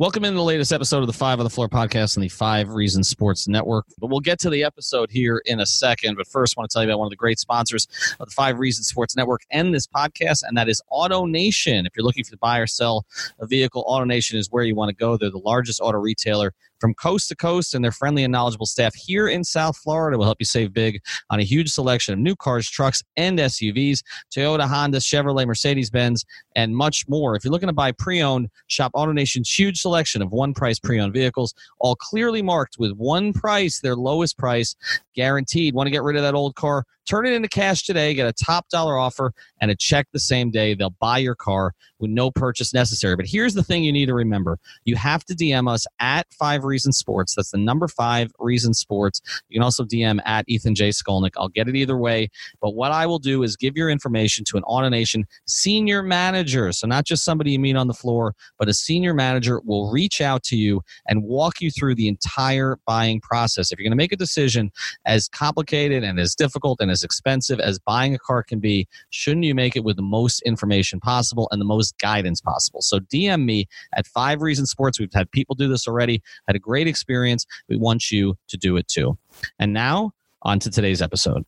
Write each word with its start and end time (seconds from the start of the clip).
Welcome 0.00 0.24
in 0.24 0.36
the 0.36 0.44
latest 0.44 0.72
episode 0.72 1.00
of 1.00 1.08
the 1.08 1.12
Five 1.12 1.40
on 1.40 1.44
the 1.44 1.50
Floor 1.50 1.68
podcast 1.68 2.16
on 2.16 2.20
the 2.20 2.28
Five 2.28 2.68
Reasons 2.68 3.08
Sports 3.08 3.48
Network. 3.48 3.84
But 3.98 4.10
we'll 4.10 4.20
get 4.20 4.38
to 4.38 4.48
the 4.48 4.62
episode 4.62 5.10
here 5.10 5.42
in 5.44 5.58
a 5.58 5.66
second. 5.66 6.14
But 6.14 6.28
first, 6.28 6.54
I 6.56 6.60
want 6.60 6.70
to 6.70 6.72
tell 6.72 6.84
you 6.84 6.88
about 6.88 7.00
one 7.00 7.06
of 7.06 7.10
the 7.10 7.16
great 7.16 7.40
sponsors 7.40 7.88
of 8.20 8.28
the 8.28 8.32
Five 8.32 8.60
Reasons 8.60 8.86
Sports 8.86 9.16
Network 9.16 9.42
and 9.50 9.74
this 9.74 9.88
podcast, 9.88 10.44
and 10.46 10.56
that 10.56 10.68
is 10.68 10.80
Auto 10.88 11.26
Nation. 11.26 11.84
If 11.84 11.96
you're 11.96 12.04
looking 12.04 12.22
for 12.22 12.30
to 12.30 12.36
buy 12.36 12.58
or 12.58 12.68
sell 12.68 13.06
a 13.40 13.46
vehicle, 13.48 13.82
Auto 13.88 14.04
Nation 14.04 14.38
is 14.38 14.52
where 14.52 14.62
you 14.62 14.76
want 14.76 14.90
to 14.90 14.94
go. 14.94 15.16
They're 15.16 15.32
the 15.32 15.38
largest 15.38 15.80
auto 15.80 15.98
retailer 15.98 16.54
from 16.80 16.94
coast 16.94 17.28
to 17.28 17.36
coast, 17.36 17.74
and 17.74 17.84
their 17.84 17.92
friendly 17.92 18.24
and 18.24 18.32
knowledgeable 18.32 18.66
staff 18.66 18.94
here 18.94 19.28
in 19.28 19.44
South 19.44 19.76
Florida 19.76 20.18
will 20.18 20.24
help 20.24 20.38
you 20.40 20.46
save 20.46 20.72
big 20.72 21.00
on 21.30 21.40
a 21.40 21.44
huge 21.44 21.70
selection 21.70 22.14
of 22.14 22.20
new 22.20 22.36
cars, 22.36 22.68
trucks, 22.68 23.02
and 23.16 23.38
SUVs 23.38 24.02
Toyota, 24.34 24.68
Honda, 24.68 24.98
Chevrolet, 24.98 25.46
Mercedes 25.46 25.90
Benz, 25.90 26.24
and 26.56 26.76
much 26.76 27.04
more. 27.08 27.36
If 27.36 27.44
you're 27.44 27.52
looking 27.52 27.68
to 27.68 27.72
buy 27.72 27.92
pre 27.92 28.22
owned, 28.22 28.48
shop 28.66 28.90
Auto 28.94 29.12
Nation's 29.12 29.50
huge 29.50 29.80
selection 29.80 30.22
of 30.22 30.32
one 30.32 30.54
price 30.54 30.78
pre 30.78 31.00
owned 31.00 31.12
vehicles, 31.12 31.54
all 31.80 31.96
clearly 31.96 32.42
marked 32.42 32.76
with 32.78 32.92
one 32.92 33.32
price, 33.32 33.80
their 33.80 33.96
lowest 33.96 34.38
price 34.38 34.74
guaranteed. 35.14 35.74
Want 35.74 35.86
to 35.86 35.90
get 35.90 36.02
rid 36.02 36.16
of 36.16 36.22
that 36.22 36.34
old 36.34 36.54
car? 36.54 36.84
Turn 37.08 37.26
it 37.26 37.32
into 37.32 37.48
cash 37.48 37.84
today, 37.84 38.12
get 38.12 38.28
a 38.28 38.44
top 38.44 38.68
dollar 38.68 38.98
offer, 38.98 39.32
and 39.62 39.70
a 39.70 39.76
check 39.76 40.06
the 40.12 40.20
same 40.20 40.50
day. 40.50 40.74
They'll 40.74 40.94
buy 41.00 41.18
your 41.18 41.34
car 41.34 41.72
with 41.98 42.10
no 42.10 42.30
purchase 42.30 42.74
necessary. 42.74 43.16
But 43.16 43.26
here's 43.26 43.54
the 43.54 43.62
thing 43.62 43.82
you 43.82 43.92
need 43.92 44.06
to 44.06 44.14
remember 44.14 44.58
you 44.84 44.96
have 44.96 45.24
to 45.24 45.34
DM 45.34 45.70
us 45.70 45.86
at 46.00 46.26
Five 46.38 46.64
Reasons 46.68 46.96
Sports. 46.96 47.34
That's 47.34 47.50
the 47.50 47.58
number 47.58 47.88
five 47.88 48.30
Reason 48.38 48.74
Sports. 48.74 49.20
You 49.48 49.58
can 49.58 49.64
also 49.64 49.84
DM 49.84 50.20
at 50.24 50.44
Ethan 50.48 50.74
J. 50.74 50.90
Skolnick. 50.90 51.32
I'll 51.36 51.48
get 51.48 51.68
it 51.68 51.74
either 51.74 51.96
way. 51.96 52.28
But 52.60 52.74
what 52.74 52.92
I 52.92 53.06
will 53.06 53.18
do 53.18 53.42
is 53.42 53.56
give 53.56 53.76
your 53.76 53.90
information 53.90 54.44
to 54.48 54.56
an 54.56 54.62
AutoNation 54.64 55.24
senior 55.46 56.02
manager. 56.02 56.72
So, 56.72 56.86
not 56.86 57.04
just 57.04 57.24
somebody 57.24 57.52
you 57.52 57.58
meet 57.58 57.76
on 57.76 57.88
the 57.88 57.94
floor, 57.94 58.34
but 58.58 58.68
a 58.68 58.74
senior 58.74 59.14
manager 59.14 59.60
will 59.64 59.90
reach 59.90 60.20
out 60.20 60.42
to 60.44 60.56
you 60.56 60.82
and 61.06 61.22
walk 61.22 61.60
you 61.60 61.70
through 61.70 61.94
the 61.94 62.08
entire 62.08 62.78
buying 62.86 63.20
process. 63.20 63.72
If 63.72 63.78
you're 63.78 63.84
going 63.84 63.92
to 63.92 63.96
make 63.96 64.12
a 64.12 64.16
decision 64.16 64.70
as 65.06 65.28
complicated 65.28 66.04
and 66.04 66.20
as 66.20 66.34
difficult 66.34 66.80
and 66.80 66.90
as 66.90 67.02
expensive 67.02 67.60
as 67.60 67.78
buying 67.78 68.14
a 68.14 68.18
car 68.18 68.42
can 68.42 68.60
be, 68.60 68.86
shouldn't 69.10 69.44
you 69.44 69.54
make 69.54 69.76
it 69.76 69.84
with 69.84 69.96
the 69.96 70.02
most 70.02 70.42
information 70.42 71.00
possible 71.00 71.48
and 71.50 71.60
the 71.60 71.64
most 71.64 71.96
guidance 71.98 72.40
possible? 72.40 72.82
So 72.82 73.00
DM 73.00 73.44
me 73.44 73.66
at 73.94 74.06
Five 74.06 74.42
Reason 74.42 74.66
Sports. 74.66 75.00
We've 75.00 75.12
had 75.12 75.30
people 75.30 75.54
do 75.54 75.68
this 75.68 75.86
already, 75.86 76.22
had 76.46 76.56
a 76.58 76.60
great 76.60 76.88
experience. 76.88 77.46
We 77.68 77.76
want 77.76 78.10
you 78.10 78.36
to 78.48 78.56
do 78.56 78.76
it 78.76 78.88
too. 78.88 79.16
And 79.58 79.72
now, 79.72 80.10
on 80.42 80.58
to 80.60 80.70
today's 80.70 81.00
episode. 81.00 81.44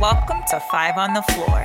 Welcome 0.00 0.42
to 0.50 0.60
Five 0.70 0.98
on 0.98 1.14
the 1.14 1.22
Floor, 1.22 1.64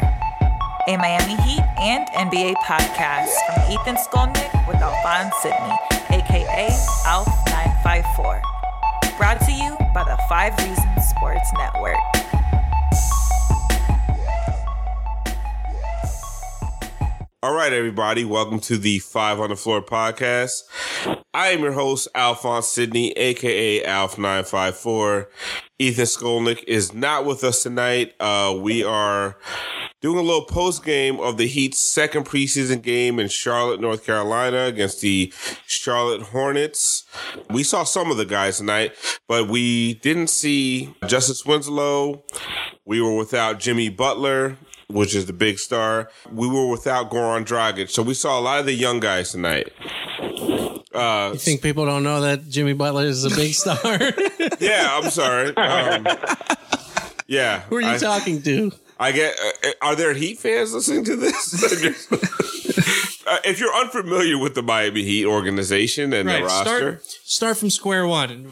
a 0.88 0.97
Miami 0.97 1.36
Heat 1.41 1.63
and 1.80 2.08
NBA 2.09 2.53
podcast 2.63 3.33
from 3.47 3.72
Ethan 3.72 3.95
Skolnick 3.95 4.67
with 4.67 4.78
Alphonse 4.78 5.36
Sidney, 5.41 5.75
aka 6.11 6.69
ALF954. 7.09 8.41
Brought 9.17 9.41
to 9.41 9.52
you 9.52 9.75
by 9.94 10.03
the 10.03 10.17
Five 10.30 10.56
Reasons 10.59 11.08
Sports 11.09 11.52
Network. 11.58 11.97
All 17.44 17.56
right, 17.56 17.74
everybody, 17.74 18.24
welcome 18.24 18.59
to 18.59 18.78
the 18.78 19.00
Five 19.00 19.40
on 19.40 19.50
the 19.50 19.56
Floor 19.56 19.81
podcast. 19.81 20.62
I 21.34 21.47
am 21.47 21.62
your 21.62 21.72
host, 21.72 22.07
Alphonse 22.13 22.68
Sidney, 22.68 23.13
aka 23.13 23.84
Alf954. 23.84 25.25
Ethan 25.80 26.06
Skolnick 26.06 26.63
is 26.68 26.94
not 26.94 27.25
with 27.25 27.44
us 27.44 27.63
tonight. 27.63 28.13
Uh, 28.19 28.56
we 28.62 28.84
are 28.84 29.40
doing 30.01 30.19
a 30.19 30.22
little 30.22 30.46
post 30.46 30.85
game 30.85 31.19
of 31.19 31.38
the 31.38 31.47
Heat's 31.47 31.80
second 31.80 32.25
preseason 32.28 32.80
game 32.80 33.18
in 33.18 33.28
Charlotte, 33.28 33.81
North 33.81 34.06
Carolina 34.06 34.66
against 34.66 35.01
the 35.01 35.34
Charlotte 35.66 36.22
Hornets. 36.22 37.06
We 37.50 37.63
saw 37.63 37.84
some 37.84 38.12
of 38.12 38.18
the 38.18 38.25
guys 38.25 38.59
tonight, 38.59 38.94
but 39.28 39.47
we 39.47 39.96
didn't 39.96 40.30
see 40.30 40.94
Justice 41.07 41.44
Winslow. 41.44 42.24
We 42.85 43.01
were 43.01 43.18
without 43.18 43.59
Jimmy 43.59 43.90
Butler 43.90 44.57
which 44.94 45.16
is 45.16 45.25
the 45.25 45.34
big 45.34 45.59
star. 45.59 46.09
We 46.31 46.47
were 46.47 46.68
without 46.69 47.09
Goran 47.09 47.46
Dragic, 47.46 47.90
so 47.90 48.03
we 48.03 48.13
saw 48.13 48.40
a 48.40 48.41
lot 48.41 48.59
of 48.59 48.66
the 48.66 48.74
young 48.74 49.00
guys 49.00 49.31
tonight. 49.31 49.72
Uh, 50.94 51.29
You 51.34 51.40
think 51.40 51.62
people 51.62 51.85
don't 51.85 52.03
know 52.03 52.22
that 52.22 52.47
Jimmy 52.50 52.74
Butler 52.74 53.06
is 53.06 53.24
a 53.24 53.30
big 53.30 53.53
star? 53.53 53.78
yeah, 54.59 54.90
I'm 54.91 55.09
sorry. 55.09 55.56
Um, 55.56 56.06
yeah, 57.28 57.62
Who 57.69 57.78
are 57.78 57.81
you 57.81 57.88
I, 57.91 57.97
talking 57.97 58.41
to? 58.44 58.72
I 59.00 59.12
get. 59.13 59.35
Uh, 59.63 59.69
are 59.81 59.96
there 59.96 60.13
Heat 60.13 60.38
fans 60.40 60.74
listening 60.74 61.06
to 61.06 61.16
this? 61.16 61.63
uh, 63.31 63.38
if 63.46 63.62
you're 63.62 63.74
unfamiliar 63.74 64.38
with 64.38 64.56
the 64.56 64.62
Miami 64.62 65.03
Heat 65.03 65.25
organization 65.25 66.12
and 66.12 66.28
the 66.28 66.44
roster, 66.44 67.00
start 67.00 67.02
start 67.03 67.58
from 67.58 67.69
square 67.69 68.06
one. 68.06 68.50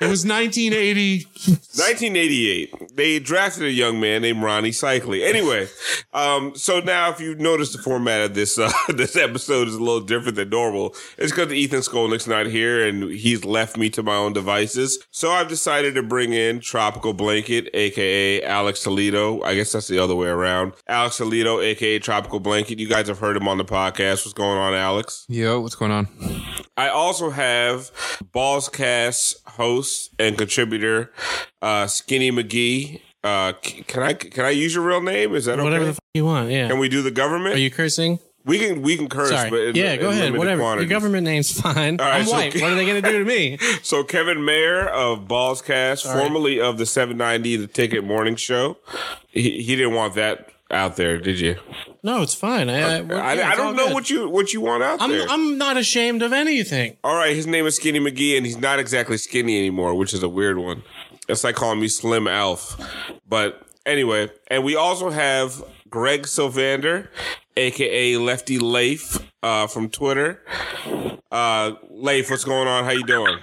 It 0.00 0.08
was 0.08 0.26
1980. 0.26 1.24
1988, 1.24 2.74
they 2.96 3.18
drafted 3.18 3.64
a 3.64 3.70
young 3.70 3.98
man 3.98 4.22
named 4.22 4.42
Rony 4.42 4.70
Seikaly. 4.70 5.26
Anyway, 5.26 5.68
um, 6.12 6.54
so 6.54 6.80
now 6.80 7.10
if 7.10 7.20
you 7.20 7.34
notice 7.34 7.72
the 7.72 7.82
format 7.82 8.20
of 8.20 8.34
this 8.34 8.58
uh, 8.58 8.70
this 8.88 9.16
episode 9.16 9.68
is 9.68 9.74
a 9.74 9.78
little 9.78 10.00
different 10.00 10.36
than 10.36 10.50
normal, 10.50 10.94
it's 11.16 11.32
because 11.32 11.50
Ethan 11.52 11.80
Skolnick's 11.80 12.26
not 12.26 12.46
here 12.46 12.86
and 12.86 13.10
he's 13.10 13.44
left 13.44 13.78
me 13.78 13.88
to 13.90 14.02
my 14.02 14.14
own 14.14 14.34
devices. 14.34 14.98
So 15.10 15.30
I've 15.30 15.48
decided 15.48 15.94
to 15.94 16.02
bring 16.02 16.34
in 16.34 16.60
Tropical 16.60 17.14
Blanket, 17.14 17.70
aka 17.72 18.42
Alex 18.42 18.82
Toledo. 18.82 19.42
I 19.42 19.54
guess 19.54 19.72
that's 19.72 19.88
the 19.88 19.98
other 19.98 20.14
way 20.14 20.28
around. 20.28 20.74
Alex 20.88 21.16
Toledo, 21.16 21.60
aka 21.60 21.98
Tropical 21.98 22.40
Blanket. 22.40 22.78
You 22.78 22.88
guys 22.88 23.08
have 23.08 23.18
heard 23.18 23.36
him 23.36 23.48
on 23.48 23.56
the 23.56 23.64
podcast. 23.64 24.09
What's 24.18 24.32
going 24.32 24.58
on, 24.58 24.74
Alex? 24.74 25.24
Yo, 25.28 25.60
what's 25.60 25.74
going 25.76 25.92
on? 25.92 26.08
I 26.76 26.88
also 26.88 27.30
have 27.30 27.90
Ballscast 28.34 29.36
host 29.46 30.10
and 30.18 30.36
contributor 30.36 31.12
uh, 31.62 31.86
Skinny 31.86 32.30
McGee. 32.32 33.00
Uh, 33.22 33.52
can 33.62 34.02
I 34.02 34.12
can 34.14 34.44
I 34.44 34.50
use 34.50 34.74
your 34.74 34.84
real 34.84 35.00
name? 35.02 35.34
Is 35.34 35.44
that 35.44 35.54
okay? 35.54 35.62
Whatever 35.62 35.84
the 35.84 35.90
f- 35.90 35.98
you 36.14 36.24
want. 36.24 36.50
Yeah. 36.50 36.68
Can 36.68 36.78
we 36.78 36.88
do 36.88 37.02
the 37.02 37.10
government? 37.10 37.54
Are 37.54 37.58
you 37.58 37.70
cursing? 37.70 38.18
we 38.46 38.58
can 38.58 38.80
we 38.82 38.96
can 38.96 39.08
curse, 39.08 39.28
Sorry. 39.28 39.50
but 39.50 39.60
in, 39.60 39.76
yeah, 39.76 39.92
in 39.92 40.00
go 40.00 40.10
ahead. 40.10 40.36
Whatever. 40.36 40.62
quantities. 40.62 40.90
Your 40.90 40.98
government 40.98 41.24
name's 41.24 41.60
fine. 41.60 42.00
All 42.00 42.06
right, 42.06 42.20
I'm 42.20 42.24
so- 42.26 42.32
white. 42.32 42.54
what 42.54 42.72
are 42.72 42.74
they 42.74 42.86
going 42.86 43.02
to 43.02 43.08
do 43.10 43.18
to 43.18 43.24
me? 43.24 43.58
So 43.82 44.02
Kevin 44.04 44.44
Mayer 44.44 44.88
of 44.88 45.28
Ballscast, 45.28 46.06
All 46.06 46.14
right. 46.14 46.22
formerly 46.22 46.60
of 46.60 46.78
the 46.78 46.86
790 46.86 47.56
The 47.56 47.66
Ticket 47.66 48.04
Morning 48.04 48.36
Show, 48.36 48.78
he, 49.28 49.62
he 49.62 49.76
didn't 49.76 49.94
want 49.94 50.14
that 50.14 50.50
out 50.70 50.96
there, 50.96 51.18
did 51.18 51.40
you? 51.40 51.56
No, 52.02 52.22
it's 52.22 52.34
fine. 52.34 52.70
I, 52.70 52.80
I, 52.80 52.96
I, 52.98 53.32
yeah, 53.34 53.50
I 53.50 53.56
don't 53.56 53.76
know 53.76 53.86
good. 53.86 53.94
what 53.94 54.10
you 54.10 54.28
what 54.28 54.52
you 54.52 54.60
want 54.60 54.82
out 54.82 55.02
I'm, 55.02 55.10
there. 55.10 55.26
I'm 55.28 55.58
not 55.58 55.76
ashamed 55.76 56.22
of 56.22 56.32
anything. 56.32 56.96
All 57.04 57.14
right, 57.14 57.34
his 57.34 57.46
name 57.46 57.66
is 57.66 57.76
Skinny 57.76 58.00
McGee, 58.00 58.36
and 58.36 58.46
he's 58.46 58.58
not 58.58 58.78
exactly 58.78 59.16
skinny 59.18 59.58
anymore, 59.58 59.94
which 59.94 60.14
is 60.14 60.22
a 60.22 60.28
weird 60.28 60.58
one. 60.58 60.82
It's 61.28 61.44
like 61.44 61.54
calling 61.56 61.80
me 61.80 61.88
Slim 61.88 62.26
Alf. 62.26 62.76
But 63.28 63.62
anyway, 63.84 64.30
and 64.48 64.64
we 64.64 64.76
also 64.76 65.10
have 65.10 65.62
Greg 65.88 66.22
Sylvander, 66.22 67.08
aka 67.56 68.16
Lefty 68.16 68.58
Leif, 68.58 69.18
uh, 69.42 69.66
from 69.66 69.90
Twitter. 69.90 70.42
Uh, 71.30 71.72
Leif, 71.90 72.30
what's 72.30 72.44
going 72.44 72.66
on? 72.66 72.84
How 72.84 72.90
you 72.90 73.04
doing? 73.04 73.38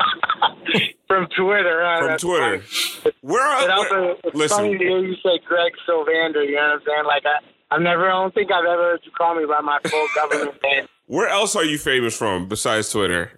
From 1.07 1.27
Twitter. 1.38 1.83
Uh, 1.83 2.00
From 2.00 2.07
that's 2.07 2.24
Twitter. 2.24 2.59
funny. 2.59 3.13
Where? 3.21 3.59
But 3.59 3.68
where 3.68 3.71
also, 3.77 4.18
it's 4.24 4.36
listen, 4.36 4.57
funny 4.57 4.77
to 4.77 4.83
hear 4.83 5.00
you 5.00 5.15
say 5.24 5.39
Greg 5.48 5.74
Sylvander. 5.88 6.45
You 6.45 6.56
know 6.56 6.62
what 6.62 6.71
I'm 6.74 6.81
saying? 6.86 7.06
Like 7.06 7.24
I, 7.25 7.75
I've 7.75 7.81
never, 7.81 8.07
I 8.09 8.12
don't 8.21 8.33
think 8.33 8.51
I've 8.51 8.65
ever 8.65 8.81
heard 8.92 9.01
you 9.04 9.12
call 9.12 9.36
me 9.36 9.45
by 9.45 9.62
my 9.62 9.80
full 9.88 10.07
government 10.15 10.56
name. 10.63 10.88
where 11.07 11.27
else 11.27 11.56
are 11.56 11.65
you 11.65 11.77
famous 11.77 12.18
from 12.18 12.48
besides 12.48 12.89
Twitter? 12.92 13.31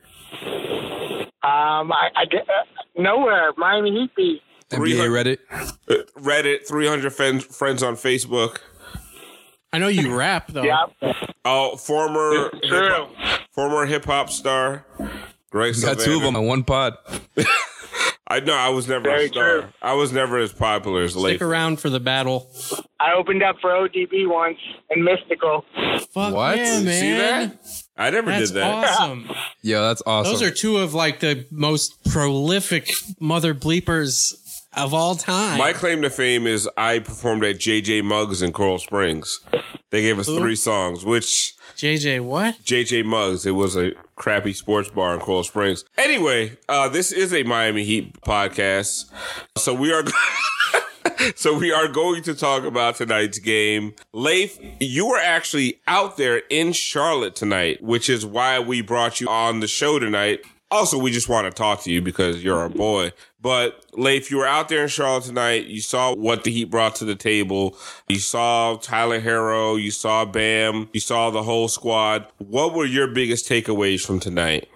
Um, 1.41 1.91
I, 1.91 2.09
I 2.15 2.25
get 2.29 2.41
uh, 2.41 2.63
nowhere. 2.97 3.51
Miami 3.57 3.91
Heat 3.91 4.15
beat. 4.15 4.41
NBA 4.71 5.09
Reddit. 5.09 5.37
Uh, 5.89 6.03
Reddit, 6.19 6.67
300 6.67 7.11
friends, 7.11 7.43
friends 7.45 7.81
on 7.81 7.95
Facebook. 7.95 8.59
I 9.73 9.77
know 9.79 9.87
you 9.87 10.15
rap 10.15 10.47
though. 10.51 10.63
Yeah, 10.63 10.85
Oh, 11.45 11.75
former 11.77 12.49
true. 12.67 13.07
former 13.51 13.85
hip 13.85 14.05
hop 14.05 14.29
star. 14.29 14.85
Greg 15.49 15.75
Got 15.81 15.99
two 15.99 16.15
of 16.17 16.21
them 16.21 16.35
on 16.35 16.45
one 16.45 16.63
pod. 16.63 16.97
I 18.31 18.39
know 18.41 18.53
I 18.53 18.69
was 18.69 18.87
never 18.87 19.05
Very 19.05 19.25
a 19.25 19.27
star. 19.29 19.61
true. 19.61 19.69
I 19.81 19.93
was 19.93 20.13
never 20.13 20.37
as 20.37 20.53
popular 20.53 21.01
as 21.01 21.11
Stick 21.13 21.23
Leif. 21.23 21.41
around 21.41 21.79
for 21.79 21.89
the 21.89 21.99
battle. 21.99 22.47
I 22.99 23.13
opened 23.13 23.41
up 23.41 23.55
for 23.59 23.71
ODB 23.71 24.27
once 24.29 24.59
and 24.91 25.01
Mystikal. 25.07 25.63
Fuck 26.13 26.35
What? 26.35 26.57
yeah, 26.57 26.79
man. 26.81 27.01
See 27.01 27.11
that? 27.13 27.83
I 27.97 28.11
never 28.11 28.29
That's 28.29 28.51
did 28.51 28.57
that. 28.61 28.81
That's 28.85 28.99
awesome. 28.99 29.29
Yo, 29.63 29.81
that's 29.81 30.03
awesome. 30.05 30.31
Those 30.31 30.43
are 30.43 30.51
two 30.51 30.77
of 30.77 30.93
like 30.93 31.19
the 31.21 31.45
most 31.51 32.03
prolific 32.11 32.91
mother 33.19 33.55
bleepers 33.55 34.35
of 34.77 34.93
all 34.93 35.15
time. 35.15 35.57
My 35.57 35.73
claim 35.73 36.03
to 36.03 36.11
fame 36.11 36.45
is 36.45 36.69
I 36.77 36.99
performed 36.99 37.43
at 37.43 37.55
JJ 37.57 38.03
Muggs 38.03 38.43
in 38.43 38.53
Coral 38.53 38.77
Springs. 38.77 39.39
They 39.89 40.01
gave 40.03 40.19
us 40.19 40.27
Who? 40.27 40.37
three 40.37 40.55
songs, 40.55 41.03
which 41.03 41.55
JJ, 41.79 42.25
what? 42.25 42.57
JJ 42.65 43.05
Muggs. 43.05 43.45
It 43.45 43.51
was 43.51 43.77
a 43.77 43.93
crappy 44.17 44.51
sports 44.51 44.89
bar 44.89 45.13
in 45.13 45.21
Coral 45.21 45.45
Springs. 45.45 45.85
Anyway, 45.97 46.57
uh, 46.67 46.89
this 46.89 47.13
is 47.13 47.33
a 47.33 47.43
Miami 47.43 47.85
Heat 47.85 48.19
podcast, 48.21 49.05
so 49.57 49.73
we 49.73 49.93
are. 49.93 50.03
So 51.35 51.57
we 51.57 51.71
are 51.71 51.87
going 51.89 52.23
to 52.23 52.33
talk 52.33 52.63
about 52.63 52.95
tonight's 52.95 53.39
game. 53.39 53.93
Leif, 54.13 54.57
you 54.79 55.07
were 55.07 55.17
actually 55.17 55.81
out 55.85 56.15
there 56.15 56.43
in 56.49 56.71
Charlotte 56.71 57.35
tonight, 57.35 57.83
which 57.83 58.09
is 58.09 58.25
why 58.25 58.59
we 58.59 58.81
brought 58.81 59.19
you 59.19 59.27
on 59.27 59.59
the 59.59 59.67
show 59.67 59.99
tonight. 59.99 60.39
Also, 60.71 60.99
we 60.99 61.09
just 61.09 61.27
want 61.27 61.45
to 61.45 61.51
talk 61.51 61.81
to 61.81 61.91
you 61.91 61.99
because 62.01 62.43
you're 62.43 62.57
our 62.59 62.69
boy. 62.69 63.11
But 63.41 63.83
Leif, 63.93 64.29
you 64.29 64.37
were 64.37 64.45
out 64.45 64.69
there 64.69 64.83
in 64.83 64.87
Charlotte 64.87 65.23
tonight. 65.23 65.65
You 65.65 65.81
saw 65.81 66.13
what 66.13 66.43
the 66.43 66.51
Heat 66.51 66.65
brought 66.65 66.95
to 66.95 67.05
the 67.05 67.15
table. 67.15 67.75
You 68.07 68.19
saw 68.19 68.77
Tyler 68.77 69.19
Harrow. 69.19 69.77
You 69.77 69.89
saw 69.89 70.25
Bam. 70.25 70.89
You 70.93 70.99
saw 70.99 71.31
the 71.31 71.41
whole 71.41 71.69
squad. 71.69 72.27
What 72.37 72.75
were 72.75 72.85
your 72.85 73.07
biggest 73.07 73.49
takeaways 73.49 74.05
from 74.05 74.19
tonight? 74.19 74.67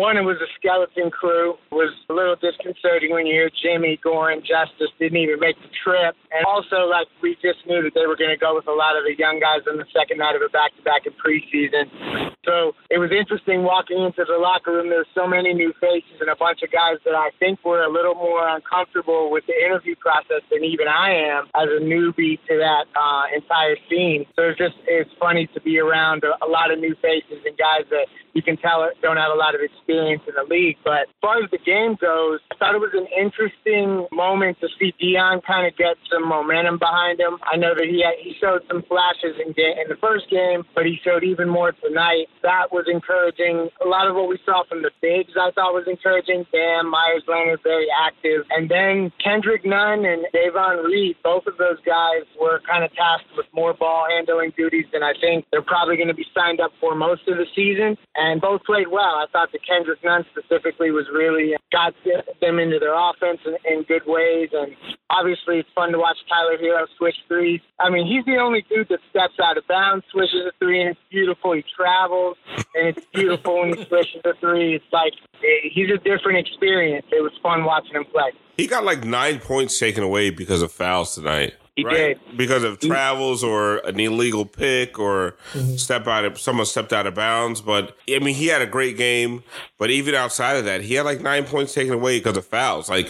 One, 0.00 0.16
it 0.16 0.24
was 0.24 0.40
a 0.40 0.48
skeleton 0.56 1.12
crew. 1.12 1.60
It 1.68 1.76
was 1.76 1.92
a 2.08 2.14
little 2.16 2.32
disconcerting 2.32 3.12
when 3.12 3.28
you 3.28 3.36
hear 3.36 3.52
Jimmy, 3.52 4.00
Goran, 4.00 4.40
Justice 4.40 4.88
didn't 4.96 5.20
even 5.20 5.36
make 5.36 5.60
the 5.60 5.68
trip. 5.84 6.16
And 6.32 6.40
also, 6.48 6.88
like, 6.88 7.04
we 7.20 7.36
just 7.44 7.60
knew 7.68 7.84
that 7.84 7.92
they 7.92 8.08
were 8.08 8.16
going 8.16 8.32
to 8.32 8.40
go 8.40 8.56
with 8.56 8.64
a 8.64 8.72
lot 8.72 8.96
of 8.96 9.04
the 9.04 9.12
young 9.12 9.44
guys 9.44 9.60
on 9.68 9.76
the 9.76 9.84
second 9.92 10.16
night 10.16 10.40
of 10.40 10.40
a 10.40 10.48
back 10.48 10.72
to 10.72 10.82
back 10.88 11.04
in 11.04 11.12
preseason. 11.20 12.32
So 12.48 12.72
it 12.88 12.96
was 12.96 13.12
interesting 13.12 13.60
walking 13.60 14.00
into 14.00 14.24
the 14.24 14.40
locker 14.40 14.72
room. 14.72 14.88
There 14.88 15.04
were 15.04 15.12
so 15.12 15.28
many 15.28 15.52
new 15.52 15.76
faces 15.76 16.16
and 16.24 16.32
a 16.32 16.36
bunch 16.40 16.64
of 16.64 16.72
guys 16.72 16.96
that 17.04 17.12
I 17.12 17.28
think 17.36 17.60
were 17.60 17.84
a 17.84 17.92
little 17.92 18.16
more 18.16 18.48
uncomfortable 18.48 19.28
with 19.28 19.44
the 19.44 19.52
interview 19.52 20.00
process 20.00 20.40
than 20.48 20.64
even 20.64 20.88
I 20.88 21.12
am 21.28 21.52
as 21.52 21.68
a 21.68 21.84
newbie 21.84 22.40
to 22.48 22.56
that 22.56 22.88
uh, 22.96 23.28
entire 23.36 23.76
scene. 23.92 24.24
So 24.32 24.48
it's 24.48 24.56
just, 24.56 24.80
it's 24.88 25.12
funny 25.20 25.44
to 25.52 25.60
be 25.60 25.76
around 25.76 26.24
a, 26.24 26.32
a 26.40 26.48
lot 26.48 26.72
of 26.72 26.80
new 26.80 26.96
faces 27.04 27.44
and 27.44 27.52
guys 27.60 27.84
that 27.92 28.08
you 28.34 28.42
can 28.42 28.56
tell 28.56 28.84
it 28.84 28.94
don't 29.02 29.16
have 29.16 29.32
a 29.32 29.38
lot 29.38 29.54
of 29.54 29.60
experience 29.60 30.22
in 30.26 30.34
the 30.34 30.46
league. 30.48 30.76
But 30.84 31.08
as 31.10 31.18
far 31.20 31.42
as 31.42 31.50
the 31.50 31.58
game 31.58 31.96
goes, 32.00 32.40
I 32.50 32.56
thought 32.56 32.74
it 32.74 32.82
was 32.82 32.94
an 32.94 33.08
interesting 33.10 34.06
moment 34.12 34.58
to 34.60 34.68
see 34.78 34.94
Dion 34.98 35.40
kind 35.46 35.66
of 35.66 35.76
get 35.76 35.96
some 36.10 36.28
momentum 36.28 36.78
behind 36.78 37.20
him. 37.20 37.38
I 37.42 37.56
know 37.56 37.74
that 37.74 37.86
he 37.88 38.02
had, 38.02 38.20
he 38.22 38.34
showed 38.40 38.62
some 38.68 38.82
flashes 38.86 39.36
in 39.40 39.54
in 39.60 39.92
the 39.92 39.98
first 40.00 40.30
game, 40.30 40.64
but 40.74 40.86
he 40.86 40.96
showed 41.04 41.24
even 41.24 41.48
more 41.48 41.72
tonight. 41.72 42.32
That 42.42 42.72
was 42.72 42.86
encouraging. 42.88 43.68
A 43.84 43.88
lot 43.88 44.08
of 44.08 44.14
what 44.14 44.28
we 44.28 44.38
saw 44.46 44.64
from 44.64 44.80
the 44.80 44.90
bigs 45.02 45.32
I 45.36 45.50
thought 45.52 45.74
was 45.74 45.84
encouraging. 45.90 46.46
Bam, 46.52 46.88
Meyers 46.88 47.24
Leonard 47.28 47.60
very 47.62 47.88
active, 47.92 48.46
and 48.50 48.70
then 48.70 49.12
Kendrick 49.22 49.66
Nunn 49.66 50.06
and 50.06 50.24
Davon 50.32 50.84
Reed. 50.84 51.16
Both 51.22 51.46
of 51.46 51.58
those 51.58 51.76
guys 51.84 52.24
were 52.40 52.62
kind 52.64 52.84
of 52.84 52.92
tasked 52.94 53.28
with 53.36 53.46
more 53.52 53.74
ball 53.74 54.06
handling 54.08 54.52
duties 54.56 54.86
than 54.92 55.02
I 55.02 55.12
think 55.20 55.44
they're 55.50 55.66
probably 55.66 55.96
going 55.96 56.08
to 56.08 56.14
be 56.14 56.26
signed 56.34 56.60
up 56.60 56.72
for 56.80 56.94
most 56.94 57.28
of 57.28 57.36
the 57.36 57.46
season 57.54 57.98
and 58.20 58.40
both 58.40 58.62
played 58.64 58.88
well. 58.88 59.16
I 59.16 59.24
thought 59.32 59.50
that 59.52 59.64
Kendrick 59.66 60.04
Nunn 60.04 60.26
specifically 60.30 60.90
was 60.90 61.06
really 61.12 61.56
got 61.72 61.94
them 62.40 62.58
into 62.58 62.78
their 62.78 62.92
offense 62.92 63.40
in, 63.46 63.56
in 63.64 63.82
good 63.84 64.02
ways, 64.06 64.50
and 64.52 64.76
obviously 65.08 65.58
it's 65.58 65.68
fun 65.74 65.92
to 65.92 65.98
watch 65.98 66.18
Tyler 66.28 66.58
Herro 66.58 66.86
switch 66.98 67.16
threes. 67.28 67.60
I 67.78 67.88
mean, 67.88 68.06
he's 68.06 68.24
the 68.26 68.38
only 68.38 68.64
dude 68.68 68.88
that 68.90 69.00
steps 69.08 69.40
out 69.42 69.56
of 69.56 69.66
bounds, 69.66 70.04
swishes 70.12 70.44
a 70.46 70.52
three, 70.58 70.82
and 70.82 70.90
it's 70.90 71.00
beautiful. 71.10 71.52
He 71.52 71.64
travels, 71.74 72.36
and 72.74 72.88
it's 72.94 73.06
beautiful 73.14 73.60
when 73.60 73.76
he 73.76 73.84
swishes 73.88 74.20
a 74.26 74.34
three. 74.38 74.76
It's 74.76 74.92
like 74.92 75.14
eh, 75.42 75.70
he's 75.72 75.88
a 75.90 75.98
different 75.98 76.46
experience. 76.46 77.06
It 77.10 77.22
was 77.22 77.32
fun 77.42 77.64
watching 77.64 77.96
him 77.96 78.04
play. 78.04 78.32
He 78.58 78.66
got 78.66 78.84
like 78.84 79.04
nine 79.04 79.40
points 79.40 79.78
taken 79.78 80.04
away 80.04 80.28
because 80.28 80.60
of 80.60 80.70
fouls 80.70 81.14
tonight. 81.14 81.54
He 81.76 81.84
right? 81.84 82.18
did. 82.26 82.36
Because 82.36 82.64
of 82.64 82.80
travels 82.80 83.44
or 83.44 83.78
an 83.86 83.98
illegal 83.98 84.44
pick 84.44 84.98
or 84.98 85.36
mm-hmm. 85.52 85.76
step 85.76 86.06
out 86.06 86.24
of 86.24 86.38
someone 86.38 86.66
stepped 86.66 86.92
out 86.92 87.06
of 87.06 87.14
bounds. 87.14 87.60
But 87.60 87.96
I 88.08 88.18
mean, 88.18 88.34
he 88.34 88.46
had 88.46 88.62
a 88.62 88.66
great 88.66 88.96
game. 88.96 89.42
But 89.78 89.90
even 89.90 90.14
outside 90.14 90.56
of 90.56 90.64
that, 90.64 90.82
he 90.82 90.94
had 90.94 91.04
like 91.04 91.20
nine 91.20 91.44
points 91.44 91.74
taken 91.74 91.94
away 91.94 92.18
because 92.18 92.36
of 92.36 92.46
fouls. 92.46 92.88
Like 92.88 93.08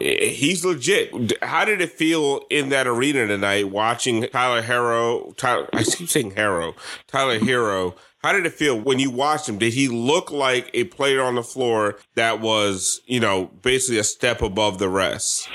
he's 0.00 0.64
legit. 0.64 1.32
How 1.42 1.64
did 1.64 1.80
it 1.80 1.92
feel 1.92 2.42
in 2.50 2.68
that 2.70 2.86
arena 2.86 3.26
tonight 3.26 3.70
watching 3.70 4.22
Tyler 4.28 4.62
Harrow? 4.62 5.32
Tyler, 5.36 5.68
I 5.72 5.82
keep 5.82 6.08
saying 6.08 6.32
Harrow. 6.32 6.74
Tyler 7.06 7.38
Herro. 7.38 7.94
How 8.22 8.32
did 8.32 8.46
it 8.46 8.52
feel 8.52 8.78
when 8.78 9.00
you 9.00 9.10
watched 9.10 9.48
him? 9.48 9.58
Did 9.58 9.72
he 9.72 9.88
look 9.88 10.30
like 10.30 10.70
a 10.74 10.84
player 10.84 11.20
on 11.22 11.34
the 11.34 11.42
floor 11.42 11.98
that 12.14 12.40
was, 12.40 13.00
you 13.06 13.18
know, 13.18 13.46
basically 13.62 13.98
a 13.98 14.04
step 14.04 14.42
above 14.42 14.78
the 14.78 14.88
rest? 14.88 15.48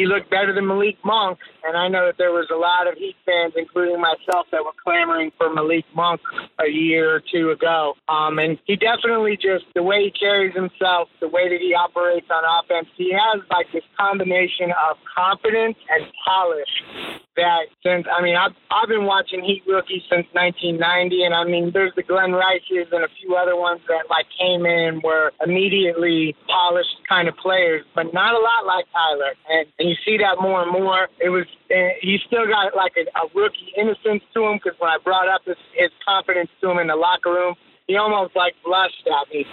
he 0.00 0.06
looked 0.06 0.30
better 0.30 0.54
than 0.54 0.66
Malik 0.66 0.96
Monk. 1.04 1.38
And 1.64 1.76
I 1.76 1.88
know 1.88 2.06
that 2.06 2.18
there 2.18 2.32
was 2.32 2.48
a 2.52 2.56
lot 2.56 2.86
of 2.86 2.98
Heat 2.98 3.16
fans, 3.24 3.54
including 3.56 4.00
myself, 4.00 4.46
that 4.52 4.64
were 4.64 4.76
clamoring 4.82 5.32
for 5.38 5.52
Malik 5.52 5.84
Monk 5.94 6.20
a 6.58 6.68
year 6.68 7.16
or 7.16 7.22
two 7.32 7.50
ago. 7.50 7.94
Um, 8.08 8.38
and 8.38 8.58
he 8.64 8.76
definitely 8.76 9.36
just, 9.36 9.64
the 9.74 9.82
way 9.82 10.04
he 10.04 10.10
carries 10.10 10.54
himself, 10.54 11.08
the 11.20 11.28
way 11.28 11.48
that 11.48 11.60
he 11.60 11.74
operates 11.74 12.26
on 12.30 12.42
offense, 12.44 12.88
he 12.96 13.12
has 13.12 13.42
like 13.50 13.66
this 13.72 13.84
combination 13.98 14.72
of 14.72 14.96
confidence 15.16 15.76
and 15.88 16.06
polish 16.24 17.20
that 17.36 17.66
since, 17.82 18.06
I 18.10 18.22
mean, 18.22 18.36
I've, 18.36 18.52
I've 18.70 18.88
been 18.88 19.04
watching 19.04 19.42
Heat 19.42 19.62
rookies 19.66 20.02
since 20.10 20.26
1990. 20.32 21.24
And 21.24 21.34
I 21.34 21.44
mean, 21.44 21.70
there's 21.72 21.92
the 21.96 22.02
Glenn 22.02 22.32
Rices 22.32 22.92
and 22.92 23.04
a 23.04 23.08
few 23.20 23.34
other 23.34 23.56
ones 23.56 23.80
that 23.88 24.10
like 24.10 24.26
came 24.38 24.66
in 24.66 25.00
were 25.02 25.32
immediately 25.44 26.36
polished 26.46 26.96
kind 27.08 27.28
of 27.28 27.36
players, 27.36 27.84
but 27.94 28.12
not 28.12 28.34
a 28.34 28.38
lot 28.38 28.66
like 28.66 28.86
Tyler. 28.92 29.32
And, 29.48 29.66
and 29.78 29.88
you 29.88 29.96
see 30.04 30.18
that 30.18 30.40
more 30.40 30.62
and 30.62 30.72
more. 30.72 31.08
It 31.20 31.30
was 31.30 31.46
and 31.70 31.92
he 32.00 32.18
still 32.26 32.46
got 32.46 32.74
like 32.74 32.92
a, 32.96 33.06
a 33.18 33.28
rookie 33.34 33.72
innocence 33.76 34.22
to 34.34 34.44
him 34.46 34.58
because 34.62 34.78
when 34.78 34.90
I 34.90 34.98
brought 35.02 35.28
up 35.28 35.42
his, 35.44 35.56
his 35.74 35.90
confidence 36.06 36.50
to 36.60 36.70
him 36.70 36.78
in 36.78 36.88
the 36.88 36.96
locker 36.96 37.30
room, 37.30 37.54
he 37.86 37.96
almost 37.96 38.36
like 38.36 38.54
blushed 38.64 39.06
at 39.06 39.34
me. 39.34 39.44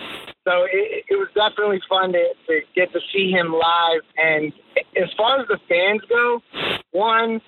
So 0.46 0.64
it, 0.72 1.06
it 1.10 1.16
was 1.18 1.28
definitely 1.34 1.82
fun 1.90 2.14
to, 2.14 2.34
to 2.48 2.62
get 2.76 2.94
to 2.94 3.00
see 3.14 3.32
him 3.32 3.52
live. 3.52 4.02
And 4.16 4.54
as 4.96 5.10
far 5.18 5.42
as 5.42 5.48
the 5.48 5.58
fans 5.68 6.02
go, 6.08 6.42
one, 6.92 7.42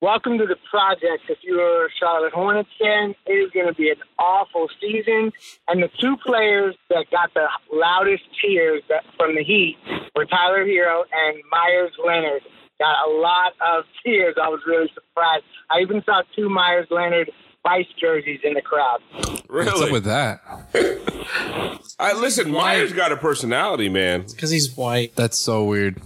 welcome 0.00 0.38
to 0.38 0.46
the 0.46 0.56
project. 0.68 1.22
If 1.28 1.38
you're 1.42 1.86
a 1.86 1.88
Charlotte 1.98 2.32
Hornets 2.32 2.68
fan, 2.80 3.14
it 3.26 3.32
is 3.32 3.50
going 3.52 3.68
to 3.68 3.74
be 3.74 3.90
an 3.90 4.02
awful 4.18 4.68
season. 4.80 5.32
And 5.68 5.82
the 5.82 5.90
two 6.00 6.16
players 6.24 6.74
that 6.90 7.06
got 7.10 7.32
the 7.34 7.46
loudest 7.72 8.24
cheers 8.42 8.82
from 9.16 9.36
the 9.36 9.44
Heat 9.44 9.76
were 10.16 10.26
Tyler 10.26 10.64
Herro 10.64 11.04
and 11.12 11.38
Meyers 11.50 11.92
Leonard 12.04 12.42
got 12.78 13.08
a 13.08 13.10
lot 13.10 13.52
of 13.60 13.84
cheers. 14.04 14.34
I 14.42 14.48
was 14.48 14.60
really 14.66 14.90
surprised. 14.94 15.44
I 15.70 15.80
even 15.80 16.02
saw 16.04 16.22
two 16.36 16.48
Meyers 16.48 16.86
Leonard 16.90 17.30
Vice 17.62 17.86
jerseys 17.98 18.40
in 18.44 18.52
the 18.52 18.60
crowd. 18.60 19.00
Really? 19.48 19.66
What's 19.66 19.80
up 19.80 19.90
with 19.90 20.04
that? 20.04 20.40
I 21.98 22.12
listen. 22.12 22.50
Meyers 22.50 22.92
got 22.92 23.10
a 23.10 23.16
personality, 23.16 23.88
man. 23.88 24.26
Because 24.28 24.50
he's 24.50 24.76
white. 24.76 25.16
That's 25.16 25.38
so 25.38 25.64
weird. 25.64 25.98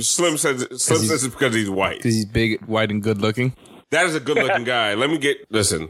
Slim 0.00 0.36
says 0.36 0.66
Slim 0.76 0.98
says 0.98 1.24
it's 1.24 1.34
because 1.34 1.54
he's 1.54 1.70
white. 1.70 1.98
Because 1.98 2.14
he's 2.14 2.26
big, 2.26 2.62
white, 2.66 2.90
and 2.90 3.02
good 3.02 3.22
looking. 3.22 3.54
That 3.92 4.04
is 4.06 4.14
a 4.14 4.20
good 4.20 4.36
looking 4.36 4.64
guy. 4.64 4.92
Let 4.92 5.08
me 5.08 5.16
get 5.16 5.38
listen. 5.50 5.88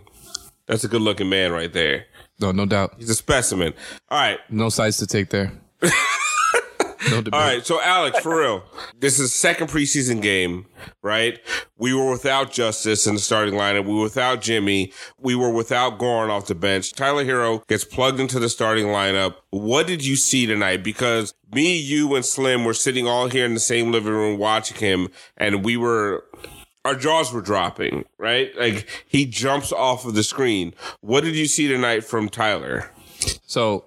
That's 0.67 0.85
a 0.85 0.89
good 0.89 1.03
looking 1.03 1.29
man 1.29 1.51
right 1.51 1.73
there. 1.73 2.07
No, 2.41 2.53
no 2.53 2.65
doubt. 2.65 2.95
He's 2.99 3.11
a 3.11 3.15
specimen. 3.15 3.73
All 4.11 4.19
right. 4.19 4.39
No 4.49 4.69
sides 4.69 4.99
to 4.99 5.07
take 5.09 5.31
there. 5.31 5.53
No 7.11 7.23
debate. 7.23 7.35
All 7.35 7.47
right, 7.47 7.67
so 7.67 7.81
Alex, 7.83 8.19
for 8.21 8.41
real, 8.41 8.65
this 8.99 9.19
is 9.19 9.33
second 9.33 9.69
preseason 9.69 10.21
game, 10.21 10.67
right? 11.03 11.39
We 11.79 11.95
were 11.95 12.11
without 12.11 12.53
Justice 12.53 13.07
in 13.07 13.15
the 13.15 13.21
starting 13.21 13.55
lineup. 13.55 13.85
We 13.85 13.95
were 13.95 14.03
without 14.03 14.41
Jimmy. 14.41 14.93
We 15.19 15.35
were 15.35 15.51
without 15.51 15.99
Goran 15.99 16.31
off 16.31 16.47
the 16.47 16.55
bench. 16.55 16.93
Tyler 16.93 17.25
Herro 17.25 17.67
gets 17.69 17.85
plugged 17.85 18.21
into 18.21 18.39
the 18.39 18.49
starting 18.49 18.87
lineup. 18.87 19.37
What 19.51 19.87
did 19.87 20.05
you 20.05 20.17
see 20.17 20.47
tonight? 20.47 20.83
Because 20.83 21.35
me, 21.53 21.77
you, 21.77 22.15
and 22.15 22.25
Slim 22.25 22.65
were 22.65 22.75
sitting 22.75 23.07
all 23.07 23.29
here 23.29 23.45
in 23.45 23.55
the 23.55 23.61
same 23.61 23.93
living 23.93 24.13
room 24.13 24.39
watching 24.39 24.79
him, 24.79 25.09
and 25.37 25.65
we 25.65 25.77
were. 25.77 26.25
Our 26.85 26.95
jaws 26.95 27.33
were 27.33 27.41
dropping, 27.41 28.05
right? 28.17 28.57
Like 28.57 28.89
he 29.09 29.27
jumps 29.27 29.73
off 29.73 30.05
of 30.05 30.15
the 30.15 30.23
screen. 30.23 30.73
What 31.01 31.25
did 31.25 31.35
you 31.35 31.47
see 31.47 31.67
tonight 31.67 32.05
from 32.05 32.29
Tyler? 32.29 32.93
So, 33.47 33.85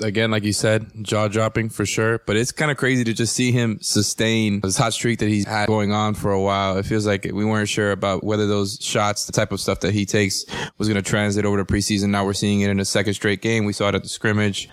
again, 0.00 0.30
like 0.30 0.44
you 0.44 0.52
said, 0.52 0.90
jaw 1.02 1.28
dropping 1.28 1.68
for 1.70 1.86
sure. 1.86 2.20
But 2.26 2.36
it's 2.36 2.52
kind 2.52 2.70
of 2.70 2.76
crazy 2.76 3.04
to 3.04 3.12
just 3.12 3.34
see 3.34 3.52
him 3.52 3.78
sustain 3.80 4.60
this 4.60 4.76
hot 4.76 4.92
streak 4.92 5.18
that 5.20 5.28
he's 5.28 5.46
had 5.46 5.66
going 5.66 5.92
on 5.92 6.14
for 6.14 6.32
a 6.32 6.40
while. 6.40 6.76
It 6.78 6.86
feels 6.86 7.06
like 7.06 7.24
we 7.24 7.44
weren't 7.44 7.68
sure 7.68 7.92
about 7.92 8.24
whether 8.24 8.46
those 8.46 8.78
shots, 8.80 9.26
the 9.26 9.32
type 9.32 9.52
of 9.52 9.60
stuff 9.60 9.80
that 9.80 9.92
he 9.92 10.04
takes, 10.04 10.44
was 10.78 10.88
going 10.88 11.02
to 11.02 11.08
translate 11.08 11.44
over 11.44 11.56
to 11.56 11.64
preseason. 11.64 12.10
Now 12.10 12.24
we're 12.24 12.32
seeing 12.32 12.60
it 12.60 12.70
in 12.70 12.80
a 12.80 12.84
second 12.84 13.14
straight 13.14 13.42
game. 13.42 13.64
We 13.64 13.72
saw 13.72 13.88
it 13.88 13.94
at 13.94 14.02
the 14.02 14.08
scrimmage. 14.08 14.68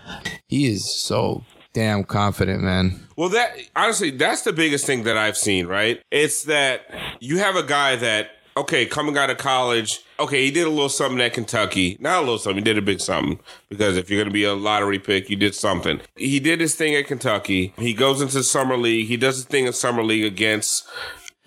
He 0.48 0.68
is 0.68 0.94
so 0.94 1.44
damn 1.74 2.04
confident, 2.04 2.64
man. 2.64 3.06
Well, 3.18 3.30
that 3.30 3.58
honestly, 3.76 4.12
that's 4.12 4.42
the 4.42 4.54
biggest 4.54 4.86
thing 4.86 5.04
that 5.04 5.18
I've 5.18 5.38
seen, 5.38 5.68
right? 5.68 6.02
It's 6.10 6.44
that 6.44 6.82
you 7.20 7.38
have 7.40 7.56
a 7.56 7.64
guy 7.64 7.96
that 7.98 8.30
okay, 8.58 8.86
coming 8.86 9.18
out 9.18 9.30
of 9.30 9.38
college, 9.38 10.02
okay, 10.20 10.46
he 10.46 10.52
did 10.52 10.66
a 10.66 10.70
little 10.70 10.90
something 10.90 11.20
at 11.22 11.34
Kentucky. 11.34 11.98
Not 12.00 12.18
a 12.18 12.22
little 12.22 12.38
something, 12.38 12.58
he 12.58 12.64
did 12.64 12.78
a 12.78 12.82
big 12.82 13.02
something. 13.02 13.40
Because 13.70 13.98
if 13.98 14.10
you're 14.10 14.20
going 14.20 14.30
to 14.30 14.34
be 14.34 14.44
a 14.44 14.54
lottery 14.54 15.00
pick, 15.00 15.30
you 15.30 15.36
did 15.36 15.56
something. 15.56 16.00
He 16.16 16.40
did 16.40 16.62
his 16.62 16.76
thing 16.76 16.96
at 16.96 17.08
Kentucky. 17.08 17.74
He 17.78 17.94
goes 17.94 18.22
into 18.22 18.44
Summer 18.44 18.78
League. 18.78 19.08
He 19.08 19.18
does 19.18 19.38
his 19.38 19.46
thing 19.46 19.66
in 19.66 19.74
Summer 19.74 20.04
League 20.04 20.26
against 20.26 20.88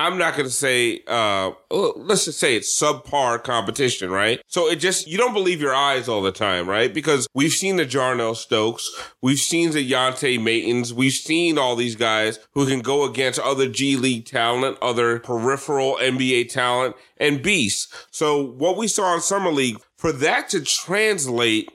I'm 0.00 0.16
not 0.16 0.34
going 0.34 0.46
to 0.46 0.54
say, 0.54 1.02
uh, 1.08 1.50
let's 1.70 2.26
just 2.26 2.38
say 2.38 2.54
it's 2.54 2.80
subpar 2.80 3.42
competition, 3.42 4.10
right? 4.10 4.40
So 4.46 4.68
it 4.68 4.76
just, 4.76 5.08
you 5.08 5.18
don't 5.18 5.32
believe 5.32 5.60
your 5.60 5.74
eyes 5.74 6.08
all 6.08 6.22
the 6.22 6.30
time, 6.30 6.68
right? 6.68 6.94
Because 6.94 7.26
we've 7.34 7.52
seen 7.52 7.76
the 7.76 7.84
Jarnell 7.84 8.36
Stokes. 8.36 8.88
We've 9.20 9.40
seen 9.40 9.72
the 9.72 9.90
Yante 9.90 10.38
Matens. 10.38 10.92
We've 10.92 11.12
seen 11.12 11.58
all 11.58 11.74
these 11.74 11.96
guys 11.96 12.38
who 12.52 12.66
can 12.66 12.78
go 12.78 13.02
against 13.02 13.40
other 13.40 13.68
G 13.68 13.96
League 13.96 14.24
talent, 14.26 14.78
other 14.80 15.18
peripheral 15.18 15.96
NBA 16.00 16.50
talent 16.52 16.94
and 17.16 17.42
beasts. 17.42 18.06
So 18.12 18.40
what 18.40 18.76
we 18.76 18.86
saw 18.86 19.14
in 19.14 19.20
Summer 19.20 19.50
League, 19.50 19.78
for 19.96 20.12
that 20.12 20.48
to 20.50 20.60
translate 20.60 21.72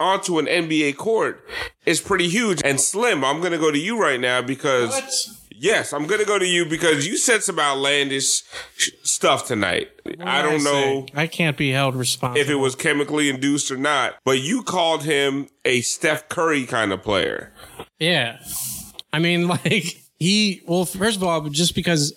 onto 0.00 0.40
an 0.40 0.46
NBA 0.46 0.96
court 0.96 1.46
is 1.86 2.00
pretty 2.00 2.28
huge. 2.28 2.60
And 2.64 2.80
Slim, 2.80 3.24
I'm 3.24 3.38
going 3.38 3.52
to 3.52 3.58
go 3.58 3.70
to 3.70 3.78
you 3.78 4.00
right 4.00 4.18
now 4.18 4.42
because. 4.42 4.90
What? 4.90 5.38
Yes, 5.62 5.92
I'm 5.92 6.08
gonna 6.08 6.24
go 6.24 6.40
to 6.40 6.44
you 6.44 6.66
because 6.66 7.06
you 7.06 7.16
said 7.16 7.44
some 7.44 7.60
outlandish 7.60 8.42
sh- 8.76 8.90
stuff 9.04 9.46
tonight. 9.46 9.90
I 10.18 10.42
don't 10.42 10.64
know 10.64 11.06
I 11.14 11.28
can't 11.28 11.56
be 11.56 11.70
held 11.70 11.94
responsible. 11.94 12.40
if 12.40 12.50
it 12.50 12.56
was 12.56 12.74
chemically 12.74 13.30
induced 13.30 13.70
or 13.70 13.76
not, 13.76 14.16
but 14.24 14.40
you 14.40 14.64
called 14.64 15.04
him 15.04 15.46
a 15.64 15.80
Steph 15.82 16.28
Curry 16.28 16.66
kind 16.66 16.92
of 16.92 17.04
player. 17.04 17.52
Yeah. 18.00 18.40
I 19.12 19.20
mean, 19.20 19.46
like 19.64 20.02
he. 20.18 20.62
Well, 20.66 20.84
first 20.84 21.18
of 21.18 21.22
all, 21.22 21.48
just 21.48 21.76
because 21.76 22.12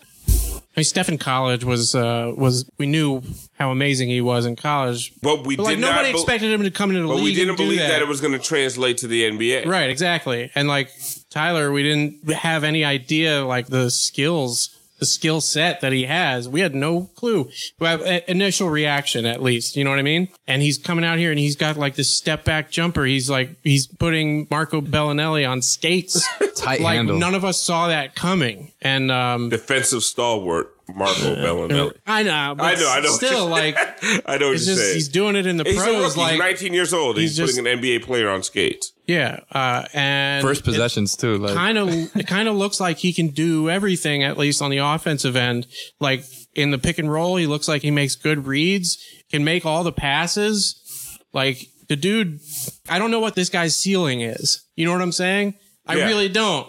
I 0.76 0.80
mean, 0.82 0.84
Steph 0.86 1.08
in 1.08 1.18
college 1.18 1.64
was 1.64 1.96
uh 1.96 2.34
was 2.36 2.70
we 2.78 2.86
knew 2.86 3.22
how 3.58 3.72
amazing 3.72 4.10
he 4.10 4.20
was 4.20 4.46
in 4.46 4.56
college, 4.58 5.14
But 5.22 5.46
we 5.48 5.56
but 5.56 5.64
like 5.64 5.76
did 5.78 5.82
nobody 5.82 6.12
be- 6.12 6.18
expected 6.20 6.52
him 6.52 6.64
to 6.64 6.72
come 6.72 6.90
into 6.90 7.04
the 7.04 7.08
but 7.08 7.16
league. 7.16 7.24
we 7.24 7.34
didn't 7.36 7.56
believe 7.56 7.80
that. 7.80 7.88
that. 7.88 8.02
it 8.02 8.08
was 8.10 8.20
going 8.20 8.34
to 8.34 8.40
translate 8.40 8.98
to 8.98 9.08
the 9.08 9.24
NBA. 9.24 9.66
Right, 9.68 9.90
exactly. 9.90 10.52
And 10.54 10.68
like 10.68 10.90
Tyler, 11.30 11.72
we 11.72 11.84
didn't 11.84 12.30
have 12.32 12.64
any 12.66 12.84
idea 12.84 13.46
like 13.46 13.68
the 13.68 13.90
skills, 13.90 14.70
the 15.06 15.10
skill 15.12 15.40
set 15.42 15.82
that 15.82 15.94
he 15.94 16.04
has. 16.06 16.50
We 16.50 16.62
had 16.62 16.74
no 16.74 17.10
clue. 17.16 17.50
We 17.80 17.88
have 17.88 18.02
a- 18.02 18.30
initial 18.30 18.70
reaction 18.70 19.26
at 19.26 19.42
least, 19.42 19.76
you 19.76 19.84
know 19.84 19.92
what 19.92 20.00
I 20.00 20.04
mean? 20.04 20.30
And 20.48 20.62
he's 20.62 20.78
coming 20.78 21.06
out 21.06 21.18
here 21.20 21.30
and 21.30 21.40
he's 21.40 21.56
got 21.56 21.78
like 21.78 21.96
this 21.96 22.10
step 22.16 22.44
back 22.44 22.72
jumper. 22.72 23.06
He's 23.06 23.30
like 23.30 23.52
he's 23.64 23.86
putting 23.88 24.48
Marco 24.50 24.82
Belinelli 24.82 25.48
on 25.48 25.62
skates. 25.62 26.28
Tight 26.56 26.82
like 26.82 26.96
handle. 26.96 27.18
none 27.20 27.36
of 27.36 27.46
us 27.46 27.62
saw 27.62 27.88
that 27.90 28.16
coming. 28.16 28.72
And 28.82 29.12
um 29.12 29.50
Defensive 29.50 30.04
stalwart 30.04 30.75
Marco 30.94 31.36
Belinelli. 31.36 31.94
I 32.06 32.24
know, 32.24 32.54
but 32.58 32.64
I 32.64 32.74
know, 32.80 32.90
I 32.90 33.00
know. 33.02 33.10
Still, 33.10 33.48
like 33.60 33.76
I 33.78 34.38
know 34.38 34.48
what 34.48 34.56
it's 34.56 34.68
you're 34.68 34.76
just 34.76 34.80
saying. 34.82 34.94
he's 34.94 35.10
doing 35.10 35.36
it 35.36 35.46
in 35.48 35.58
the 35.58 35.64
He's 35.64 35.78
a 35.80 35.84
pros. 35.84 36.16
rookie. 36.16 36.20
Like 36.20 36.32
he's 36.32 36.40
19 36.40 36.74
years 36.74 36.94
old. 36.94 37.18
He's, 37.18 37.32
he's 37.32 37.38
just- 37.38 37.58
putting 37.58 37.72
an 37.72 37.80
NBA 37.82 38.04
player 38.04 38.30
on 38.30 38.44
skates. 38.44 38.92
yeah, 39.08 39.40
uh, 39.52 39.86
and 39.94 40.44
First 40.44 40.62
it- 40.62 40.66
possessions 40.66 41.16
too. 41.16 41.38
Like 41.38 41.54
kind 41.56 41.78
of 41.78 41.90
it 42.16 42.28
kind 42.28 42.48
of 42.48 42.56
looks 42.56 42.80
like 42.80 42.98
he 42.98 43.14
can 43.14 43.30
do 43.30 43.70
everything 43.70 44.24
at 44.24 44.38
least 44.38 44.62
on 44.62 44.70
the 44.72 44.78
offensive 44.78 45.36
end 45.36 45.66
like 46.00 46.24
in 46.54 46.72
the 46.72 46.78
pick 46.78 46.98
and 47.00 47.12
roll 47.12 47.36
he 47.36 47.48
looks 47.48 47.68
like 47.68 47.82
he 47.82 47.92
makes 47.92 48.16
good 48.16 48.46
reads 48.48 48.98
can 49.32 49.44
make 49.44 49.66
all 49.66 49.84
the 49.84 49.92
passes 49.92 51.20
like 51.34 51.68
the 51.90 51.96
dude 51.98 52.40
i 52.88 52.98
don't 52.98 53.12
know 53.12 53.20
what 53.20 53.36
this 53.36 53.50
guy's 53.50 53.76
ceiling 53.76 54.22
is 54.22 54.66
you 54.78 54.86
know 54.86 54.94
what 54.94 55.02
i'm 55.02 55.12
saying 55.12 55.54
i 55.86 55.96
Yeah. 55.98 56.06
really 56.06 56.30
don't 56.30 56.66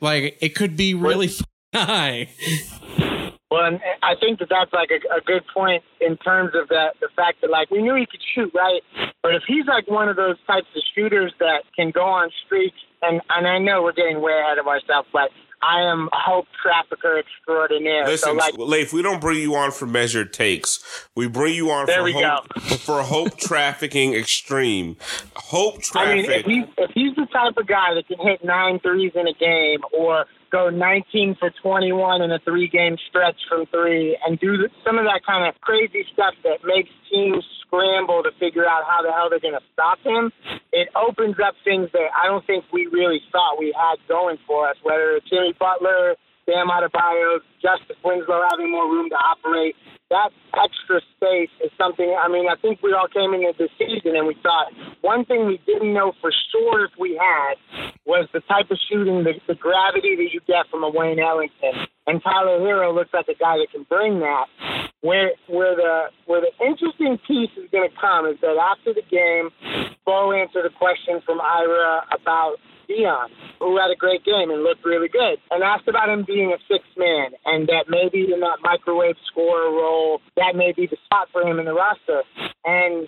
like 0.00 0.38
it 0.40 0.54
could 0.54 0.74
be 0.76 0.94
really 0.94 1.30
high 1.74 2.28
Well, 3.50 3.64
and 3.64 3.80
I 4.02 4.14
think 4.20 4.38
that 4.38 4.48
that's 4.48 4.72
like 4.72 4.90
a, 4.90 5.18
a 5.18 5.20
good 5.20 5.42
point 5.52 5.82
in 6.00 6.16
terms 6.18 6.52
of 6.54 6.68
that 6.68 6.94
the 7.00 7.08
fact 7.16 7.40
that 7.40 7.50
like 7.50 7.70
we 7.70 7.82
knew 7.82 7.96
he 7.96 8.06
could 8.06 8.20
shoot, 8.34 8.52
right? 8.54 8.80
But 9.22 9.34
if 9.34 9.42
he's 9.46 9.66
like 9.66 9.88
one 9.88 10.08
of 10.08 10.16
those 10.16 10.36
types 10.46 10.68
of 10.76 10.82
shooters 10.94 11.32
that 11.40 11.64
can 11.74 11.90
go 11.90 12.04
on 12.04 12.30
streaks, 12.46 12.78
and 13.02 13.20
and 13.28 13.48
I 13.48 13.58
know 13.58 13.82
we're 13.82 13.92
getting 13.92 14.20
way 14.20 14.38
ahead 14.40 14.58
of 14.58 14.68
ourselves, 14.68 15.08
but 15.12 15.30
I 15.62 15.82
am 15.82 16.08
hope 16.12 16.46
trafficker 16.62 17.18
extraordinaire. 17.18 18.06
Listen, 18.06 18.30
so 18.30 18.34
like, 18.34 18.56
Leif, 18.56 18.92
we 18.92 19.02
don't 19.02 19.20
bring 19.20 19.40
you 19.40 19.54
on 19.56 19.72
for 19.72 19.86
measured 19.86 20.32
takes. 20.32 21.08
We 21.14 21.26
bring 21.26 21.54
you 21.54 21.70
on 21.70 21.86
There 21.86 21.98
for 21.98 22.04
we 22.04 22.12
hope, 22.12 22.80
for 22.80 23.02
hope 23.02 23.36
trafficking 23.36 24.14
extreme. 24.14 24.96
Hope 25.34 25.80
I 25.94 26.14
mean, 26.14 26.24
traffic. 26.24 26.46
if 26.46 26.46
he's 26.46 26.64
if 26.78 26.90
he's 26.94 27.16
the 27.16 27.26
type 27.26 27.56
of 27.56 27.66
guy 27.66 27.94
that 27.94 28.06
can 28.06 28.18
hit 28.26 28.44
nine 28.44 28.78
threes 28.78 29.12
in 29.14 29.26
a 29.26 29.34
game 29.34 29.80
or 29.92 30.26
go 30.50 30.68
19 30.70 31.36
for 31.38 31.50
21 31.62 32.22
in 32.22 32.30
a 32.30 32.38
three 32.40 32.68
game 32.68 32.96
stretch 33.08 33.36
from 33.48 33.66
three 33.66 34.18
and 34.26 34.38
do 34.38 34.68
some 34.84 34.98
of 34.98 35.04
that 35.04 35.20
kind 35.26 35.48
of 35.48 35.60
crazy 35.60 36.04
stuff 36.12 36.34
that 36.44 36.58
makes 36.64 36.90
teams 37.10 37.44
scramble 37.62 38.22
to 38.22 38.30
figure 38.38 38.66
out 38.66 38.82
how 38.86 39.02
the 39.02 39.12
hell 39.12 39.30
they're 39.30 39.40
going 39.40 39.54
to 39.54 39.66
stop 39.72 39.98
him, 40.02 40.32
it 40.72 40.88
opens 40.96 41.36
up 41.44 41.54
things 41.64 41.88
that 41.92 42.10
I 42.20 42.26
don't 42.26 42.44
think 42.46 42.64
we 42.72 42.86
really 42.86 43.20
thought 43.30 43.58
we 43.58 43.74
had 43.76 43.96
going 44.08 44.38
for 44.46 44.68
us, 44.68 44.76
whether 44.82 45.16
it's 45.16 45.28
Jimmy 45.30 45.54
Butler, 45.58 46.16
Bam 46.46 46.68
Adebayo, 46.68 47.38
Justice 47.62 47.96
Winslow 48.04 48.42
having 48.50 48.70
more 48.70 48.90
room 48.90 49.08
to 49.10 49.16
operate. 49.16 49.76
That 50.10 50.30
extra 50.58 51.00
space 51.16 51.54
is 51.62 51.70
something, 51.78 52.10
I 52.18 52.26
mean, 52.26 52.48
I 52.50 52.56
think 52.60 52.82
we 52.82 52.92
all 52.92 53.06
came 53.06 53.32
into 53.32 53.54
the 53.56 53.68
season 53.78 54.16
and 54.16 54.26
we 54.26 54.34
thought 54.42 54.72
one 55.02 55.24
thing 55.24 55.46
we 55.46 55.60
didn't 55.66 55.94
know 55.94 56.12
for 56.20 56.32
sure 56.50 56.84
if 56.84 56.90
we 56.98 57.14
had 57.14 57.54
was 58.04 58.28
the 58.32 58.40
type 58.40 58.70
of 58.70 58.78
shooting, 58.90 59.22
the, 59.22 59.34
the 59.46 59.54
gravity 59.54 60.16
that 60.16 60.30
you 60.32 60.40
get 60.46 60.66
from 60.68 60.82
a 60.82 60.90
Wayne 60.90 61.20
Ellington. 61.20 61.86
And 62.06 62.20
Tyler 62.22 62.58
Herro 62.58 62.92
looks 62.92 63.14
like 63.14 63.28
a 63.28 63.38
guy 63.38 63.58
that 63.58 63.68
can 63.70 63.86
bring 63.88 64.18
that. 64.18 64.46
Where 65.00 65.30
where 65.46 65.76
the 65.76 66.10
where 66.26 66.42
the 66.42 66.52
interesting 66.58 67.16
piece 67.26 67.50
is 67.56 67.70
going 67.70 67.88
to 67.88 67.96
come 67.96 68.26
is 68.26 68.36
that 68.42 68.58
after 68.58 68.92
the 68.92 69.06
game, 69.08 69.48
Bo 70.04 70.32
answered 70.32 70.66
a 70.66 70.74
question 70.76 71.22
from 71.24 71.40
Ira 71.40 72.04
about 72.12 72.56
Dion, 72.90 73.30
who 73.60 73.78
had 73.78 73.90
a 73.90 73.96
great 73.96 74.24
game 74.24 74.50
and 74.50 74.64
looked 74.64 74.84
really 74.84 75.08
good, 75.08 75.38
and 75.50 75.62
asked 75.62 75.86
about 75.86 76.08
him 76.08 76.24
being 76.26 76.52
a 76.52 76.58
sixth 76.66 76.90
man, 76.96 77.30
and 77.46 77.68
that 77.68 77.84
maybe 77.88 78.32
in 78.32 78.40
that 78.40 78.58
microwave 78.62 79.14
scorer 79.30 79.70
role, 79.70 80.20
that 80.36 80.56
may 80.56 80.72
be 80.72 80.86
the 80.86 80.96
spot 81.04 81.28
for 81.30 81.42
him 81.42 81.60
in 81.60 81.66
the 81.66 81.72
roster. 81.72 82.22
And 82.64 83.06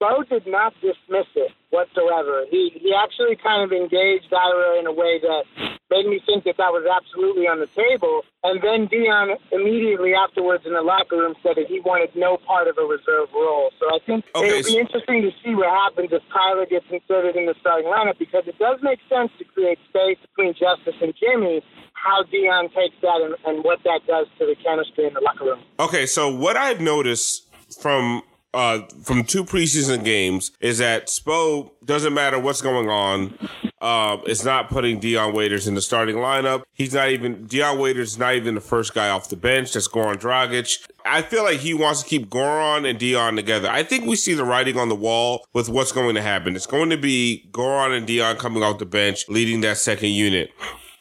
Bo 0.00 0.24
did 0.24 0.46
not 0.46 0.72
dismiss 0.80 1.28
it 1.36 1.52
whatsoever. 1.68 2.46
He 2.50 2.72
he 2.74 2.94
actually 2.96 3.36
kind 3.36 3.62
of 3.62 3.70
engaged 3.70 4.32
Ira 4.32 4.80
in 4.80 4.86
a 4.86 4.92
way 4.92 5.20
that 5.20 5.44
made 5.90 6.06
me 6.06 6.20
think 6.24 6.44
that 6.44 6.56
that 6.56 6.72
was 6.72 6.86
absolutely 6.88 7.44
on 7.44 7.60
the 7.60 7.68
table. 7.76 8.22
And 8.42 8.62
then 8.62 8.86
Dion 8.86 9.36
immediately 9.52 10.14
afterwards 10.14 10.64
in 10.64 10.72
the 10.72 10.80
locker 10.80 11.18
room 11.18 11.34
said 11.42 11.56
that 11.56 11.66
he 11.66 11.80
wanted 11.80 12.14
no 12.14 12.38
part 12.38 12.68
of 12.68 12.78
a 12.78 12.86
reserve 12.86 13.28
role. 13.34 13.70
So 13.78 13.92
I 13.92 13.98
think 14.06 14.24
Okay, 14.34 14.48
it'll 14.48 14.72
be 14.72 14.78
interesting 14.78 15.20
to 15.22 15.30
see 15.44 15.54
what 15.54 15.68
happens 15.68 16.08
if 16.12 16.22
Tyler 16.32 16.64
gets 16.64 16.86
inserted 16.88 17.36
in 17.36 17.44
the 17.44 17.54
starting 17.60 17.90
lineup 17.90 18.18
because 18.18 18.46
it 18.46 18.58
does 18.58 18.78
make 18.82 19.00
sense 19.10 19.30
to 19.38 19.44
create 19.44 19.78
space 19.90 20.16
between 20.32 20.54
Justice 20.54 20.96
and 21.02 21.12
Jimmy. 21.18 21.60
How 21.92 22.22
Dion 22.24 22.70
takes 22.70 22.96
that 23.02 23.20
and, 23.20 23.34
and 23.44 23.64
what 23.64 23.84
that 23.84 24.00
does 24.06 24.26
to 24.38 24.46
the 24.46 24.56
chemistry 24.64 25.04
in 25.06 25.12
the 25.12 25.20
locker 25.20 25.44
room. 25.44 25.60
Okay, 25.78 26.06
so 26.06 26.32
what 26.32 26.56
I've 26.56 26.80
noticed 26.80 27.44
from 27.82 28.22
uh 28.52 28.80
from 29.04 29.24
two 29.24 29.44
preseason 29.44 30.04
games 30.04 30.50
is 30.60 30.78
that 30.78 31.06
Spo 31.06 31.70
doesn't 31.84 32.14
matter 32.14 32.38
what's 32.38 32.62
going 32.62 32.88
on. 32.88 33.38
Uh, 33.80 34.18
it's 34.26 34.44
not 34.44 34.68
putting 34.68 35.00
Dion 35.00 35.32
Waiters 35.32 35.66
in 35.66 35.74
the 35.74 35.80
starting 35.80 36.16
lineup. 36.16 36.62
He's 36.74 36.92
not 36.92 37.08
even 37.08 37.46
Dion 37.46 37.78
Waiters 37.78 38.18
not 38.18 38.34
even 38.34 38.54
the 38.54 38.60
first 38.60 38.92
guy 38.92 39.08
off 39.08 39.30
the 39.30 39.36
bench. 39.36 39.72
That's 39.72 39.88
Goran 39.88 40.16
Dragic. 40.16 40.86
I 41.06 41.22
feel 41.22 41.44
like 41.44 41.60
he 41.60 41.72
wants 41.72 42.02
to 42.02 42.08
keep 42.08 42.28
Goran 42.28 42.88
and 42.88 42.98
Dion 42.98 43.36
together. 43.36 43.70
I 43.70 43.82
think 43.82 44.04
we 44.04 44.16
see 44.16 44.34
the 44.34 44.44
writing 44.44 44.76
on 44.76 44.90
the 44.90 44.94
wall 44.94 45.46
with 45.54 45.70
what's 45.70 45.92
going 45.92 46.14
to 46.14 46.22
happen. 46.22 46.56
It's 46.56 46.66
going 46.66 46.90
to 46.90 46.98
be 46.98 47.48
Goran 47.52 47.96
and 47.96 48.06
Dion 48.06 48.36
coming 48.36 48.62
off 48.62 48.78
the 48.78 48.86
bench, 48.86 49.24
leading 49.28 49.62
that 49.62 49.78
second 49.78 50.10
unit. 50.10 50.50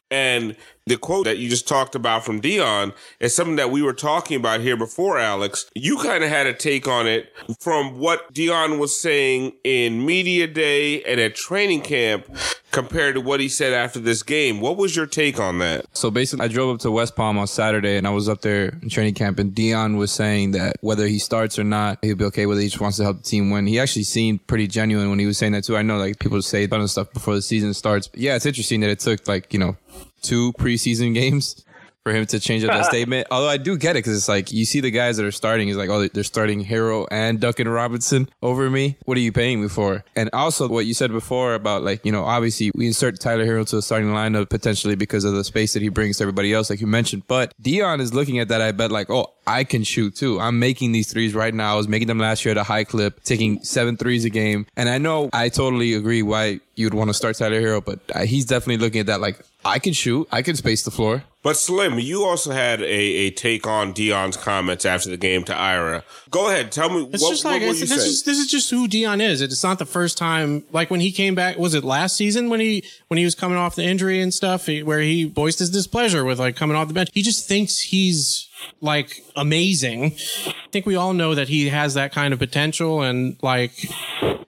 And 0.09 0.55
the 0.89 0.97
quote 0.97 1.25
that 1.25 1.37
you 1.37 1.49
just 1.49 1.67
talked 1.67 1.95
about 1.95 2.25
from 2.25 2.39
Dion 2.41 2.93
is 3.19 3.33
something 3.35 3.55
that 3.55 3.71
we 3.71 3.81
were 3.81 3.93
talking 3.93 4.37
about 4.37 4.59
here 4.61 4.75
before, 4.75 5.17
Alex. 5.17 5.69
You 5.75 5.97
kind 5.97 6.23
of 6.23 6.29
had 6.29 6.47
a 6.47 6.53
take 6.53 6.87
on 6.87 7.07
it 7.07 7.31
from 7.59 7.99
what 7.99 8.33
Dion 8.33 8.79
was 8.79 8.99
saying 8.99 9.53
in 9.63 10.05
media 10.05 10.47
day 10.47 11.01
and 11.03 11.19
at 11.19 11.35
training 11.35 11.81
camp 11.81 12.27
compared 12.71 13.15
to 13.15 13.21
what 13.21 13.39
he 13.39 13.49
said 13.49 13.73
after 13.73 13.99
this 13.99 14.23
game. 14.23 14.61
What 14.61 14.77
was 14.77 14.95
your 14.95 15.05
take 15.05 15.39
on 15.39 15.59
that? 15.59 15.85
So 15.93 16.11
basically, 16.11 16.45
I 16.45 16.47
drove 16.47 16.75
up 16.75 16.81
to 16.81 16.91
West 16.91 17.15
Palm 17.15 17.37
on 17.37 17.47
Saturday, 17.47 17.97
and 17.97 18.07
I 18.07 18.11
was 18.11 18.27
up 18.29 18.41
there 18.41 18.77
in 18.81 18.89
training 18.89 19.13
camp, 19.13 19.39
and 19.39 19.53
Dion 19.53 19.97
was 19.97 20.11
saying 20.11 20.51
that 20.51 20.77
whether 20.81 21.07
he 21.07 21.19
starts 21.19 21.57
or 21.57 21.63
not, 21.63 21.99
he'll 22.01 22.15
be 22.15 22.25
okay. 22.25 22.45
Whether 22.45 22.61
he 22.61 22.67
just 22.67 22.81
wants 22.81 22.97
to 22.97 23.03
help 23.03 23.17
the 23.17 23.23
team 23.23 23.49
win, 23.49 23.67
he 23.67 23.79
actually 23.79 24.03
seemed 24.03 24.45
pretty 24.47 24.67
genuine 24.67 25.09
when 25.09 25.19
he 25.19 25.25
was 25.25 25.37
saying 25.37 25.53
that 25.53 25.63
too. 25.63 25.77
I 25.77 25.81
know 25.81 25.97
like 25.97 26.19
people 26.19 26.41
say 26.41 26.63
a 26.63 26.67
ton 26.67 26.81
of 26.81 26.89
stuff 26.89 27.11
before 27.13 27.35
the 27.35 27.41
season 27.41 27.73
starts, 27.73 28.07
but 28.07 28.19
yeah, 28.19 28.35
it's 28.35 28.45
interesting 28.45 28.81
that 28.81 28.89
it 28.89 28.99
took 28.99 29.27
like 29.27 29.53
you 29.53 29.59
know 29.59 29.77
two 30.21 30.53
preseason 30.53 31.13
games 31.13 31.63
for 32.03 32.13
him 32.13 32.25
to 32.25 32.39
change 32.39 32.63
up 32.63 32.71
that 32.71 32.85
statement. 32.93 33.27
Although 33.29 33.49
I 33.49 33.57
do 33.57 33.77
get 33.77 33.95
it 33.95 33.99
because 33.99 34.17
it's 34.17 34.29
like 34.29 34.51
you 34.51 34.65
see 34.65 34.79
the 34.79 34.91
guys 34.91 35.17
that 35.17 35.25
are 35.25 35.31
starting. 35.31 35.67
He's 35.67 35.77
like, 35.77 35.89
oh, 35.89 36.07
they're 36.07 36.23
starting 36.23 36.63
Herro 36.63 37.07
and 37.11 37.39
Duncan 37.39 37.67
Robinson 37.67 38.29
over 38.41 38.69
me. 38.69 38.97
What 39.05 39.17
are 39.17 39.21
you 39.21 39.31
paying 39.31 39.61
me 39.61 39.67
for? 39.67 40.03
And 40.15 40.29
also 40.33 40.67
what 40.67 40.85
you 40.85 40.93
said 40.93 41.11
before 41.11 41.53
about 41.53 41.83
like 41.83 42.05
you 42.05 42.11
know 42.11 42.23
obviously 42.23 42.71
we 42.73 42.87
insert 42.87 43.19
Tyler 43.19 43.45
Herro 43.45 43.67
to 43.67 43.75
the 43.77 43.81
starting 43.81 44.09
lineup 44.09 44.49
potentially 44.49 44.95
because 44.95 45.23
of 45.23 45.33
the 45.33 45.43
space 45.43 45.73
that 45.73 45.81
he 45.81 45.89
brings 45.89 46.17
to 46.17 46.23
everybody 46.23 46.53
else, 46.53 46.69
like 46.69 46.81
you 46.81 46.87
mentioned. 46.87 47.23
But 47.27 47.53
Dion 47.61 48.01
is 48.01 48.13
looking 48.13 48.39
at 48.39 48.47
that. 48.47 48.61
I 48.61 48.71
bet 48.71 48.91
like, 48.91 49.09
oh, 49.09 49.33
I 49.45 49.63
can 49.63 49.83
shoot 49.83 50.15
too. 50.15 50.39
I'm 50.39 50.59
making 50.59 50.91
these 50.91 51.11
threes 51.11 51.33
right 51.33 51.53
now. 51.53 51.73
I 51.73 51.77
was 51.77 51.87
making 51.87 52.07
them 52.07 52.19
last 52.19 52.45
year 52.45 52.51
at 52.51 52.57
a 52.57 52.63
high 52.63 52.83
clip, 52.83 53.23
taking 53.23 53.63
seven 53.63 53.97
threes 53.97 54.25
a 54.25 54.29
game. 54.29 54.67
And 54.77 54.89
I 54.89 54.99
know 54.99 55.29
I 55.33 55.49
totally 55.49 55.95
agree 55.95 56.21
why 56.21 56.59
you'd 56.75 56.93
want 56.93 57.09
to 57.09 57.13
start 57.13 57.35
Tyler 57.35 57.59
Herro, 57.59 57.83
but 57.83 57.99
uh, 58.15 58.25
he's 58.25 58.45
definitely 58.45 58.77
looking 58.77 59.01
at 59.01 59.07
that 59.07 59.21
like 59.21 59.43
I 59.65 59.79
can 59.79 59.93
shoot, 59.93 60.27
I 60.31 60.41
can 60.41 60.55
space 60.55 60.83
the 60.83 60.91
floor. 60.91 61.23
But 61.41 61.55
Slim, 61.55 61.99
you 61.99 62.25
also 62.25 62.51
had 62.51 62.81
a, 62.81 62.85
a 62.85 63.31
take 63.31 63.65
on 63.65 63.93
Dion's 63.93 64.35
comments 64.35 64.85
after 64.85 65.09
the 65.09 65.15
game 65.15 65.43
to 65.45 65.55
Ira. 65.55 66.03
Go 66.29 66.49
ahead, 66.49 66.69
tell 66.71 66.89
me 66.89 67.09
It's 67.13 67.23
what, 67.23 67.29
just 67.31 67.45
what 67.45 67.51
like 67.53 67.61
were 67.61 67.67
you 67.67 67.73
this 67.75 67.89
saying? 67.89 68.01
is 68.01 68.23
this 68.23 68.37
is 68.37 68.51
just 68.51 68.69
who 68.69 68.87
Dion 68.89 69.21
is. 69.21 69.41
It's 69.41 69.63
not 69.63 69.79
the 69.79 69.85
first 69.85 70.17
time. 70.17 70.63
Like 70.73 70.91
when 70.91 70.99
he 70.99 71.11
came 71.13 71.35
back, 71.35 71.57
was 71.57 71.73
it 71.73 71.83
last 71.85 72.17
season 72.17 72.49
when 72.49 72.59
he 72.59 72.83
when 73.07 73.17
he 73.17 73.23
was 73.23 73.35
coming 73.35 73.57
off 73.57 73.75
the 73.75 73.83
injury 73.83 74.21
and 74.21 74.33
stuff, 74.33 74.65
he, 74.65 74.83
where 74.83 74.99
he 74.99 75.23
voiced 75.25 75.59
his 75.59 75.69
displeasure 75.69 76.25
with 76.25 76.39
like 76.39 76.57
coming 76.57 76.75
off 76.75 76.89
the 76.89 76.93
bench. 76.93 77.09
He 77.13 77.21
just 77.21 77.47
thinks 77.47 77.79
he's 77.79 78.48
like 78.81 79.23
amazing. 79.35 80.15
I 80.47 80.53
think 80.71 80.85
we 80.85 80.95
all 80.95 81.13
know 81.13 81.35
that 81.35 81.47
he 81.49 81.69
has 81.69 81.93
that 81.95 82.11
kind 82.11 82.33
of 82.33 82.39
potential 82.39 83.01
and 83.01 83.37
like. 83.41 83.71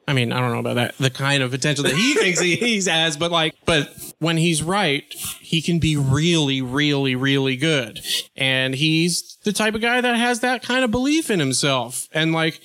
I 0.07 0.13
mean, 0.13 0.33
I 0.33 0.41
don't 0.41 0.51
know 0.51 0.59
about 0.59 0.73
that, 0.75 0.97
the 0.97 1.09
kind 1.09 1.41
of 1.41 1.51
potential 1.51 1.85
that 1.85 1.93
he 1.93 2.13
thinks 2.19 2.39
he, 2.39 2.55
he's 2.57 2.87
has, 2.87 3.15
but 3.15 3.31
like, 3.31 3.55
but 3.65 3.89
when 4.19 4.35
he's 4.35 4.61
right, 4.61 5.05
he 5.39 5.61
can 5.61 5.79
be 5.79 5.95
really, 5.95 6.61
really, 6.61 7.15
really 7.15 7.55
good. 7.55 8.01
And 8.35 8.75
he's 8.75 9.37
the 9.43 9.53
type 9.53 9.73
of 9.73 9.81
guy 9.81 10.01
that 10.01 10.15
has 10.15 10.41
that 10.41 10.63
kind 10.63 10.83
of 10.83 10.91
belief 10.91 11.31
in 11.31 11.39
himself. 11.39 12.07
And 12.11 12.33
like, 12.33 12.61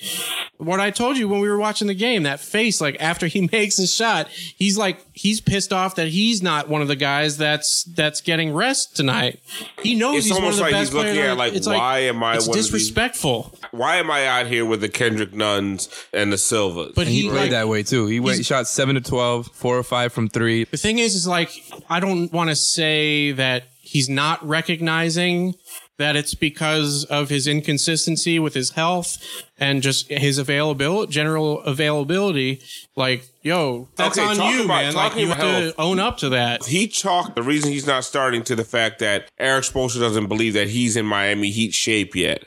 what 0.58 0.80
I 0.80 0.90
told 0.90 1.16
you 1.16 1.28
when 1.28 1.40
we 1.40 1.48
were 1.48 1.58
watching 1.58 1.86
the 1.86 1.94
game, 1.94 2.24
that 2.24 2.40
face, 2.40 2.80
like 2.80 2.96
after 3.00 3.26
he 3.26 3.48
makes 3.52 3.78
a 3.78 3.86
shot, 3.86 4.28
he's 4.28 4.76
like, 4.76 5.04
he's 5.12 5.40
pissed 5.40 5.72
off 5.72 5.94
that 5.94 6.08
he's 6.08 6.42
not 6.42 6.68
one 6.68 6.82
of 6.82 6.88
the 6.88 6.96
guys 6.96 7.38
that's, 7.38 7.84
that's 7.84 8.20
getting 8.20 8.52
rest 8.52 8.96
tonight. 8.96 9.40
He 9.82 9.94
knows 9.94 10.16
It's 10.16 10.26
he's 10.26 10.32
one 10.32 10.38
of 10.38 10.44
almost 10.44 10.58
the 10.58 10.64
like 10.64 10.72
best 10.72 10.88
he's 10.88 10.94
looking 10.94 11.14
players. 11.14 11.35
At, 11.36 11.38
like, 11.38 11.54
It's 11.54 11.66
why 11.66 12.00
am 12.00 12.22
I 12.22 12.36
It's 12.36 12.46
one 12.46 12.56
of 12.58 12.64
these- 12.64 12.70
disrespectful. 12.70 13.58
Why 13.70 13.96
am 13.96 14.10
I 14.10 14.26
out 14.26 14.46
here 14.46 14.64
with 14.64 14.80
the 14.80 14.88
Kendrick 14.88 15.32
Nunns 15.34 15.88
and 16.12 16.32
the 16.32 16.38
Silvas? 16.38 16.92
But 16.94 17.02
And 17.06 17.10
he, 17.10 17.22
he, 17.22 17.28
played 17.28 17.40
like, 17.40 17.50
that 17.50 17.68
way 17.68 17.82
too. 17.82 18.06
He 18.06 18.20
went 18.20 18.38
he 18.38 18.42
shot 18.42 18.66
seven 18.66 18.94
to 18.94 19.00
12, 19.00 19.48
four 19.52 19.76
or 19.78 19.82
five 19.82 20.12
from 20.12 20.28
three. 20.28 20.64
The 20.64 20.76
thing 20.76 20.98
is, 20.98 21.14
is 21.14 21.26
like, 21.26 21.50
I 21.90 22.00
don't 22.00 22.32
want 22.32 22.50
to 22.50 22.56
say 22.56 23.32
that 23.32 23.64
he's 23.80 24.08
not 24.08 24.46
recognizing 24.46 25.54
that 25.98 26.14
it's 26.16 26.34
because 26.34 27.04
of 27.06 27.28
his 27.30 27.46
inconsistency 27.46 28.38
with 28.38 28.54
his 28.54 28.70
health 28.72 29.16
and 29.58 29.82
just 29.82 30.08
his 30.08 30.36
availability, 30.38 31.10
general 31.10 31.60
availability. 31.62 32.60
Like, 32.96 33.24
yo, 33.42 33.88
that's 33.96 34.18
Okay, 34.18 34.26
on 34.42 34.52
you, 34.52 34.64
about- 34.64 34.82
man. 34.84 34.94
Like, 34.94 35.16
you 35.16 35.28
have 35.28 35.38
about 35.38 35.58
to 35.60 35.74
own 35.80 35.98
up 35.98 36.18
to 36.18 36.28
that. 36.30 36.64
he 36.66 36.86
chalked 36.86 37.34
the 37.34 37.42
reason 37.42 37.72
he's 37.72 37.86
not 37.86 38.04
starting 38.04 38.42
to 38.44 38.54
the 38.56 38.64
fact 38.64 38.98
that 38.98 39.30
Erik 39.38 39.64
Spoelstra 39.64 40.00
doesn't 40.00 40.26
believe 40.26 40.52
that 40.54 40.68
he's 40.68 40.96
in 40.96 41.06
Miami 41.06 41.50
Heat 41.50 41.72
shape 41.72 42.14
yet. 42.14 42.44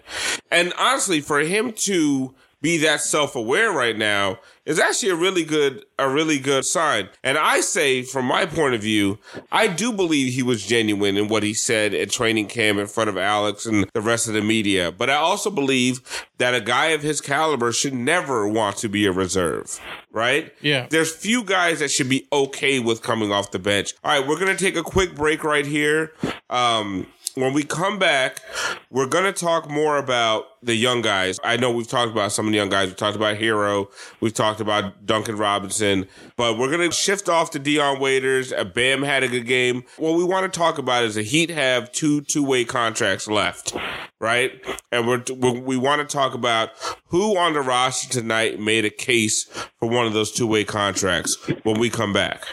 And 0.51 0.71
honestly, 0.77 1.19
for 1.21 1.39
him 1.39 1.71
to 1.73 2.33
be 2.61 2.77
that 2.79 3.01
self-aware 3.01 3.71
right 3.71 3.97
now 3.97 4.39
is 4.65 4.79
actually 4.79 5.09
a 5.09 5.15
really 5.15 5.43
good 5.43 5.83
a 5.97 6.07
really 6.07 6.39
good 6.39 6.63
sign. 6.63 7.09
And 7.23 7.37
I 7.37 7.59
say 7.61 8.03
from 8.03 8.25
my 8.25 8.45
point 8.45 8.75
of 8.75 8.81
view, 8.81 9.17
I 9.51 9.67
do 9.67 9.91
believe 9.91 10.33
he 10.33 10.43
was 10.43 10.65
genuine 10.65 11.17
in 11.17 11.27
what 11.27 11.43
he 11.43 11.53
said 11.53 11.93
at 11.93 12.11
training 12.11 12.47
camp 12.47 12.79
in 12.79 12.87
front 12.87 13.09
of 13.09 13.17
Alex 13.17 13.65
and 13.65 13.89
the 13.93 14.01
rest 14.01 14.27
of 14.27 14.33
the 14.33 14.41
media. 14.41 14.91
But 14.91 15.09
I 15.09 15.15
also 15.15 15.49
believe 15.49 16.27
that 16.37 16.53
a 16.53 16.61
guy 16.61 16.87
of 16.87 17.01
his 17.01 17.19
caliber 17.19 17.71
should 17.71 17.93
never 17.93 18.47
want 18.47 18.77
to 18.77 18.89
be 18.89 19.05
a 19.05 19.11
reserve, 19.11 19.79
right? 20.11 20.53
Yeah. 20.61 20.87
There's 20.89 21.13
few 21.13 21.43
guys 21.43 21.79
that 21.79 21.89
should 21.91 22.09
be 22.09 22.27
okay 22.31 22.79
with 22.79 23.01
coming 23.01 23.31
off 23.31 23.51
the 23.51 23.59
bench. 23.59 23.93
All 24.03 24.17
right, 24.17 24.27
we're 24.27 24.39
going 24.39 24.55
to 24.55 24.63
take 24.63 24.75
a 24.75 24.83
quick 24.83 25.15
break 25.15 25.43
right 25.43 25.65
here. 25.65 26.13
Um, 26.49 27.07
when 27.35 27.53
we 27.53 27.63
come 27.63 27.99
back, 27.99 28.41
we're 28.89 29.07
going 29.07 29.25
to 29.25 29.33
talk 29.33 29.69
more 29.69 29.97
about 29.97 30.45
the 30.61 30.75
young 30.75 31.01
guys. 31.01 31.39
I 31.43 31.57
know 31.57 31.71
we've 31.71 31.87
talked 31.87 32.11
about 32.11 32.31
some 32.31 32.45
of 32.47 32.51
the 32.51 32.57
young 32.57 32.69
guys. 32.69 32.89
We 32.89 32.95
talked 32.95 33.15
about 33.15 33.37
Herro. 33.37 33.87
We've 34.19 34.33
talked 34.33 34.59
about 34.59 35.05
Duncan 35.05 35.37
Robinson. 35.37 36.07
But 36.35 36.57
we're 36.57 36.69
going 36.75 36.89
to 36.89 36.95
shift 36.95 37.29
off 37.29 37.51
to 37.51 37.59
Dion 37.59 37.99
Waiters. 37.99 38.51
Uh, 38.51 38.63
Bam 38.63 39.03
had 39.03 39.23
a 39.23 39.27
good 39.27 39.45
game. 39.45 39.83
What 39.97 40.17
we 40.17 40.23
want 40.23 40.51
to 40.51 40.59
talk 40.59 40.77
about 40.77 41.03
is 41.03 41.15
the 41.15 41.23
Heat 41.23 41.49
have 41.49 41.91
two 41.91 42.21
two-way 42.21 42.65
contracts 42.65 43.27
left, 43.27 43.75
right? 44.19 44.51
And 44.91 45.07
we're, 45.07 45.23
we 45.61 45.77
want 45.77 46.07
to 46.07 46.11
talk 46.11 46.33
about 46.33 46.71
who 47.07 47.37
on 47.37 47.53
the 47.53 47.61
roster 47.61 48.09
tonight 48.09 48.59
made 48.59 48.85
a 48.85 48.89
case 48.89 49.45
for 49.79 49.89
one 49.89 50.05
of 50.05 50.13
those 50.13 50.31
two-way 50.31 50.63
contracts 50.63 51.37
when 51.63 51.79
we 51.79 51.89
come 51.89 52.13
back. 52.13 52.43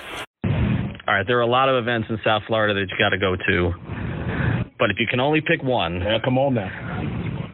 All 1.09 1.15
right, 1.15 1.27
there 1.27 1.39
are 1.39 1.43
a 1.43 1.47
lot 1.47 1.69
of 1.69 1.77
events 1.77 2.09
in 2.11 2.19
South 2.25 2.43
Florida 2.49 2.75
that 2.75 2.91
you 2.91 2.99
got 2.99 3.11
to 3.11 3.19
go 3.19 3.37
to, 3.37 3.73
but 4.79 4.91
if 4.91 4.97
you 4.99 5.07
can 5.07 5.21
only 5.21 5.41
pick 5.41 5.63
one, 5.63 6.01
Yeah, 6.01 6.19
come 6.25 6.39
on 6.39 6.55
now. 6.55 6.71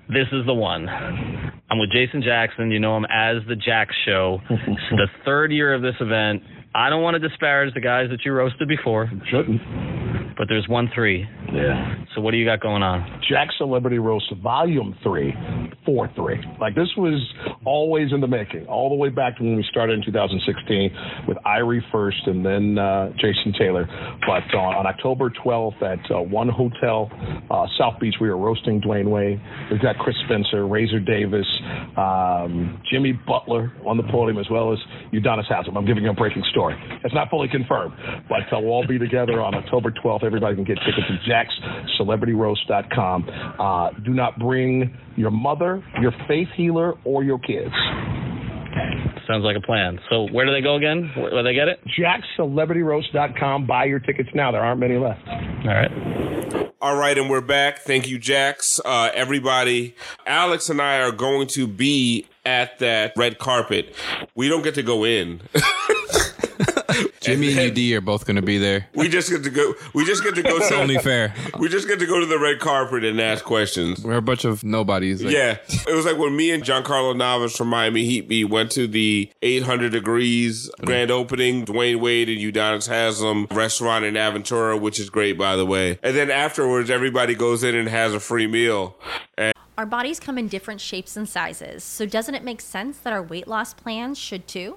this 0.08 0.26
is 0.32 0.44
the 0.46 0.54
one. 0.54 0.88
I'm 0.88 1.78
with 1.78 1.90
Jason 1.92 2.22
Jackson. 2.22 2.70
You 2.70 2.80
know 2.80 2.96
him 2.96 3.06
as 3.06 3.36
the 3.48 3.56
Jax 3.56 3.94
Show. 4.06 4.38
It's 4.50 4.80
the 4.90 5.06
third 5.24 5.52
year 5.52 5.72
of 5.74 5.80
this 5.82 5.94
event. 6.00 6.42
I 6.74 6.90
don't 6.90 7.02
want 7.02 7.20
to 7.20 7.28
disparage 7.28 7.72
the 7.74 7.80
guys 7.80 8.08
that 8.10 8.24
you 8.24 8.32
roasted 8.32 8.66
before, 8.68 9.10
Shouldn't. 9.30 9.60
But 10.36 10.48
there's 10.48 10.68
one 10.68 10.90
three. 10.94 11.26
Yeah. 11.52 12.04
So 12.14 12.20
what 12.20 12.32
do 12.32 12.36
you 12.36 12.44
got 12.44 12.60
going 12.60 12.82
on? 12.82 13.20
Jack 13.28 13.48
Celebrity 13.58 13.98
Roast 13.98 14.32
Volume 14.42 14.96
3, 15.02 15.34
4 15.84 16.10
3. 16.14 16.44
Like, 16.60 16.74
this 16.74 16.88
was 16.96 17.20
always 17.64 18.12
in 18.12 18.20
the 18.20 18.26
making, 18.26 18.66
all 18.66 18.88
the 18.88 18.94
way 18.94 19.08
back 19.08 19.36
to 19.36 19.42
when 19.42 19.56
we 19.56 19.64
started 19.70 19.98
in 19.98 20.04
2016 20.04 20.90
with 21.28 21.36
Irie 21.46 21.80
first 21.90 22.18
and 22.26 22.44
then 22.44 22.78
uh, 22.78 23.10
Jason 23.18 23.52
Taylor. 23.58 23.86
But 24.26 24.44
uh, 24.54 24.58
on 24.58 24.86
October 24.86 25.30
12th 25.44 25.82
at 25.82 26.10
uh, 26.10 26.22
One 26.22 26.48
Hotel, 26.48 27.10
uh, 27.50 27.66
South 27.78 28.00
Beach, 28.00 28.14
we 28.20 28.28
were 28.28 28.38
roasting 28.38 28.80
Dwyane 28.80 29.10
Wade. 29.10 29.40
We've 29.70 29.82
got 29.82 29.96
Chris 29.98 30.16
Spencer, 30.24 30.66
Razor 30.66 31.00
Davis, 31.00 31.46
um, 31.96 32.80
Jimmy 32.90 33.12
Butler 33.12 33.72
on 33.86 33.96
the 33.96 34.04
podium, 34.04 34.38
as 34.38 34.46
well 34.50 34.72
as 34.72 34.78
Udonis 35.12 35.48
Haslam. 35.48 35.76
I'm 35.76 35.86
giving 35.86 36.04
you 36.04 36.10
a 36.10 36.14
breaking 36.14 36.44
story. 36.50 36.76
It's 37.04 37.14
not 37.14 37.30
fully 37.30 37.48
confirmed, 37.48 37.94
but 38.28 38.40
uh, 38.54 38.60
we'll 38.60 38.72
all 38.72 38.86
be 38.86 38.98
together 38.98 39.40
on 39.42 39.54
October 39.54 39.90
12th. 39.90 40.21
Everybody 40.24 40.56
can 40.56 40.64
get 40.64 40.78
tickets 40.78 41.06
at 41.08 41.20
jackscelebrityroast.com. 41.98 43.30
Uh, 43.58 43.90
do 44.04 44.12
not 44.12 44.38
bring 44.38 44.96
your 45.16 45.30
mother, 45.30 45.82
your 46.00 46.12
faith 46.26 46.48
healer, 46.56 46.94
or 47.04 47.24
your 47.24 47.38
kids. 47.38 47.72
Sounds 49.26 49.44
like 49.44 49.56
a 49.56 49.60
plan. 49.60 49.98
So 50.10 50.26
where 50.32 50.46
do 50.46 50.52
they 50.52 50.60
go 50.62 50.76
again? 50.76 51.10
Where, 51.16 51.32
where 51.32 51.42
they 51.42 51.54
get 51.54 51.68
it? 51.68 51.80
jackscelebrityroast.com. 51.98 53.66
Buy 53.66 53.84
your 53.84 54.00
tickets 54.00 54.30
now. 54.34 54.50
There 54.50 54.62
aren't 54.62 54.80
many 54.80 54.96
left. 54.96 55.20
All 55.28 55.68
right. 55.68 56.72
All 56.80 56.96
right, 56.96 57.16
and 57.16 57.30
we're 57.30 57.40
back. 57.40 57.78
Thank 57.78 58.08
you, 58.08 58.18
Jax. 58.18 58.80
Uh, 58.84 59.10
everybody, 59.14 59.94
Alex 60.26 60.68
and 60.68 60.82
I 60.82 61.00
are 61.00 61.12
going 61.12 61.46
to 61.48 61.68
be 61.68 62.26
at 62.44 62.80
that 62.80 63.12
red 63.16 63.38
carpet. 63.38 63.94
We 64.34 64.48
don't 64.48 64.62
get 64.62 64.74
to 64.74 64.82
go 64.82 65.04
in. 65.04 65.42
Jimmy 67.22 67.58
and 67.58 67.70
UD 67.72 67.78
are 67.96 68.00
both 68.00 68.26
going 68.26 68.36
to 68.36 68.42
be 68.42 68.58
there. 68.58 68.88
we 68.94 69.08
just 69.08 69.30
get 69.30 69.42
to 69.44 69.50
go. 69.50 69.74
We 69.94 70.04
just 70.04 70.22
get 70.22 70.34
to 70.34 70.42
go 70.42 70.56
It's 70.56 70.68
to 70.68 70.76
only 70.76 70.98
fair. 70.98 71.34
We 71.58 71.68
just 71.68 71.86
get 71.86 71.98
to 72.00 72.06
go 72.06 72.18
to 72.18 72.26
the 72.26 72.38
red 72.38 72.58
carpet 72.60 73.04
and 73.04 73.20
ask 73.20 73.44
questions. 73.44 74.02
We're 74.02 74.16
a 74.16 74.22
bunch 74.22 74.44
of 74.44 74.64
nobodies. 74.64 75.22
Like, 75.22 75.34
Yeah, 75.34 75.58
it 75.88 75.94
was 75.94 76.04
like 76.04 76.18
when 76.18 76.34
me 76.36 76.50
and 76.50 76.62
Giancarlo 76.64 77.16
Navas 77.16 77.56
from 77.56 77.68
Miami 77.68 78.04
Heat 78.04 78.28
beat 78.28 78.46
went 78.46 78.70
to 78.72 78.86
the 78.86 79.30
800 79.42 79.92
degrees 79.92 80.70
grand 80.84 81.10
opening. 81.10 81.64
Dwyane 81.64 82.00
Wade 82.00 82.28
and 82.28 82.38
Udonis 82.38 82.88
Haslam 82.88 83.46
restaurant 83.50 84.04
in 84.04 84.14
Aventura, 84.14 84.80
which 84.80 84.98
is 84.98 85.10
great 85.10 85.38
by 85.38 85.56
the 85.56 85.66
way. 85.66 85.98
And 86.02 86.16
then 86.16 86.30
afterwards, 86.30 86.90
everybody 86.90 87.34
goes 87.34 87.62
in 87.62 87.74
and 87.74 87.88
has 87.88 88.14
a 88.14 88.20
free 88.20 88.46
meal. 88.46 88.96
And 89.38 89.52
Our 89.78 89.86
bodies 89.86 90.18
come 90.20 90.38
in 90.38 90.48
different 90.48 90.80
shapes 90.80 91.16
and 91.16 91.28
sizes, 91.28 91.84
so 91.84 92.06
doesn't 92.06 92.34
it 92.34 92.42
make 92.44 92.60
sense 92.60 92.98
that 92.98 93.12
our 93.12 93.22
weight 93.22 93.46
loss 93.46 93.72
plans 93.74 94.18
should 94.18 94.48
too? 94.48 94.76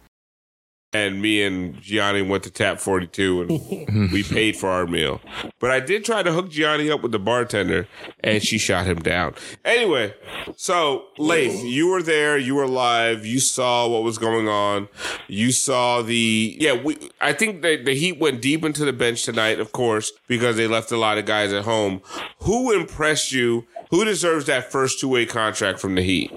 and 0.93 1.21
me 1.21 1.41
and 1.43 1.81
Gianni 1.81 2.21
went 2.21 2.43
to 2.43 2.49
Tap 2.49 2.79
42 2.79 3.41
and 3.41 4.11
we 4.11 4.23
paid 4.29 4.57
for 4.57 4.69
our 4.69 4.85
meal. 4.85 5.21
But 5.59 5.71
I 5.71 5.79
did 5.79 6.03
try 6.03 6.23
to 6.23 6.31
hook 6.31 6.49
Gianni 6.49 6.91
up 6.91 7.01
with 7.01 7.11
the 7.11 7.19
bartender 7.19 7.87
and 8.21 8.43
she 8.43 8.57
shot 8.57 8.85
him 8.85 8.99
down. 8.99 9.35
Anyway, 9.63 10.13
so 10.55 11.05
Leif, 11.17 11.63
you 11.63 11.87
were 11.87 12.03
there, 12.03 12.37
you 12.37 12.55
were 12.55 12.67
live, 12.67 13.25
you 13.25 13.39
saw 13.39 13.87
what 13.87 14.03
was 14.03 14.17
going 14.17 14.47
on. 14.47 14.89
You 15.27 15.51
saw 15.51 16.01
the 16.01 16.57
yeah, 16.59 16.73
we 16.73 16.97
I 17.21 17.33
think 17.33 17.61
that 17.61 17.85
the 17.85 17.95
Heat 17.95 18.19
went 18.19 18.41
deep 18.41 18.63
into 18.63 18.83
the 18.85 18.93
bench 18.93 19.23
tonight, 19.23 19.59
of 19.59 19.71
course, 19.71 20.11
because 20.27 20.57
they 20.57 20.67
left 20.67 20.91
a 20.91 20.97
lot 20.97 21.17
of 21.17 21.25
guys 21.25 21.53
at 21.53 21.63
home. 21.63 22.01
Who 22.39 22.71
impressed 22.71 23.31
you? 23.31 23.65
Who 23.91 24.05
deserves 24.05 24.45
that 24.45 24.71
first 24.71 24.99
two-way 24.99 25.25
contract 25.25 25.79
from 25.79 25.95
the 25.95 26.01
Heat? 26.01 26.31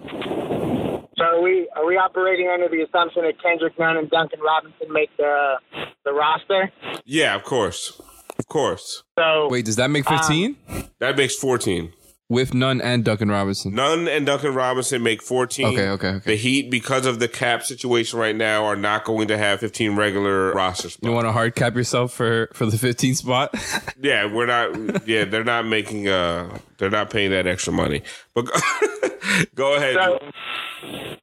So 1.16 1.40
we 1.40 1.63
are 1.84 1.88
we 1.88 1.96
operating 1.96 2.48
under 2.48 2.68
the 2.68 2.82
assumption 2.82 3.24
that 3.24 3.40
Kendrick 3.42 3.78
Nunn 3.78 3.96
and 3.98 4.10
Duncan 4.10 4.40
Robinson 4.40 4.90
make 4.90 5.14
the 5.16 5.56
the 6.04 6.12
roster? 6.12 6.72
Yeah, 7.04 7.34
of 7.34 7.44
course. 7.44 8.00
Of 8.38 8.48
course. 8.48 9.04
So 9.18 9.48
Wait, 9.50 9.64
does 9.64 9.76
that 9.76 9.90
make 9.90 10.08
15? 10.08 10.56
That 10.98 11.16
makes 11.16 11.36
14. 11.36 11.92
With 12.30 12.54
Nunn 12.54 12.80
and 12.80 13.04
Duncan 13.04 13.30
Robinson. 13.30 13.74
Nunn 13.74 14.08
and 14.08 14.24
Duncan 14.24 14.54
Robinson 14.54 15.02
make 15.02 15.22
14. 15.22 15.66
Okay, 15.66 15.88
okay, 15.90 16.08
okay. 16.08 16.30
The 16.30 16.36
Heat, 16.36 16.70
because 16.70 17.04
of 17.04 17.18
the 17.18 17.28
cap 17.28 17.62
situation 17.62 18.18
right 18.18 18.34
now, 18.34 18.64
are 18.64 18.76
not 18.76 19.04
going 19.04 19.28
to 19.28 19.36
have 19.36 19.60
15 19.60 19.94
regular 19.94 20.52
roster 20.52 20.88
spots. 20.88 21.06
You 21.06 21.12
want 21.12 21.26
to 21.26 21.32
hard 21.32 21.54
cap 21.54 21.76
yourself 21.76 22.14
for 22.14 22.48
for 22.54 22.64
the 22.64 22.78
15 22.78 23.14
spot? 23.14 23.54
yeah, 24.00 24.24
we're 24.24 24.46
not. 24.46 25.06
Yeah, 25.06 25.26
they're 25.26 25.44
not 25.44 25.66
making. 25.66 26.08
Uh, 26.08 26.58
they're 26.78 26.90
not 26.90 27.10
paying 27.10 27.30
that 27.30 27.46
extra 27.46 27.74
money. 27.74 28.02
But 28.34 28.46
go, 29.54 29.76
ahead. 29.76 29.94
So, 29.94 30.18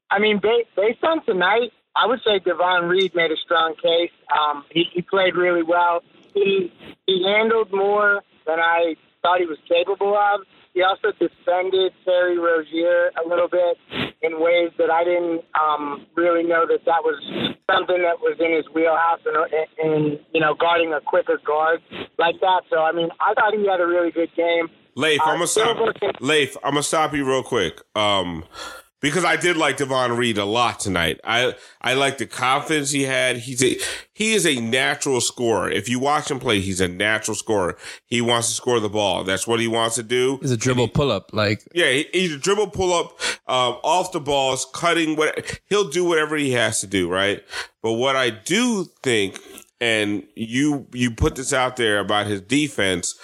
I 0.10 0.20
mean, 0.20 0.40
based 0.42 1.04
on 1.04 1.24
tonight, 1.26 1.72
I 1.96 2.08
would 2.08 2.20
say 2.26 2.40
Davon 2.40 2.88
Reed 2.88 3.14
made 3.16 3.32
a 3.32 3.38
strong 3.44 3.76
case. 3.76 4.12
Um, 4.32 4.64
he, 4.72 4.86
he 4.94 5.02
played 5.02 5.36
really 5.36 5.64
well. 5.64 6.02
He 6.34 6.72
he 7.06 7.24
handled 7.26 7.72
more 7.72 8.22
than 8.48 8.60
I 8.60 8.96
thought 9.22 9.40
he 9.40 9.46
was 9.46 9.58
capable 9.68 10.16
of. 10.16 10.42
He 10.74 10.82
also 10.84 11.12
defended 11.12 11.92
Terry 12.06 12.40
Rozier 12.40 13.12
a 13.20 13.28
little 13.28 13.50
bit 13.50 13.78
in 14.22 14.40
ways 14.40 14.72
that 14.78 14.90
I 14.90 15.04
didn't 15.04 15.44
um, 15.60 16.08
really 16.16 16.44
know 16.44 16.66
that 16.66 16.86
that 16.86 17.04
was 17.04 17.20
something 17.70 18.02
that 18.02 18.24
was 18.24 18.38
in 18.40 18.56
his 18.56 18.66
wheelhouse 18.74 19.20
and, 19.26 19.36
and 19.84 20.20
you 20.34 20.40
know 20.40 20.56
guarding 20.56 20.94
a 20.94 21.02
quicker 21.02 21.40
guard 21.46 21.82
like 22.18 22.40
that. 22.40 22.64
So 22.70 22.80
I 22.80 22.94
mean, 22.94 23.10
I 23.20 23.34
thought 23.34 23.54
he 23.54 23.68
had 23.68 23.82
a 23.82 23.88
really 23.88 24.12
good 24.12 24.32
game. 24.36 24.70
Leif, 24.96 25.22
I'm 25.24 25.36
gonna 25.36 25.48
stop. 25.48 25.78
Leif, 26.20 26.58
I'm 26.64 26.72
gonna 26.72 26.84
stop 26.84 27.14
you 27.14 27.26
real 27.26 27.44
quick. 27.44 27.82
Um, 27.96 28.44
because 29.02 29.26
I 29.26 29.36
did 29.36 29.58
like 29.58 29.78
Davon 29.78 30.16
Reed 30.16 30.38
a 30.38 30.46
lot 30.46 30.80
tonight. 30.80 31.20
I 31.24 31.56
I 31.82 31.96
like 31.96 32.20
the 32.20 32.28
confidence 32.28 32.92
he 32.92 33.04
had. 33.04 33.38
He's 33.38 33.64
a 33.64 33.78
he 34.14 34.34
is 34.34 34.46
a 34.46 34.62
natural 34.62 35.20
scorer. 35.20 35.70
If 35.70 35.90
you 35.90 36.00
watch 36.00 36.30
him 36.30 36.40
play, 36.40 36.62
he's 36.62 36.80
a 36.80 36.88
natural 36.88 37.36
scorer. 37.36 37.78
He 38.06 38.22
wants 38.22 38.50
to 38.50 38.54
score 38.54 38.80
the 38.80 38.90
ball. 38.90 39.24
That's 39.24 39.48
what 39.48 39.60
he 39.60 39.68
wants 39.68 39.96
to 39.96 40.04
do. 40.04 40.40
It's 40.42 40.52
a 40.52 40.58
dribble 40.58 40.90
pull 40.90 41.12
up. 41.12 41.34
Like, 41.34 41.68
Yeah, 41.74 41.90
he, 41.90 42.08
he's 42.14 42.36
a 42.36 42.38
dribble 42.38 42.68
pull 42.68 42.94
up, 42.94 43.20
um, 43.48 43.80
off 43.84 44.12
the 44.12 44.22
balls, 44.22 44.68
cutting. 44.74 45.16
What 45.16 45.60
he'll 45.68 45.90
do, 45.90 46.06
whatever 46.06 46.38
he 46.38 46.52
has 46.52 46.80
to 46.82 46.88
do, 46.88 47.10
right? 47.10 47.44
But 47.82 47.94
what 47.94 48.16
I 48.16 48.30
do 48.30 48.86
think, 49.02 49.40
and 49.80 50.24
you 50.36 50.86
you 50.94 51.10
put 51.12 51.36
this 51.36 51.54
out 51.54 51.76
there 51.76 52.00
about 52.00 52.28
his 52.28 52.42
defense. 52.42 53.18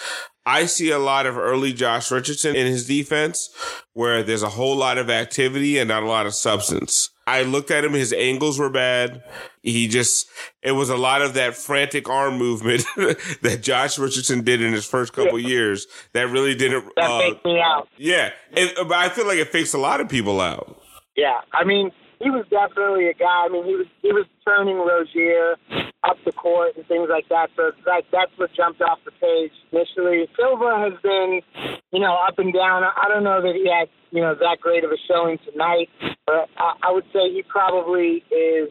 I 0.47 0.65
see 0.65 0.91
a 0.91 0.97
lot 0.97 1.25
of 1.25 1.37
early 1.37 1.73
Josh 1.73 2.09
Richardson 2.09 2.55
in 2.55 2.67
his 2.67 2.87
defense, 2.87 3.49
where 3.91 4.23
there's 4.23 4.43
a 4.43 4.49
whole 4.49 4.77
lot 4.77 4.97
of 4.97 5.09
activity 5.09 5.77
and 5.77 5.89
not 5.89 6.03
a 6.03 6.07
lot 6.07 6.25
of 6.25 6.33
substance. 6.33 7.09
I 7.27 7.43
looked 7.43 7.69
at 7.69 7.83
him; 7.83 7.91
his 7.91 8.13
angles 8.13 8.57
were 8.57 8.69
bad. 8.69 9.23
He 9.61 9.89
just 9.89 10.29
it 10.63 10.71
was 10.71 10.89
a 10.89 10.95
lot 10.95 11.21
of 11.21 11.33
that 11.33 11.57
frantic 11.57 12.07
arm 12.07 12.37
movement 12.37 12.85
that 13.41 13.59
Josh 13.61 13.99
Richardson 13.99 14.45
did 14.45 14.61
in 14.61 14.71
his 14.71 14.85
first 14.85 15.11
couple 15.11 15.37
years 15.37 15.85
that 16.13 16.29
really 16.29 16.55
didn't. 16.55 16.85
That 16.95 17.11
uh, 17.11 17.19
faked 17.19 17.43
me 17.43 17.59
out. 17.59 17.89
yeah, 17.97 18.31
it, 18.51 18.73
but 18.87 18.97
I 18.97 19.09
feel 19.09 19.27
like 19.27 19.39
it 19.39 19.49
fakes 19.49 19.73
a 19.73 19.77
lot 19.77 19.99
of 19.99 20.07
people 20.07 20.39
out. 20.39 20.81
Yeah, 21.17 21.41
I 21.51 21.65
mean, 21.65 21.91
he 22.19 22.29
was 22.29 22.45
definitely 22.49 23.07
a 23.09 23.13
guy. 23.13 23.45
I 23.45 23.49
mean, 23.49 23.65
he 23.65 23.75
was 23.75 23.87
he 24.01 24.11
was 24.11 24.25
turning 24.45 24.77
Rozier 24.77 25.55
up 26.03 26.17
the 26.25 26.31
court 26.31 26.75
and 26.77 26.85
things 26.87 27.07
like 27.09 27.27
that. 27.29 27.49
So 27.55 27.71
that 27.85 28.03
that's 28.11 28.31
what 28.37 28.53
jumped 28.53 28.81
off 28.81 28.99
the 29.05 29.11
page 29.11 29.51
initially. 29.71 30.27
Silva 30.39 30.89
has 30.89 30.93
been, 31.01 31.41
you 31.91 31.99
know, 31.99 32.17
up 32.27 32.39
and 32.39 32.53
down. 32.53 32.83
I 32.83 33.07
don't 33.07 33.23
know 33.23 33.41
that 33.41 33.55
he 33.55 33.69
had 33.69 33.89
you 34.11 34.21
know 34.21 34.35
that 34.35 34.59
great 34.61 34.83
of 34.83 34.91
a 34.91 34.97
showing 35.07 35.37
tonight, 35.51 35.89
but 36.25 36.49
I, 36.57 36.73
I 36.83 36.91
would 36.91 37.05
say 37.13 37.31
he 37.31 37.43
probably 37.43 38.23
is 38.31 38.69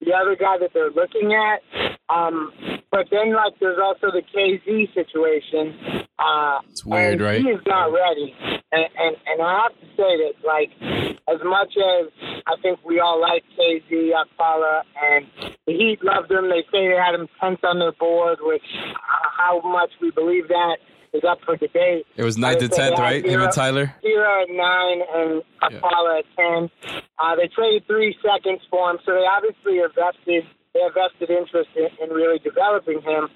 the 0.00 0.14
other 0.14 0.36
guy 0.36 0.58
that 0.58 0.70
they're 0.72 0.90
looking 0.90 1.34
at. 1.34 1.62
Um, 2.08 2.52
but 2.90 3.06
then, 3.10 3.34
like, 3.34 3.52
there's 3.60 3.78
also 3.78 4.10
the 4.10 4.22
KZ 4.34 4.94
situation. 4.94 6.06
Uh, 6.18 6.60
It's 6.70 6.84
weird, 6.84 7.20
right? 7.20 7.40
He 7.40 7.48
is 7.48 7.60
not 7.66 7.92
ready, 7.92 8.34
and, 8.72 8.84
and 8.98 9.16
and 9.26 9.42
I 9.42 9.62
have 9.62 9.72
to 9.78 9.86
say 9.96 10.16
that, 10.16 10.32
like, 10.44 11.17
as 11.32 11.40
much 11.44 11.72
as 11.76 12.08
I 12.46 12.54
think 12.62 12.78
we 12.84 13.00
all 13.00 13.20
like 13.20 13.44
KZ 13.58 14.10
Okpala 14.12 14.82
and 15.10 15.26
the 15.66 15.72
Heat 15.74 15.98
loved 16.02 16.30
him, 16.30 16.48
they 16.48 16.62
say 16.72 16.88
they 16.88 16.96
had 16.96 17.14
him 17.14 17.28
tenth 17.40 17.62
on 17.64 17.78
their 17.78 17.92
board, 17.92 18.38
which 18.40 18.62
uh, 18.74 19.28
how 19.36 19.60
much 19.62 19.90
we 20.00 20.10
believe 20.10 20.48
that 20.48 20.78
is 21.12 21.22
up 21.28 21.38
for 21.44 21.56
debate. 21.56 22.04
it 22.16 22.22
was 22.22 22.36
I 22.36 22.54
9th 22.54 22.58
to 22.58 22.64
would 22.64 22.74
say 22.74 22.82
10th, 22.82 22.88
they 22.90 22.94
had 22.96 22.98
right? 23.02 23.24
Him 23.24 23.30
zero- 23.30 23.44
and 23.44 23.52
Tyler? 23.52 23.94
Zero 24.02 24.42
at 24.42 24.48
nine 24.50 25.00
and 25.14 25.42
Apollo 25.62 26.18
at 26.18 26.24
ten. 26.36 26.70
Uh, 27.18 27.36
they 27.36 27.48
traded 27.48 27.86
three 27.86 28.16
seconds 28.22 28.60
for 28.70 28.90
him, 28.90 28.98
so 29.06 29.12
they 29.12 29.24
obviously 29.26 29.80
are 29.80 29.88
vested. 29.88 30.44
They 30.78 30.84
have 30.84 30.94
vested 30.94 31.30
interest 31.30 31.70
in, 31.74 31.88
in 32.00 32.10
really 32.14 32.38
developing 32.38 33.02
him. 33.02 33.28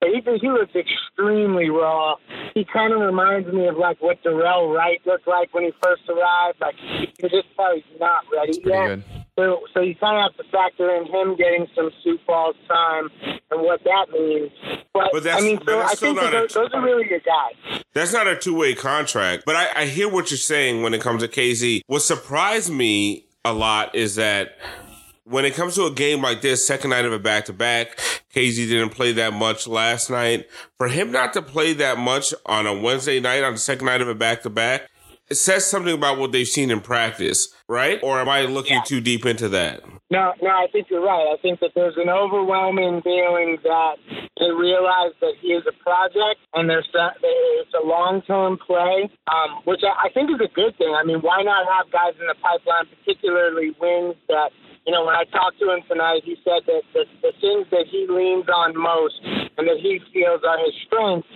But 0.00 0.10
he 0.10 0.20
he 0.38 0.48
looks 0.48 0.74
extremely 0.76 1.70
raw. 1.70 2.14
He 2.54 2.64
kind 2.64 2.92
of 2.92 3.00
reminds 3.00 3.52
me 3.52 3.66
of 3.66 3.76
like 3.76 4.00
what 4.00 4.22
Dorell 4.22 4.72
Wright 4.74 5.00
looked 5.06 5.26
like 5.26 5.52
when 5.52 5.64
he 5.64 5.72
first 5.82 6.02
arrived. 6.08 6.60
Like 6.60 6.74
you 6.80 7.06
can 7.18 7.30
just 7.30 7.48
tell 7.56 7.74
he's 7.74 7.82
not 7.98 8.22
ready 8.32 8.52
yet. 8.64 8.86
good. 8.86 9.04
So, 9.36 9.60
so 9.74 9.80
you 9.80 9.96
kind 9.96 10.16
of 10.16 10.30
have 10.30 10.36
to 10.46 10.52
factor 10.52 10.94
in 10.94 11.06
him 11.06 11.34
getting 11.34 11.66
some 11.74 11.90
Sioux 12.04 12.18
Falls 12.24 12.54
time 12.68 13.08
and 13.50 13.62
what 13.62 13.82
that 13.82 14.06
means. 14.12 14.52
But, 14.92 15.08
But 15.12 15.24
that's- 15.24 15.42
I 15.42 15.44
mean, 15.44 15.56
but 15.56 15.66
so 15.66 15.78
that's 15.78 15.90
I 15.90 15.94
still 15.96 16.08
think 16.14 16.20
that 16.20 16.32
not 16.32 16.34
a- 16.34 16.40
those, 16.42 16.54
those 16.54 16.70
are 16.74 16.82
really 16.84 17.08
your 17.08 17.18
guys. 17.18 17.82
That's 17.94 18.12
not 18.12 18.28
a 18.28 18.36
two 18.36 18.54
way 18.54 18.74
contract. 18.74 19.42
But 19.44 19.56
I, 19.56 19.68
I 19.74 19.86
hear 19.86 20.08
what 20.08 20.30
you're 20.30 20.38
saying 20.38 20.82
when 20.84 20.94
it 20.94 21.00
comes 21.00 21.22
to 21.22 21.28
KZ. 21.28 21.80
What 21.88 22.02
surprised 22.02 22.70
me 22.72 23.26
a 23.44 23.52
lot 23.52 23.94
is 23.96 24.14
that 24.14 24.56
when 25.24 25.44
it 25.44 25.54
comes 25.54 25.74
to 25.74 25.84
a 25.86 25.90
game 25.90 26.22
like 26.22 26.42
this, 26.42 26.66
second 26.66 26.90
night 26.90 27.04
of 27.04 27.12
a 27.12 27.18
back 27.18 27.46
to 27.46 27.52
back, 27.52 27.96
KZ 28.34 28.68
didn't 28.68 28.90
play 28.90 29.12
that 29.12 29.32
much 29.32 29.66
last 29.66 30.10
night. 30.10 30.46
For 30.76 30.88
him 30.88 31.10
not 31.10 31.32
to 31.32 31.42
play 31.42 31.72
that 31.74 31.98
much 31.98 32.34
on 32.46 32.66
a 32.66 32.78
Wednesday 32.78 33.20
night 33.20 33.42
on 33.42 33.54
the 33.54 33.58
second 33.58 33.86
night 33.86 34.02
of 34.02 34.08
a 34.08 34.14
back 34.14 34.42
to 34.42 34.50
back, 34.50 34.90
it 35.30 35.36
says 35.36 35.64
something 35.64 35.94
about 35.94 36.18
what 36.18 36.32
they've 36.32 36.46
seen 36.46 36.70
in 36.70 36.80
practice, 36.80 37.48
right? 37.66 37.98
Or 38.02 38.20
am 38.20 38.28
I 38.28 38.42
looking 38.42 38.82
too 38.84 39.00
deep 39.00 39.24
into 39.24 39.48
that? 39.48 39.80
No, 40.10 40.34
no, 40.42 40.50
I 40.50 40.66
think 40.70 40.88
you're 40.90 41.02
right. 41.02 41.32
I 41.32 41.40
think 41.40 41.60
that 41.60 41.70
there's 41.74 41.96
an 41.96 42.10
overwhelming 42.10 43.00
feeling 43.00 43.56
that 43.64 43.96
they 44.38 44.50
realize 44.50 45.16
that 45.22 45.32
he 45.40 45.48
is 45.48 45.64
a 45.66 45.72
project 45.82 46.44
and 46.52 46.68
there's 46.68 46.88
a, 46.94 47.08
it's 47.22 47.72
a 47.72 47.86
long-term 47.86 48.58
play, 48.58 49.10
um, 49.32 49.62
which 49.64 49.80
I, 49.82 50.08
I 50.08 50.12
think 50.12 50.30
is 50.30 50.40
a 50.44 50.52
good 50.52 50.76
thing. 50.76 50.94
I 50.94 51.04
mean, 51.04 51.20
why 51.20 51.42
not 51.42 51.64
have 51.72 51.90
guys 51.90 52.12
in 52.20 52.26
the 52.26 52.36
pipeline, 52.36 52.84
particularly 53.00 53.74
wings 53.80 54.16
that 54.28 54.52
you 54.86 54.92
know, 54.92 55.04
when 55.04 55.14
I 55.14 55.24
talked 55.24 55.58
to 55.60 55.70
him 55.72 55.80
tonight, 55.88 56.22
he 56.24 56.36
said 56.44 56.62
that 56.66 56.82
the, 56.92 57.04
the 57.22 57.32
things 57.40 57.66
that 57.70 57.86
he 57.90 58.06
leans 58.08 58.48
on 58.48 58.76
most 58.76 59.20
and 59.56 59.66
that 59.66 59.78
he 59.80 60.00
feels 60.12 60.42
are 60.44 60.58
his 60.58 60.74
strengths 60.86 61.28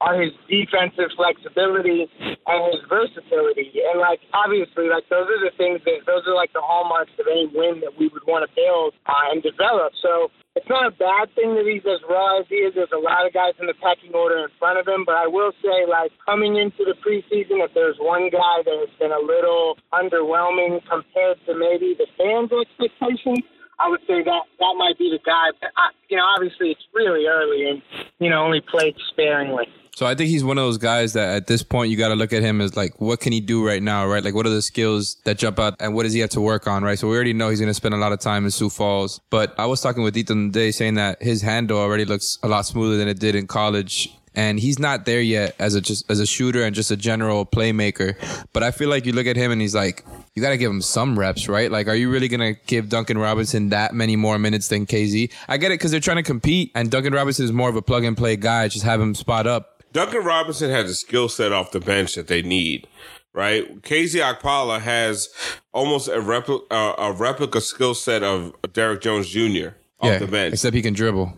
are 0.00 0.20
his 0.20 0.32
defensive 0.48 1.08
flexibility 1.16 2.04
and 2.20 2.60
his 2.72 2.82
versatility. 2.88 3.72
And 3.92 4.00
like 4.00 4.20
obviously, 4.34 4.92
like 4.92 5.08
those 5.08 5.28
are 5.28 5.40
the 5.40 5.54
things 5.56 5.80
that 5.84 6.04
those 6.04 6.26
are 6.28 6.36
like 6.36 6.52
the 6.52 6.60
hallmarks 6.60 7.12
of 7.18 7.26
any 7.30 7.48
win 7.48 7.80
that 7.80 7.96
we 7.96 8.08
would 8.08 8.24
want 8.28 8.44
to 8.44 8.50
build 8.52 8.92
uh, 9.08 9.32
and 9.32 9.42
develop. 9.42 9.96
So 10.02 10.28
it's 10.56 10.68
not 10.68 10.88
a 10.88 10.92
bad 10.92 11.32
thing 11.36 11.56
that 11.56 11.68
he's 11.68 11.84
as 11.84 12.00
raw 12.08 12.40
as 12.40 12.48
he 12.48 12.64
is. 12.64 12.72
There's 12.76 12.92
a 12.92 13.00
lot 13.00 13.28
of 13.28 13.32
guys 13.32 13.52
in 13.60 13.68
the 13.68 13.76
pecking 13.76 14.12
order 14.16 14.40
in 14.44 14.52
front 14.58 14.80
of 14.80 14.88
him, 14.88 15.04
but 15.04 15.16
I 15.16 15.28
will 15.28 15.52
say, 15.60 15.84
like 15.88 16.12
coming 16.24 16.56
into 16.56 16.84
the 16.84 16.96
preseason, 17.00 17.60
if 17.60 17.72
there's 17.72 17.96
one 18.00 18.28
guy 18.28 18.64
that 18.64 18.76
has 18.76 18.92
been 19.00 19.12
a 19.12 19.20
little 19.20 19.76
underwhelming 19.92 20.80
compared 20.88 21.40
to 21.44 21.52
maybe 21.52 21.96
the 21.96 22.08
fans' 22.16 22.52
expectations, 22.52 23.44
I 23.78 23.88
would 23.88 24.00
say 24.06 24.22
that 24.22 24.42
that 24.58 24.74
might 24.78 24.98
be 24.98 25.10
the 25.10 25.18
guy. 25.24 25.48
But 25.60 25.70
I, 25.76 25.90
you 26.08 26.16
know, 26.16 26.24
obviously 26.24 26.70
it's 26.70 26.86
really 26.94 27.26
early 27.26 27.68
and 27.68 27.82
you 28.18 28.30
know 28.30 28.42
only 28.42 28.60
played 28.60 28.94
sparingly. 29.10 29.66
So 29.96 30.04
I 30.04 30.14
think 30.14 30.28
he's 30.28 30.44
one 30.44 30.58
of 30.58 30.64
those 30.64 30.76
guys 30.76 31.14
that 31.14 31.34
at 31.34 31.46
this 31.46 31.62
point 31.62 31.90
you 31.90 31.96
got 31.96 32.08
to 32.08 32.16
look 32.16 32.34
at 32.34 32.42
him 32.42 32.60
as 32.60 32.76
like, 32.76 33.00
what 33.00 33.18
can 33.18 33.32
he 33.32 33.40
do 33.40 33.66
right 33.66 33.82
now, 33.82 34.06
right? 34.06 34.22
Like, 34.22 34.34
what 34.34 34.44
are 34.44 34.50
the 34.50 34.60
skills 34.60 35.16
that 35.24 35.38
jump 35.38 35.58
out, 35.58 35.74
and 35.80 35.94
what 35.94 36.02
does 36.02 36.12
he 36.12 36.20
have 36.20 36.28
to 36.30 36.40
work 36.42 36.66
on, 36.66 36.82
right? 36.82 36.98
So 36.98 37.08
we 37.08 37.14
already 37.14 37.32
know 37.32 37.48
he's 37.48 37.60
going 37.60 37.70
to 37.70 37.74
spend 37.74 37.94
a 37.94 37.96
lot 37.96 38.12
of 38.12 38.20
time 38.20 38.44
in 38.44 38.50
Sioux 38.50 38.68
Falls. 38.68 39.22
But 39.30 39.58
I 39.58 39.64
was 39.64 39.80
talking 39.80 40.02
with 40.02 40.14
Ethan 40.14 40.52
today, 40.52 40.70
saying 40.70 40.96
that 40.96 41.22
his 41.22 41.40
handle 41.40 41.78
already 41.78 42.04
looks 42.04 42.38
a 42.42 42.48
lot 42.48 42.66
smoother 42.66 42.98
than 42.98 43.08
it 43.08 43.18
did 43.18 43.34
in 43.34 43.46
college. 43.46 44.14
And 44.36 44.60
he's 44.60 44.78
not 44.78 45.06
there 45.06 45.20
yet 45.22 45.56
as 45.58 45.74
a 45.74 45.80
just 45.80 46.08
as 46.10 46.20
a 46.20 46.26
shooter 46.26 46.62
and 46.62 46.74
just 46.74 46.90
a 46.90 46.96
general 46.96 47.46
playmaker. 47.46 48.14
But 48.52 48.62
I 48.62 48.70
feel 48.70 48.90
like 48.90 49.06
you 49.06 49.12
look 49.12 49.26
at 49.26 49.34
him 49.36 49.50
and 49.50 49.60
he's 49.62 49.74
like, 49.74 50.04
you 50.34 50.42
got 50.42 50.50
to 50.50 50.58
give 50.58 50.70
him 50.70 50.82
some 50.82 51.18
reps, 51.18 51.48
right? 51.48 51.70
Like, 51.70 51.88
are 51.88 51.94
you 51.94 52.10
really 52.10 52.28
gonna 52.28 52.52
give 52.66 52.90
Duncan 52.90 53.16
Robinson 53.16 53.70
that 53.70 53.94
many 53.94 54.14
more 54.14 54.38
minutes 54.38 54.68
than 54.68 54.84
KZ? 54.84 55.32
I 55.48 55.56
get 55.56 55.72
it 55.72 55.78
because 55.80 55.90
they're 55.90 56.00
trying 56.00 56.18
to 56.18 56.22
compete, 56.22 56.70
and 56.74 56.90
Duncan 56.90 57.14
Robinson 57.14 57.46
is 57.46 57.52
more 57.52 57.70
of 57.70 57.76
a 57.76 57.82
plug 57.82 58.04
and 58.04 58.14
play 58.16 58.36
guy. 58.36 58.68
Just 58.68 58.84
have 58.84 59.00
him 59.00 59.14
spot 59.14 59.46
up. 59.46 59.82
Duncan 59.92 60.22
Robinson 60.24 60.68
has 60.70 60.90
a 60.90 60.94
skill 60.94 61.30
set 61.30 61.52
off 61.52 61.70
the 61.70 61.80
bench 61.80 62.14
that 62.16 62.26
they 62.26 62.42
need, 62.42 62.86
right? 63.32 63.80
KZ 63.80 64.20
Okpala 64.38 64.80
has 64.82 65.30
almost 65.72 66.08
a, 66.08 66.18
repli- 66.20 66.60
uh, 66.70 66.94
a 66.98 67.12
replica 67.12 67.62
skill 67.62 67.94
set 67.94 68.22
of 68.22 68.54
Derrick 68.74 69.00
Jones 69.00 69.30
Jr. 69.30 69.68
off 70.00 70.18
the 70.18 70.26
bench. 70.26 70.52
except 70.52 70.76
he 70.76 70.82
can 70.82 70.92
dribble. 70.92 71.34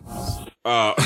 Uh, 0.65 0.93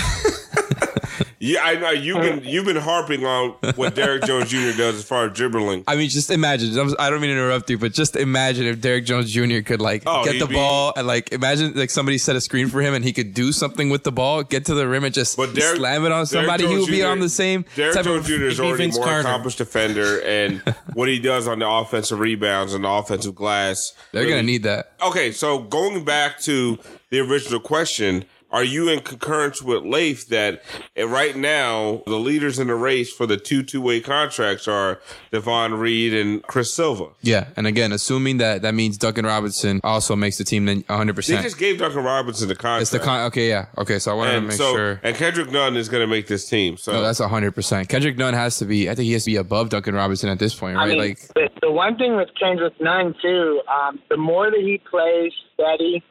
yeah, 1.45 1.59
I 1.63 1.75
know 1.75 1.89
you've 1.91 2.21
been 2.21 2.41
you've 2.45 2.65
been 2.65 2.77
harping 2.77 3.25
on 3.25 3.51
what 3.75 3.95
Derrick 3.95 4.23
Jones 4.23 4.49
Jr. 4.49 4.77
does 4.77 4.95
as 4.95 5.03
far 5.03 5.25
as 5.27 5.33
dribbling. 5.33 5.83
I 5.87 5.95
mean, 5.97 6.09
just 6.09 6.29
imagine. 6.31 6.77
I'm- 6.77 6.95
don't 6.97 7.19
mean 7.21 7.29
to 7.29 7.35
interrupt 7.35 7.69
you, 7.69 7.77
but 7.77 7.91
just 7.93 8.15
imagine 8.15 8.65
if 8.65 8.79
Derrick 8.79 9.05
Jones 9.05 9.29
Jr. 9.31 9.59
could 9.59 9.81
like 9.81 10.03
Oh, 10.05 10.23
get 10.23 10.39
the 10.39 10.47
be- 10.47 10.55
ball 10.55 10.93
and 10.95 11.05
like 11.05 11.31
imagine 11.33 11.73
like 11.73 11.89
somebody 11.89 12.17
set 12.17 12.35
a 12.37 12.41
screen 12.41 12.69
for 12.69 12.81
him 12.81 12.93
and 12.93 13.03
he 13.03 13.11
could 13.13 13.33
do 13.33 13.51
something 13.51 13.89
with 13.89 14.03
the 14.03 14.11
ball, 14.11 14.41
get 14.43 14.65
to 14.67 14.73
the 14.73 14.87
rim 14.87 15.03
and 15.03 15.13
just 15.13 15.35
But 15.37 15.53
Derek- 15.53 15.77
slam 15.77 16.05
it 16.05 16.11
on 16.13 16.25
somebody. 16.25 16.65
He 16.65 16.77
would 16.77 16.87
be 16.87 17.03
on 17.03 17.19
the 17.19 17.29
same 17.29 17.65
Derek 17.75 17.93
type 17.95 18.05
Jones 18.05 18.21
of. 18.21 18.25
Jr. 18.27 18.43
is 18.45 18.57
He'd 18.57 18.63
already 18.63 18.83
Vince 18.85 18.95
more 18.95 19.05
Carter. 19.05 19.27
accomplished 19.27 19.57
defender, 19.57 20.21
and 20.21 20.59
what 20.93 21.09
he 21.09 21.19
does 21.19 21.47
on 21.47 21.59
the 21.59 21.67
offensive 21.69 22.19
rebounds 22.19 22.73
and 22.73 22.83
the 22.85 22.89
offensive 22.89 23.35
glass. 23.35 23.91
They're 24.13 24.21
really- 24.21 24.31
gonna 24.33 24.43
need 24.43 24.63
that. 24.63 24.93
Okay, 25.05 25.31
so 25.33 25.59
going 25.59 26.05
back 26.05 26.39
to 26.41 26.79
the 27.09 27.19
original 27.19 27.59
question, 27.59 28.23
are 28.53 28.63
you 28.63 28.87
in 28.87 29.01
concurrence 29.01 29.61
with 29.61 29.83
Leif 29.83 30.27
that 30.27 30.61
uh, 30.97 31.07
right 31.07 31.35
now 31.35 32.03
the 32.05 32.15
leaders 32.17 32.59
in 32.59 32.67
the 32.67 32.75
race 32.75 33.11
for 33.11 33.25
the 33.25 33.35
two 33.35 33.63
two 33.63 33.81
way 33.81 33.99
contracts 33.99 34.67
are 34.67 35.01
Davon 35.31 35.73
Reed 35.73 36.13
and 36.13 36.41
Chris 36.43 36.73
Silva? 36.73 37.07
Yeah, 37.21 37.47
and 37.57 37.67
again, 37.67 37.91
assuming 37.91 38.37
that 38.37 38.61
that 38.61 38.73
means 38.75 38.97
Duncan 38.97 39.25
Robinson 39.25 39.81
also 39.83 40.15
makes 40.15 40.37
the 40.37 40.43
team, 40.43 40.65
then 40.65 40.83
100. 40.87 41.15
percent 41.15 41.37
They 41.39 41.43
percent 41.43 41.43
just 41.51 41.59
gave 41.59 41.79
Duncan 41.79 42.03
Robinson 42.03 42.47
the 42.47 42.55
contract. 42.55 42.81
It's 42.83 42.91
the 42.91 42.99
con. 42.99 43.21
Okay, 43.27 43.49
yeah. 43.49 43.65
Okay, 43.77 43.99
so 43.99 44.11
I 44.11 44.13
wanted 44.13 44.31
to 44.31 44.37
and 44.37 44.47
make 44.47 44.57
so 44.57 44.75
sure. 44.75 44.99
and 45.03 45.15
Kendrick 45.15 45.51
Nunn 45.51 45.75
is 45.75 45.89
going 45.89 46.01
to 46.01 46.07
make 46.07 46.27
this 46.27 46.47
team. 46.47 46.77
So 46.77 46.93
No, 46.93 47.01
that's 47.01 47.19
100. 47.19 47.51
percent 47.55 47.89
Kendrick 47.89 48.17
Nunn 48.17 48.33
has 48.35 48.59
to 48.59 48.65
be. 48.65 48.89
I 48.89 48.95
think 48.95 49.07
he 49.07 49.13
has 49.13 49.23
to 49.25 49.31
be 49.31 49.37
above 49.37 49.69
Duncan 49.69 49.95
Robinson 49.95 50.29
at 50.29 50.37
this 50.39 50.53
point, 50.53 50.77
I 50.77 50.81
right? 50.81 50.89
mean, 50.89 50.97
like, 50.99 51.19
the, 51.33 51.49
the 51.61 51.71
one 51.71 51.97
thing 51.97 52.15
with 52.15 52.29
Kendrick 52.39 52.79
Nunn 52.79 53.15
too, 53.21 53.61
um, 53.67 53.99
the 54.09 54.17
more 54.17 54.51
that 54.51 54.59
he 54.59 54.77
plays 54.89 55.31
steady, 55.53 56.03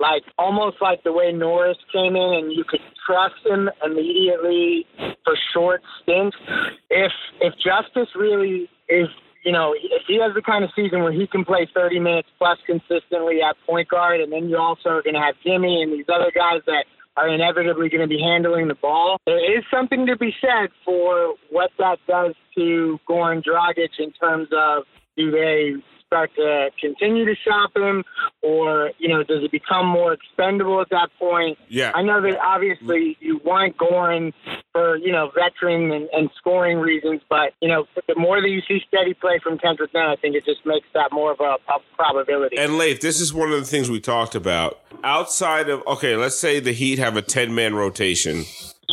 like 0.00 0.22
almost 0.38 0.76
like 0.80 1.02
the 1.04 1.12
way 1.12 1.32
Norris 1.32 1.78
came 1.92 2.16
in, 2.16 2.34
and 2.34 2.52
you 2.52 2.64
could 2.64 2.80
trust 3.06 3.34
him 3.44 3.68
immediately 3.84 4.86
for 5.24 5.34
short 5.52 5.82
stints. 6.02 6.36
If 6.90 7.12
if 7.40 7.54
Justice 7.54 8.08
really 8.14 8.68
is, 8.88 9.08
you 9.44 9.52
know, 9.52 9.74
if 9.74 10.02
he 10.06 10.20
has 10.20 10.34
the 10.34 10.42
kind 10.42 10.64
of 10.64 10.70
season 10.74 11.02
where 11.02 11.12
he 11.12 11.26
can 11.26 11.44
play 11.44 11.68
30 11.74 12.00
minutes 12.00 12.28
plus 12.38 12.58
consistently 12.66 13.42
at 13.42 13.56
point 13.66 13.88
guard, 13.88 14.20
and 14.20 14.32
then 14.32 14.48
you 14.48 14.56
also 14.56 14.90
are 14.90 15.02
going 15.02 15.14
to 15.14 15.20
have 15.20 15.34
Jimmy 15.44 15.82
and 15.82 15.92
these 15.92 16.06
other 16.08 16.32
guys 16.34 16.60
that 16.66 16.84
are 17.18 17.28
inevitably 17.28 17.88
going 17.88 18.00
to 18.00 18.06
be 18.06 18.20
handling 18.20 18.68
the 18.68 18.76
ball. 18.76 19.18
There 19.26 19.58
is 19.58 19.64
something 19.72 20.06
to 20.06 20.16
be 20.16 20.32
said 20.40 20.68
for 20.84 21.34
what 21.50 21.70
that 21.78 21.98
does 22.06 22.34
to 22.54 23.00
Goran 23.08 23.42
Dragic 23.42 23.90
in 23.98 24.12
terms 24.12 24.48
of 24.52 24.84
do 25.16 25.32
they 25.32 25.74
start 26.08 26.30
to 26.36 26.70
continue 26.80 27.24
to 27.26 27.34
shop 27.36 27.76
him 27.76 28.02
or, 28.42 28.90
you 28.98 29.08
know, 29.08 29.22
does 29.22 29.44
it 29.44 29.52
become 29.52 29.86
more 29.86 30.14
expendable 30.14 30.80
at 30.80 30.88
that 30.90 31.10
point? 31.18 31.58
Yeah. 31.68 31.92
I 31.94 32.02
know 32.02 32.20
that 32.22 32.38
obviously 32.42 33.16
you 33.20 33.40
want 33.44 33.76
Goran 33.76 34.32
for, 34.72 34.96
you 34.96 35.12
know, 35.12 35.30
veteran 35.34 35.92
and, 35.92 36.08
and 36.12 36.30
scoring 36.36 36.78
reasons, 36.78 37.20
but, 37.28 37.52
you 37.60 37.68
know, 37.68 37.86
the 38.08 38.14
more 38.16 38.40
that 38.40 38.48
you 38.48 38.62
see 38.66 38.80
steady 38.88 39.14
play 39.14 39.38
from 39.42 39.58
Kendrick 39.58 39.92
Nunn, 39.94 40.08
I 40.08 40.16
think 40.16 40.34
it 40.34 40.44
just 40.44 40.64
makes 40.64 40.88
that 40.94 41.12
more 41.12 41.32
of 41.32 41.40
a, 41.40 41.56
a 41.70 41.78
probability. 41.94 42.56
And 42.56 42.78
Leif, 42.78 43.00
this 43.00 43.20
is 43.20 43.32
one 43.34 43.52
of 43.52 43.60
the 43.60 43.66
things 43.66 43.90
we 43.90 44.00
talked 44.00 44.34
about. 44.34 44.80
Outside 45.04 45.68
of 45.68 45.86
okay, 45.86 46.16
let's 46.16 46.38
say 46.38 46.58
the 46.58 46.72
Heat 46.72 46.98
have 46.98 47.16
a 47.16 47.22
ten 47.22 47.54
man 47.54 47.74
rotation, 47.74 48.44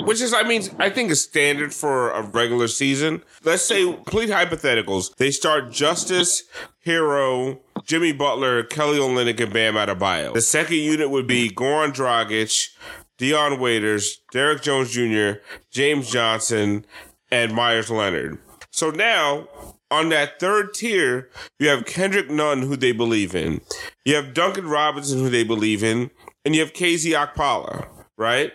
which 0.03 0.21
is 0.21 0.33
I 0.33 0.43
mean 0.43 0.63
I 0.79 0.89
think 0.89 1.11
is 1.11 1.23
standard 1.23 1.73
for 1.73 2.11
a 2.11 2.21
regular 2.21 2.67
season. 2.67 3.23
Let's 3.43 3.63
say 3.63 3.83
complete 3.83 4.29
hypotheticals. 4.29 5.15
They 5.15 5.31
start 5.31 5.71
Justice, 5.71 6.43
Herro, 6.85 7.59
Jimmy 7.83 8.11
Butler, 8.11 8.63
Kelly 8.63 8.97
Olynyk, 8.97 9.39
and 9.39 9.53
Bam 9.53 9.75
Adebayo. 9.75 10.33
The 10.33 10.41
second 10.41 10.77
unit 10.77 11.09
would 11.09 11.27
be 11.27 11.49
Goran 11.49 11.93
Dragic, 11.93 12.69
Dion 13.17 13.59
Waiters, 13.59 14.21
Derrick 14.31 14.61
Jones 14.61 14.91
Jr., 14.91 15.39
James 15.71 16.09
Johnson, 16.09 16.85
and 17.31 17.53
Meyers 17.53 17.89
Leonard. 17.89 18.39
So 18.71 18.89
now 18.89 19.47
on 19.89 20.09
that 20.09 20.39
third 20.39 20.73
tier, 20.73 21.29
you 21.59 21.69
have 21.69 21.85
Kendrick 21.85 22.29
Nunn, 22.29 22.63
who 22.63 22.75
they 22.75 22.91
believe 22.91 23.35
in. 23.35 23.61
You 24.03 24.15
have 24.15 24.33
Duncan 24.33 24.67
Robinson, 24.67 25.19
who 25.19 25.29
they 25.29 25.43
believe 25.43 25.83
in, 25.83 26.11
and 26.43 26.55
you 26.55 26.61
have 26.61 26.73
KZ 26.73 27.13
Okpala, 27.13 27.87
right? 28.17 28.51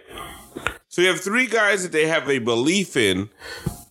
So 0.90 1.02
you 1.02 1.08
have 1.08 1.20
three 1.20 1.46
guys 1.46 1.84
that 1.84 1.92
they 1.92 2.08
have 2.08 2.28
a 2.28 2.40
belief 2.40 2.96
in, 2.96 3.30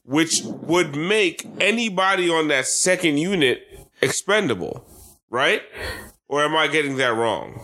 which 0.03 0.41
would 0.43 0.97
make 0.97 1.47
anybody 1.62 2.29
on 2.29 2.49
that 2.49 2.67
second 2.67 3.17
unit 3.19 3.65
expendable, 4.01 4.85
right? 5.29 5.62
Or 6.27 6.43
am 6.43 6.57
I 6.57 6.67
getting 6.67 6.97
that 6.97 7.15
wrong? 7.15 7.62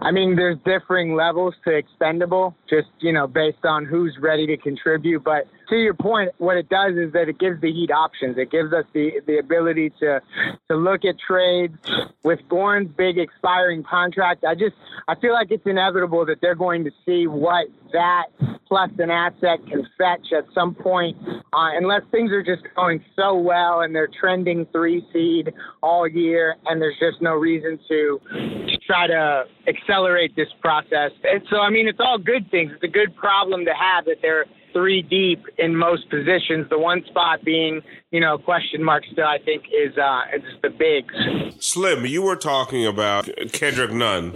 I 0.00 0.12
mean, 0.12 0.34
there's 0.34 0.56
differing 0.64 1.14
levels 1.14 1.56
to 1.64 1.76
expendable, 1.76 2.56
just, 2.70 2.88
you 3.00 3.12
know, 3.12 3.26
based 3.26 3.66
on 3.66 3.84
who's 3.84 4.16
ready 4.18 4.46
to 4.46 4.56
contribute. 4.56 5.22
But 5.24 5.46
to 5.70 5.76
your 5.76 5.94
point, 5.94 6.30
what 6.38 6.56
it 6.56 6.68
does 6.68 6.94
is 6.96 7.12
that 7.12 7.28
it 7.28 7.38
gives 7.38 7.60
the 7.60 7.72
Heat 7.72 7.90
options. 7.90 8.38
It 8.38 8.50
gives 8.50 8.72
us 8.72 8.84
the, 8.92 9.20
the 9.26 9.38
ability 9.38 9.90
to, 10.00 10.20
to 10.68 10.76
look 10.76 11.04
at 11.04 11.16
trades 11.18 11.76
with 12.22 12.40
Goran's 12.48 12.90
big 12.96 13.18
expiring 13.18 13.82
contract. 13.82 14.44
I 14.44 14.54
just, 14.54 14.74
I 15.08 15.14
feel 15.16 15.32
like 15.32 15.50
it's 15.50 15.66
inevitable 15.66 16.24
that 16.26 16.40
they're 16.40 16.54
going 16.54 16.84
to 16.84 16.90
see 17.04 17.26
what 17.26 17.66
that 17.92 18.26
plus 18.66 18.90
an 18.98 19.10
asset 19.10 19.58
can 19.68 19.86
fetch 19.96 20.32
at 20.36 20.44
some 20.54 20.74
point, 20.74 21.16
uh, 21.26 21.70
unless 21.76 22.02
things 22.10 22.30
are 22.30 22.42
just 22.42 22.62
going 22.76 23.02
so 23.16 23.34
well 23.34 23.80
and 23.80 23.94
they're 23.94 24.10
trending 24.20 24.66
three 24.72 25.02
seed 25.12 25.52
all 25.82 26.06
year 26.06 26.56
and 26.66 26.80
there's 26.80 26.98
just 27.00 27.22
no 27.22 27.34
reason 27.34 27.78
to, 27.88 28.20
to 28.30 28.76
try 28.86 29.06
to 29.06 29.44
accelerate 29.66 30.36
this 30.36 30.48
process. 30.60 31.12
And 31.24 31.42
so, 31.50 31.60
I 31.60 31.70
mean, 31.70 31.88
it's 31.88 32.00
all 32.00 32.18
good 32.18 32.50
things. 32.50 32.72
It's 32.74 32.84
a 32.84 32.88
good 32.88 33.16
problem 33.16 33.64
to 33.64 33.72
have 33.72 34.04
that 34.04 34.16
they're 34.20 34.44
three 34.78 35.02
deep 35.02 35.44
in 35.58 35.74
most 35.76 36.08
positions. 36.08 36.68
The 36.70 36.78
one 36.78 37.04
spot 37.06 37.44
being, 37.44 37.82
you 38.12 38.20
know, 38.20 38.38
question 38.38 38.82
mark 38.82 39.02
still, 39.10 39.26
I 39.26 39.38
think, 39.38 39.64
is 39.66 39.96
uh, 39.98 40.22
is 40.34 40.42
the 40.62 40.70
bigs. 40.70 41.14
Slim, 41.60 42.06
you 42.06 42.22
were 42.22 42.36
talking 42.36 42.86
about 42.86 43.28
Kendrick 43.52 43.90
Nunn. 43.92 44.32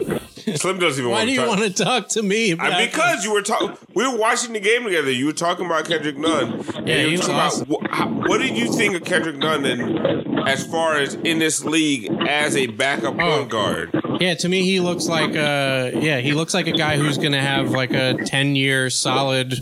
Slim 0.56 0.78
doesn't 0.80 1.00
even 1.04 1.10
Why 1.12 1.18
want 1.18 1.28
do 1.28 1.34
to 1.36 1.40
you 1.40 1.46
talk. 1.46 1.48
want 1.58 1.60
to 1.76 1.84
talk 1.84 2.08
to 2.08 2.22
me? 2.22 2.50
About 2.50 2.72
I, 2.72 2.86
because 2.86 3.24
you 3.24 3.32
were 3.32 3.42
talking, 3.42 3.76
we 3.94 4.06
were 4.08 4.16
watching 4.18 4.52
the 4.52 4.60
game 4.60 4.82
together. 4.84 5.10
You 5.12 5.26
were 5.26 5.32
talking 5.32 5.66
about 5.66 5.84
Kendrick 5.86 6.16
Nunn. 6.18 6.52
and 6.74 6.88
Yeah, 6.88 6.96
you 7.02 7.08
he 7.10 7.16
were 7.16 7.22
talking 7.22 7.34
awesome. 7.36 7.70
about 7.70 7.86
wh- 7.90 7.94
how- 7.96 8.08
what 8.08 8.38
did 8.38 8.56
you 8.56 8.72
think 8.72 8.94
of 8.96 9.04
Kendrick 9.04 9.36
Nunn 9.36 9.64
and 9.64 10.38
as 10.46 10.66
far 10.66 10.96
as 10.96 11.14
in 11.14 11.38
this 11.38 11.64
league 11.64 12.10
as 12.28 12.56
a 12.56 12.66
backup 12.66 13.14
Oh. 13.18 13.38
point 13.38 13.50
guard? 13.50 13.90
Yeah, 14.20 14.34
to 14.34 14.48
me, 14.48 14.62
he 14.62 14.80
looks 14.80 15.06
like 15.08 15.34
a 15.34 15.92
yeah, 16.00 16.18
he 16.20 16.32
looks 16.32 16.54
like 16.54 16.66
a 16.66 16.72
guy 16.72 16.96
who's 16.96 17.18
going 17.18 17.32
to 17.32 17.40
have 17.40 17.70
like 17.70 17.92
a 17.92 18.14
ten 18.24 18.54
year 18.56 18.88
solid, 18.90 19.54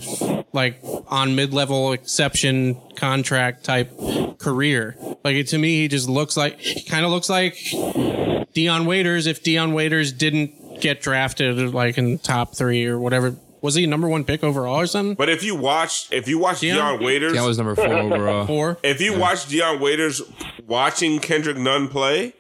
like 0.52 0.80
on 1.08 1.34
mid 1.34 1.54
level 1.54 1.92
exception 1.92 2.76
contract 2.96 3.64
type 3.64 3.90
career. 4.38 4.96
Like 5.24 5.46
to 5.46 5.58
me, 5.58 5.80
he 5.80 5.88
just 5.88 6.08
looks 6.08 6.36
like 6.36 6.58
he 6.60 6.82
kind 6.82 7.04
of 7.04 7.10
looks 7.10 7.28
like 7.28 7.56
Dion 8.52 8.86
Waiters 8.86 9.26
if 9.26 9.42
Dion 9.42 9.72
Waiters 9.72 10.12
didn't 10.12 10.80
get 10.80 11.00
drafted 11.02 11.72
like 11.74 11.96
in 11.98 12.18
top 12.18 12.54
three 12.56 12.86
or 12.86 12.98
whatever. 12.98 13.36
Was 13.62 13.74
he 13.74 13.86
number 13.86 14.08
one 14.08 14.24
pick 14.24 14.42
overall 14.42 14.80
or 14.80 14.86
something? 14.86 15.14
But 15.14 15.28
if 15.28 15.42
you 15.44 15.54
watch, 15.54 16.08
if 16.10 16.26
you 16.28 16.38
watch 16.38 16.60
Dion- 16.60 16.76
Dion 16.76 17.02
Waiters, 17.04 17.32
That 17.34 17.44
was 17.46 17.58
number 17.58 17.74
four 17.74 17.86
overall. 17.92 18.46
Four. 18.46 18.78
if 18.82 19.00
you 19.00 19.18
watch 19.18 19.46
Dion 19.48 19.78
Waiters 19.80 20.22
watching 20.66 21.18
Kendrick 21.18 21.56
Nunn 21.56 21.88
play, 21.88 22.32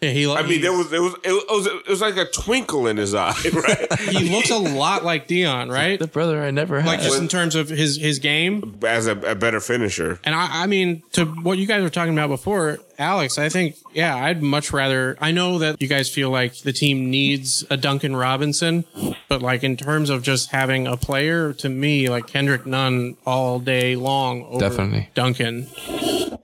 Yeah, 0.00 0.10
he, 0.10 0.30
I 0.30 0.42
mean, 0.42 0.60
there 0.60 0.72
was 0.72 0.92
it 0.92 1.00
was 1.00 1.14
it 1.24 1.32
was 1.50 1.66
it 1.66 1.88
was 1.88 2.00
like 2.00 2.16
a 2.16 2.26
twinkle 2.26 2.86
in 2.86 2.96
his 2.98 3.14
eye, 3.14 3.34
right? 3.52 3.98
he 4.00 4.28
looks 4.30 4.50
a 4.50 4.58
lot 4.58 5.04
like 5.04 5.26
Dion, 5.26 5.70
right? 5.70 5.98
The 5.98 6.06
brother 6.06 6.42
I 6.42 6.50
never 6.50 6.80
had. 6.80 6.86
Like 6.88 7.00
just 7.00 7.20
in 7.20 7.28
terms 7.28 7.54
of 7.54 7.68
his 7.68 7.96
his 7.96 8.18
game. 8.18 8.78
As 8.86 9.06
a, 9.06 9.12
a 9.18 9.34
better 9.34 9.60
finisher. 9.60 10.20
And 10.24 10.34
I, 10.34 10.64
I 10.64 10.66
mean, 10.66 11.02
to 11.12 11.24
what 11.24 11.58
you 11.58 11.66
guys 11.66 11.82
were 11.82 11.90
talking 11.90 12.12
about 12.12 12.28
before, 12.28 12.78
Alex, 12.98 13.38
I 13.38 13.48
think, 13.48 13.76
yeah, 13.92 14.16
I'd 14.16 14.42
much 14.42 14.72
rather. 14.72 15.16
I 15.20 15.30
know 15.30 15.58
that 15.60 15.80
you 15.80 15.86
guys 15.86 16.10
feel 16.10 16.30
like 16.30 16.56
the 16.58 16.72
team 16.72 17.10
needs 17.10 17.64
a 17.70 17.76
Duncan 17.76 18.16
Robinson, 18.16 18.84
but 19.28 19.40
like 19.40 19.62
in 19.62 19.76
terms 19.76 20.10
of 20.10 20.22
just 20.24 20.50
having 20.50 20.86
a 20.88 20.96
player, 20.96 21.52
to 21.54 21.68
me, 21.68 22.08
like 22.08 22.26
Kendrick 22.26 22.66
Nunn 22.66 23.16
all 23.24 23.60
day 23.60 23.94
long 23.94 24.44
over 24.46 24.58
Definitely. 24.60 25.10
Duncan. 25.14 25.68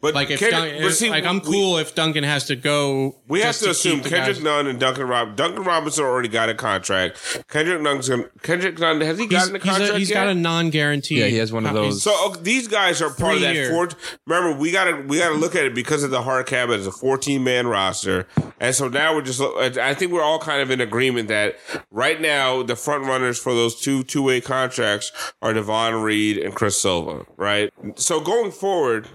But 0.01 0.15
Like 0.15 0.31
if, 0.31 0.39
Kendrick- 0.39 0.75
Dun- 0.75 0.83
but 0.83 0.93
see, 0.93 1.09
like 1.11 1.25
I'm 1.25 1.37
we- 1.41 1.45
cool 1.47 1.79
if 1.79 1.95
Duncan 1.95 2.25
has 2.25 2.45
to 2.47 2.57
go. 2.57 3.17
We 3.27 3.41
have 3.41 3.49
just 3.55 3.65
to 3.65 3.71
assume 3.71 4.01
Kendrick 4.01 4.37
guys- 4.37 4.43
Nunn 4.43 4.67
and 4.67 4.79
Duncan 4.79 5.07
Rob 5.09 5.35
Duncan 5.35 5.65
Robinson 5.65 6.05
already 6.05 6.29
got 6.29 6.51
a 6.51 6.55
contract. 6.55 7.45
Kendrick 7.49 7.81
Nunn's 7.81 8.09
gonna, 8.11 8.25
Kendrick 8.43 8.79
Nunn 8.79 9.01
has 9.01 9.17
he 9.19 9.25
He's, 9.25 9.33
gotten 9.33 9.57
a 9.57 9.59
he's, 9.59 9.65
contract 9.71 9.95
a, 9.95 9.99
he's 9.99 10.11
yet? 10.11 10.15
got 10.17 10.29
a 10.29 10.35
non-guaranteed. 10.35 11.19
Yeah, 11.19 11.27
he 11.27 11.37
has 11.39 11.53
one 11.53 11.65
of 11.67 11.73
those. 11.75 12.03
So 12.03 12.13
okay, 12.29 12.41
these 12.43 12.69
guys 12.69 13.01
are 13.01 13.09
part 13.11 13.37
of 13.37 13.41
that 13.41 13.55
Three-year. 13.55 13.71
four. 13.71 13.89
Remember, 14.27 14.59
we 14.59 14.71
got 14.73 14.85
to 14.85 15.03
we 15.09 15.19
got 15.19 15.31
to 15.31 15.37
look 15.37 15.55
at 15.57 15.65
it 15.65 15.75
because 15.75 16.03
of 16.05 16.11
the 16.11 16.21
hard 16.23 16.44
cap. 16.47 16.69
It's 16.71 16.87
a 16.87 16.93
fourteen 16.93 17.45
man 17.45 17.67
roster, 17.67 18.27
and 18.61 18.75
so 18.75 18.89
now 18.89 19.15
we're 19.15 19.23
just. 19.23 19.41
I 19.41 19.95
think 19.95 20.13
we're 20.13 20.23
all 20.23 20.39
kind 20.39 20.61
of 20.61 20.71
in 20.71 20.81
agreement 20.81 21.29
that 21.29 21.57
right 21.91 22.21
now 22.21 22.63
the 22.63 22.77
front 22.77 23.05
runners 23.05 23.39
for 23.39 23.55
those 23.55 23.81
two 23.81 24.03
two 24.03 24.23
way 24.23 24.41
contracts 24.41 25.13
are 25.43 25.53
Davon 25.53 26.03
Reed 26.03 26.39
and 26.39 26.55
Chris 26.55 26.81
Silva. 26.81 27.27
Right. 27.37 27.73
So 27.97 28.21
going 28.21 28.51
forward, 28.51 29.09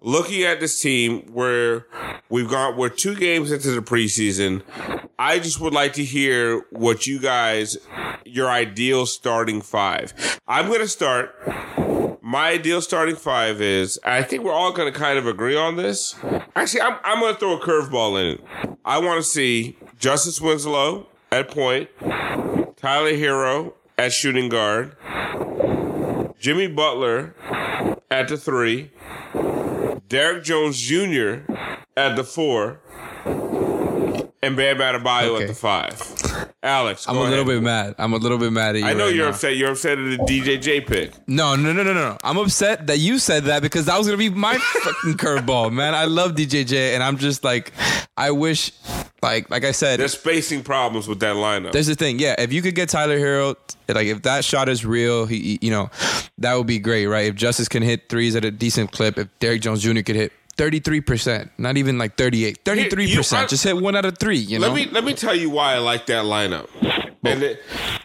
looking 0.00 0.42
at 0.42 0.60
this 0.60 0.80
team 0.80 1.22
where 1.32 1.86
we've 2.28 2.48
got 2.48 2.76
we're 2.76 2.88
two 2.88 3.14
games 3.14 3.52
into 3.52 3.70
the 3.70 3.82
preseason 3.82 4.62
i 5.18 5.38
just 5.38 5.60
would 5.60 5.74
like 5.74 5.92
to 5.92 6.04
hear 6.04 6.64
what 6.70 7.06
you 7.06 7.18
guys 7.20 7.76
your 8.24 8.48
ideal 8.48 9.04
starting 9.04 9.60
five 9.60 10.40
i'm 10.48 10.68
going 10.68 10.80
to 10.80 10.88
start 10.88 11.34
my 12.30 12.50
ideal 12.50 12.80
starting 12.80 13.16
five 13.16 13.60
is 13.60 13.98
i 14.04 14.22
think 14.22 14.44
we're 14.44 14.52
all 14.52 14.72
going 14.72 14.90
to 14.92 14.96
kind 14.96 15.18
of 15.18 15.26
agree 15.26 15.56
on 15.56 15.74
this 15.76 16.14
actually 16.54 16.80
i'm, 16.80 16.96
I'm 17.02 17.18
going 17.18 17.34
to 17.34 17.40
throw 17.40 17.56
a 17.56 17.60
curveball 17.60 18.20
in 18.22 18.34
it 18.38 18.44
i 18.84 18.98
want 18.98 19.18
to 19.22 19.28
see 19.28 19.76
justice 19.98 20.40
winslow 20.40 21.06
at 21.32 21.50
point 21.50 21.88
tyler 22.76 23.10
herro 23.12 23.72
at 23.98 24.12
shooting 24.12 24.48
guard 24.48 24.96
jimmy 26.38 26.68
butler 26.68 27.34
at 28.10 28.28
the 28.28 28.36
three 28.36 28.90
Derrick 30.08 30.42
Jones 30.42 30.76
Jr. 30.80 31.42
at 31.96 32.16
the 32.16 32.24
four, 32.24 32.80
and 34.42 34.56
Bam 34.56 34.78
Adebayo 34.78 35.36
Okay. 35.36 35.42
at 35.44 35.48
the 35.48 35.54
five. 35.54 36.39
Alex, 36.62 37.08
I'm 37.08 37.16
a 37.16 37.20
little 37.20 37.34
ahead. 37.36 37.46
bit 37.46 37.62
mad. 37.62 37.94
I'm 37.98 38.12
a 38.12 38.16
little 38.18 38.36
bit 38.36 38.52
mad 38.52 38.76
at 38.76 38.82
you. 38.82 38.86
I 38.86 38.92
know 38.92 39.06
right 39.06 39.14
you're 39.14 39.24
now. 39.24 39.30
upset. 39.30 39.56
You're 39.56 39.70
upset 39.70 39.98
at 39.98 40.04
the 40.04 40.16
DJJ 40.18 40.86
pick. 40.86 41.12
No, 41.26 41.56
no, 41.56 41.72
no, 41.72 41.82
no, 41.82 41.94
no. 41.94 42.18
I'm 42.22 42.36
upset 42.36 42.86
that 42.88 42.98
you 42.98 43.18
said 43.18 43.44
that 43.44 43.62
because 43.62 43.86
that 43.86 43.96
was 43.96 44.06
gonna 44.06 44.18
be 44.18 44.28
my 44.28 44.58
fucking 44.82 45.14
curveball, 45.14 45.72
man. 45.72 45.94
I 45.94 46.04
love 46.04 46.32
DJJ, 46.32 46.92
and 46.94 47.02
I'm 47.02 47.16
just 47.16 47.44
like, 47.44 47.72
I 48.16 48.30
wish, 48.32 48.72
like, 49.22 49.48
like 49.50 49.64
I 49.64 49.72
said, 49.72 50.00
There's 50.00 50.18
spacing 50.18 50.62
problems 50.62 51.08
with 51.08 51.20
that 51.20 51.36
lineup. 51.36 51.72
There's 51.72 51.86
the 51.86 51.94
thing, 51.94 52.18
yeah. 52.18 52.34
If 52.38 52.52
you 52.52 52.60
could 52.60 52.74
get 52.74 52.90
Tyler 52.90 53.18
Herro, 53.18 53.56
like 53.88 54.06
if 54.08 54.20
that 54.22 54.44
shot 54.44 54.68
is 54.68 54.84
real, 54.84 55.24
he, 55.24 55.38
he- 55.40 55.58
you 55.62 55.70
know, 55.70 55.88
that 56.38 56.54
would 56.54 56.66
be 56.66 56.78
great, 56.78 57.06
right? 57.06 57.26
If 57.28 57.36
Justice 57.36 57.68
can 57.68 57.82
hit 57.82 58.10
threes 58.10 58.36
at 58.36 58.44
a 58.44 58.50
decent 58.50 58.92
clip, 58.92 59.16
if 59.18 59.28
Derrick 59.38 59.62
Jones 59.62 59.82
Jr. 59.82 60.02
could 60.02 60.16
hit 60.16 60.32
33%, 60.60 61.48
not 61.56 61.78
even 61.78 61.96
like 61.96 62.16
38, 62.16 62.62
33%, 62.64 63.32
I- 63.44 63.46
just 63.46 63.64
hit 63.64 63.76
one 63.78 63.96
out 63.96 64.04
of 64.04 64.18
three, 64.18 64.36
you 64.36 64.58
know? 64.58 64.68
Let 64.68 64.74
me 64.76 64.86
let 64.92 65.04
me 65.04 65.14
tell 65.14 65.34
you 65.34 65.48
why 65.48 65.72
I 65.74 65.78
like 65.78 66.04
that 66.06 66.24
lineup. 66.24 66.68
And 67.22 67.42
it, 67.42 67.62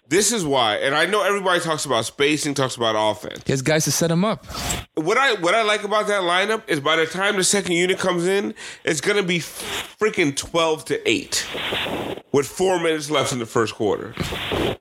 this 0.10 0.32
is 0.32 0.46
why. 0.46 0.76
And 0.76 0.94
I 0.94 1.06
know 1.06 1.24
everybody 1.24 1.62
talks 1.62 1.86
about 1.86 2.06
spacing, 2.06 2.54
talks 2.54 2.76
about 2.76 2.96
offense. 2.98 3.44
has 3.48 3.62
guys 3.62 3.86
to 3.86 3.92
set 3.92 4.12
him 4.12 4.26
up. 4.26 4.46
What 4.96 5.18
I 5.18 5.34
what 5.36 5.56
I 5.56 5.64
like 5.64 5.84
about 5.84 6.08
that 6.08 6.22
lineup 6.24 6.64
is 6.68 6.80
by 6.80 6.96
the 6.98 7.06
time 7.06 7.38
the 7.38 7.44
second 7.44 7.74
unit 7.74 7.98
comes 7.98 8.28
in, 8.28 8.54
it's 8.84 9.02
gonna 9.02 9.24
be 9.24 9.40
freaking 9.40 10.36
twelve 10.36 10.86
to 10.86 11.10
eight, 11.10 11.48
with 12.32 12.46
four 12.48 12.78
minutes 12.80 13.10
left 13.10 13.32
in 13.32 13.40
the 13.40 13.46
first 13.46 13.76
quarter. 13.76 14.14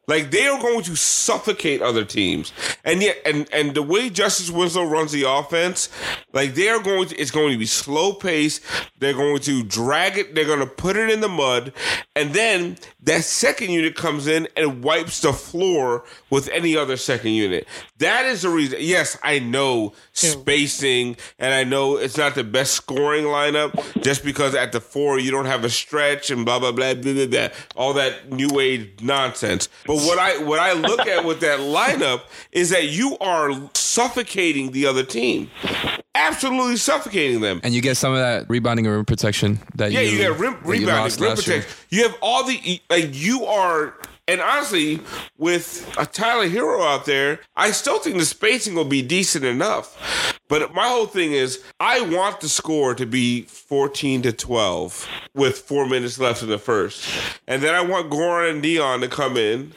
Like 0.07 0.31
they 0.31 0.47
are 0.47 0.61
going 0.61 0.83
to 0.83 0.97
suffocate 0.97 1.81
other 1.81 2.05
teams, 2.05 2.53
and 2.85 3.03
yet 3.03 3.16
and 3.25 3.49
and 3.53 3.75
the 3.75 3.83
way 3.83 4.11
Justice 4.11 4.51
Winslow 4.51 4.85
runs 4.85 5.12
the 5.12 5.29
offense, 5.29 5.88
like 6.33 6.55
they 6.55 6.68
are 6.68 6.83
going 6.83 7.09
to, 7.09 7.16
it's 7.16 7.31
going 7.31 7.53
to 7.53 7.59
be 7.59 7.66
slow 7.66 8.12
pace. 8.12 8.61
They're 8.99 9.14
going 9.14 9.40
to 9.40 9.62
drag 9.62 10.18
it. 10.18 10.35
They're 10.35 10.44
going 10.44 10.61
to 10.61 10.66
put 10.66 10.97
it 10.97 11.09
in 11.11 11.20
the 11.20 11.29
mud, 11.29 11.73
and 12.14 12.35
then 12.35 12.77
that 13.03 13.25
second 13.25 13.70
unit 13.70 13.97
comes 13.97 14.24
in 14.27 14.49
and 14.57 14.83
wipes 14.83 15.21
the 15.21 15.33
floor 15.33 16.05
with 16.31 16.49
any 16.49 16.77
other 16.77 16.97
second 16.97 17.33
unit. 17.33 17.67
That 17.99 18.25
is 18.27 18.43
the 18.43 18.49
reason. 18.49 18.79
Yes, 18.81 19.19
I 19.23 19.39
know 19.39 19.93
spacing, 20.13 21.17
and 21.39 21.55
I 21.55 21.65
know 21.65 21.97
it's 21.97 22.17
not 22.17 22.35
the 22.35 22.45
best 22.45 22.75
scoring 22.75 23.25
lineup 23.25 24.03
just 24.03 24.25
because 24.25 24.55
at 24.55 24.73
the 24.73 24.81
four 24.81 25.19
you 25.19 25.31
don't 25.31 25.47
have 25.47 25.65
a 25.65 25.71
stretch 25.71 26.31
and 26.31 26.45
blah 26.45 26.59
blah 26.59 26.73
blah 26.73 26.95
blah 26.95 27.13
blah, 27.13 27.27
blah 27.27 27.49
all 27.77 27.93
that 27.95 28.31
new 28.33 28.61
age 28.61 28.91
nonsense. 29.03 29.69
But 29.87 29.97
what 29.97 30.19
I 30.19 30.43
what 30.43 30.59
I 30.59 30.73
look 30.73 31.01
at 31.07 31.25
with 31.25 31.41
that 31.41 31.61
lineup 31.61 32.23
is 32.53 32.71
that 32.71 32.89
you 32.89 33.17
are 33.19 33.53
suffocating 33.75 34.73
the 34.73 34.87
other 34.87 35.05
team, 35.05 35.51
absolutely 36.15 36.77
suffocating 36.77 37.41
them. 37.41 37.61
And 37.63 37.75
you 37.75 37.81
get 37.81 37.97
some 37.97 38.13
of 38.13 38.19
that 38.19 38.49
rebounding 38.49 38.87
and 38.87 38.95
rim 38.95 39.05
protection 39.05 39.61
that 39.77 39.93
Yeah, 39.93 40.01
you, 40.01 40.19
you 40.19 40.29
got 40.29 40.39
rim, 40.39 40.53
that 40.55 40.65
you 40.65 40.87
rebounding, 40.87 41.21
rim 41.21 41.37
protection. 41.37 41.71
You 41.91 42.03
have 42.05 42.17
all 42.21 42.45
the 42.45 42.81
like 42.91 43.11
you 43.15 43.45
are. 43.45 43.95
And 44.27 44.41
honestly, 44.41 45.01
with 45.37 45.93
a 45.99 46.07
Tyler 46.07 46.49
Herro 46.49 46.83
out 46.83 47.05
there, 47.05 47.41
I 47.57 47.73
still 47.73 47.99
think 47.99 48.17
the 48.17 48.25
spacing 48.25 48.75
will 48.75 48.87
be 48.87 49.03
decent 49.03 49.45
enough. 49.45 50.41
But 50.49 50.73
my 50.75 50.89
whole 50.89 51.07
thing 51.07 51.33
is, 51.33 51.63
I 51.79 52.01
want 52.01 52.41
the 52.41 52.49
score 52.49 52.95
to 52.95 53.05
be 53.05 53.43
14 53.43 54.23
to 54.23 54.33
12 54.33 55.09
with 55.35 55.59
four 55.59 55.87
minutes 55.87 56.19
left 56.19 56.43
in 56.43 56.49
the 56.49 56.59
first. 56.59 57.07
And 57.47 57.63
then 57.63 57.75
I 57.75 57.83
want 57.83 58.11
Goran 58.11 58.51
and 58.51 58.63
Dion 58.63 59.01
to 59.01 59.09
come 59.09 59.37
in 59.37 59.73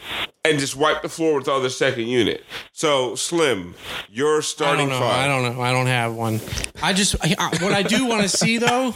and 0.50 0.60
just 0.60 0.76
wipe 0.76 1.02
the 1.02 1.10
floor 1.10 1.36
with 1.40 1.48
all 1.48 1.56
the 1.60 1.66
other 1.66 1.70
second 1.70 2.08
unit. 2.08 2.44
So, 2.74 3.16
Slim, 3.16 3.76
your 4.10 4.38
I 4.38 4.42
starting 4.42 4.90
don't 4.90 5.00
know. 5.00 5.06
five. 5.08 5.26
I 5.26 5.28
don't 5.28 5.56
know. 5.56 5.62
I 5.62 5.72
don't 5.72 5.88
have 5.88 6.14
one. 6.14 6.40
I 6.82 6.94
just 6.94 7.16
I, 7.24 7.36
I- 7.38 7.58
what 7.64 7.74
I 7.74 7.84
do 7.84 8.06
want 8.06 8.22
to 8.24 8.30
see 8.30 8.58
though 8.58 8.94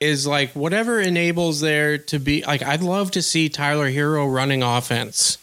is 0.00 0.26
like 0.26 0.50
whatever 0.52 1.00
enables 1.00 1.60
there 1.60 1.98
to 1.98 2.18
be 2.18 2.44
like 2.44 2.62
I'd 2.62 2.82
love 2.82 3.10
to 3.12 3.22
see 3.22 3.48
Tyler 3.48 3.90
Herro 3.90 4.26
running 4.32 4.62
offense. 4.62 5.36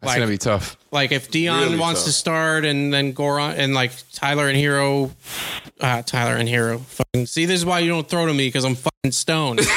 That's 0.00 0.02
Like- 0.02 0.18
gonna 0.18 0.30
be 0.30 0.38
tough. 0.38 0.76
Like 0.90 1.10
if 1.10 1.28
Dion 1.30 1.60
Really 1.60 1.78
wants 1.78 2.02
tough. 2.02 2.06
to 2.06 2.12
start 2.12 2.64
and 2.64 2.92
then 2.94 3.14
Goran 3.14 3.54
and 3.58 3.74
like 3.74 3.90
Tyler 4.12 4.48
and 4.48 4.56
Herro, 4.56 5.10
uh, 5.80 6.02
Tyler 6.02 6.36
and 6.36 6.48
Herro. 6.48 6.78
Fucking, 6.80 7.26
see, 7.26 7.46
this 7.46 7.58
is 7.58 7.66
why 7.66 7.80
you 7.80 7.88
don't 7.88 8.08
throw 8.08 8.26
to 8.26 8.32
me 8.32 8.46
because 8.46 8.64
I'm 8.64 8.76
fucking 8.76 9.10
stoned. 9.10 9.60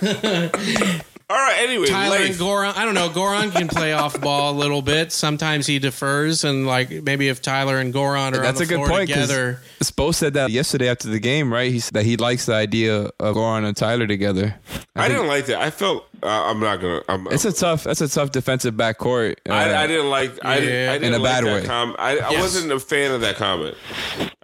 All 1.28 1.36
right, 1.36 1.56
anyway, 1.58 1.86
Tyler 1.86 2.18
and 2.18 2.26
Leif. 2.26 2.38
Goran. 2.38 2.76
I 2.76 2.84
don't 2.84 2.94
know. 2.94 3.08
Goran 3.08 3.50
can 3.50 3.66
play 3.66 3.92
off 3.92 4.20
ball 4.20 4.52
a 4.52 4.56
little 4.56 4.80
bit. 4.80 5.10
Sometimes 5.10 5.66
he 5.66 5.80
defers, 5.80 6.44
and 6.44 6.68
like 6.68 6.88
maybe 7.02 7.26
if 7.28 7.42
Tyler 7.42 7.78
and 7.78 7.92
Goran 7.92 8.32
are 8.34 8.42
That's 8.42 8.60
on 8.60 8.64
a 8.64 8.68
good 8.68 8.76
floor 8.76 8.88
point 8.88 9.08
because 9.08 9.28
together. 9.28 9.60
Spo 9.80 10.14
said 10.14 10.34
that 10.34 10.50
yesterday 10.50 10.88
after 10.88 11.08
the 11.08 11.18
game, 11.18 11.52
right? 11.52 11.72
He 11.72 11.80
said 11.80 11.94
that 11.94 12.04
he 12.04 12.16
likes 12.16 12.46
the 12.46 12.54
idea 12.54 13.10
of 13.18 13.34
Goran 13.34 13.64
and 13.64 13.76
Tyler 13.76 14.06
together. 14.06 14.54
I 14.94 15.08
didn't 15.08 15.26
like 15.26 15.46
that. 15.46 15.60
I 15.60 15.70
felt 15.70 16.06
uh, 16.22 16.26
I'm 16.50 16.60
not 16.60 16.80
gonna. 16.80 17.02
I'm, 17.08 17.26
It's 17.28 17.44
a 17.44 17.52
tough. 17.52 17.84
That's 17.84 18.00
a 18.00 18.08
tough 18.08 18.30
defensive 18.32 18.74
backcourt. 18.74 19.36
Uh, 19.48 19.52
I, 19.52 19.82
I 19.82 19.86
didn't 19.86 20.10
like. 20.10 20.44
I 20.44 20.60
didn't. 20.60 20.74
Yeah. 20.74 20.90
I 20.92 20.98
didn't 20.98 21.14
In 21.14 21.20
a 21.20 21.22
like 21.22 21.32
bad 21.32 21.44
way. 21.44 21.64
Com- 21.66 21.96
I, 21.98 22.18
I 22.18 22.40
wasn't 22.40 22.72
a 22.72 22.80
fan 22.80 23.12
of 23.12 23.20
that 23.22 23.36
comment. 23.36 23.76